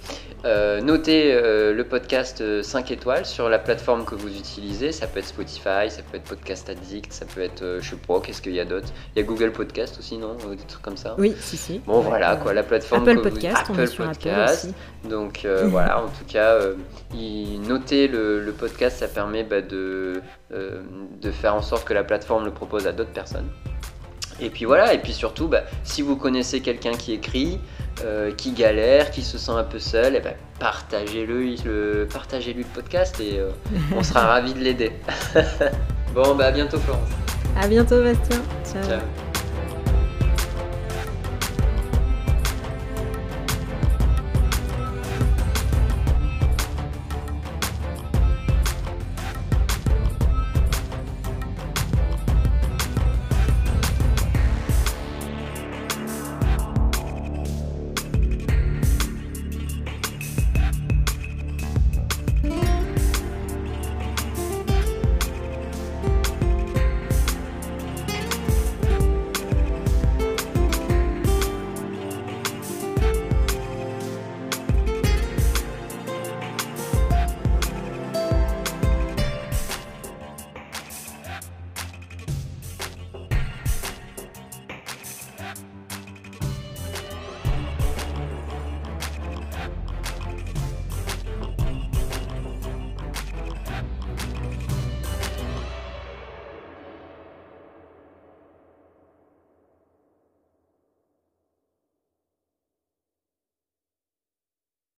Euh, 0.45 0.80
notez 0.80 1.32
euh, 1.32 1.72
le 1.72 1.84
podcast 1.84 2.40
euh, 2.40 2.62
5 2.62 2.90
étoiles 2.90 3.24
sur 3.24 3.49
la 3.49 3.59
plateforme 3.61 4.05
que 4.05 4.16
vous 4.16 4.28
utilisez. 4.28 4.90
Ça 4.90 5.07
peut 5.07 5.20
être 5.20 5.26
Spotify, 5.26 5.88
ça 5.88 6.03
peut 6.03 6.16
être 6.16 6.24
Podcast 6.24 6.68
Addict, 6.68 7.12
ça 7.12 7.24
peut 7.32 7.43
être, 7.43 7.62
euh, 7.62 7.80
je 7.80 7.90
sais 7.90 7.97
pas, 7.97 8.20
qu'est-ce 8.20 8.43
qu'il 8.43 8.55
y 8.55 8.59
a 8.61 8.64
d'autre? 8.64 8.88
Il 9.14 9.20
y 9.20 9.22
a 9.22 9.24
Google 9.26 9.53
Podcast 9.53 9.97
aussi, 10.01 10.18
non? 10.18 10.34
Des 10.51 10.57
trucs 10.66 10.82
comme 10.82 10.97
ça? 10.97 11.14
Oui, 11.18 11.34
si, 11.38 11.57
si. 11.57 11.78
Bon, 11.86 11.99
Ouais, 12.01 12.09
voilà, 12.09 12.32
euh, 12.32 12.36
quoi, 12.36 12.53
la 12.55 12.64
plateforme 12.64 13.03
Apple 13.09 13.20
que 13.22 13.28
vous- 13.28 13.34
Podcast, 13.34 13.66
on 13.70 13.78
est 13.78 13.86
sur 13.86 14.05
Podcast. 14.05 14.64
Apple 14.64 14.68
aussi. 14.68 15.09
Donc 15.11 15.45
euh, 15.45 15.66
voilà, 15.68 16.03
en 16.03 16.09
tout 16.09 16.24
cas, 16.26 16.55
euh, 16.55 16.74
noter 17.68 18.09
le, 18.09 18.40
le 18.40 18.53
podcast, 18.53 18.99
ça 18.99 19.07
permet 19.09 19.45
bah, 19.45 19.61
de, 19.61 20.22
euh, 20.53 20.82
de 21.20 21.30
faire 21.30 21.55
en 21.55 21.62
sorte 21.62 21.86
que 21.86 21.95
la 21.95 22.03
plateforme 22.05 22.45
le 22.47 22.51
propose 22.51 22.86
à 22.88 22.93
d'autres 22.93 23.12
personnes. 23.12 23.47
Et 24.41 24.51
puis 24.51 24.64
voilà, 24.64 24.93
et 24.95 24.99
puis 24.99 25.12
surtout, 25.12 25.49
bah, 25.49 25.62
si 25.85 26.03
vous 26.03 26.16
connaissez 26.16 26.61
quelqu'un 26.61 26.93
qui 26.93 27.12
écrit, 27.12 27.61
euh, 28.05 28.33
qui 28.33 28.53
galère, 28.53 29.11
qui 29.11 29.22
se 29.22 29.39
sent 29.39 29.53
un 29.53 29.64
peu 29.64 29.78
seul, 29.78 30.16
et 30.16 30.20
ben 30.20 30.35
partagez-le, 30.59 31.55
le, 31.64 32.09
partagez-lui 32.12 32.62
le 32.62 32.68
podcast 32.68 33.20
et 33.20 33.39
euh, 33.39 33.51
on 33.97 34.03
sera 34.03 34.20
ravis 34.26 34.55
de 34.55 34.61
l'aider. 34.61 34.93
bon, 36.14 36.35
bah 36.35 36.47
à 36.47 36.53
bientôt 36.53 36.78
Florence. 36.78 37.11
À 37.61 37.66
bientôt, 37.68 38.03
Bastien. 38.03 38.41
Ciao. 38.64 38.83
Ciao. 38.83 39.32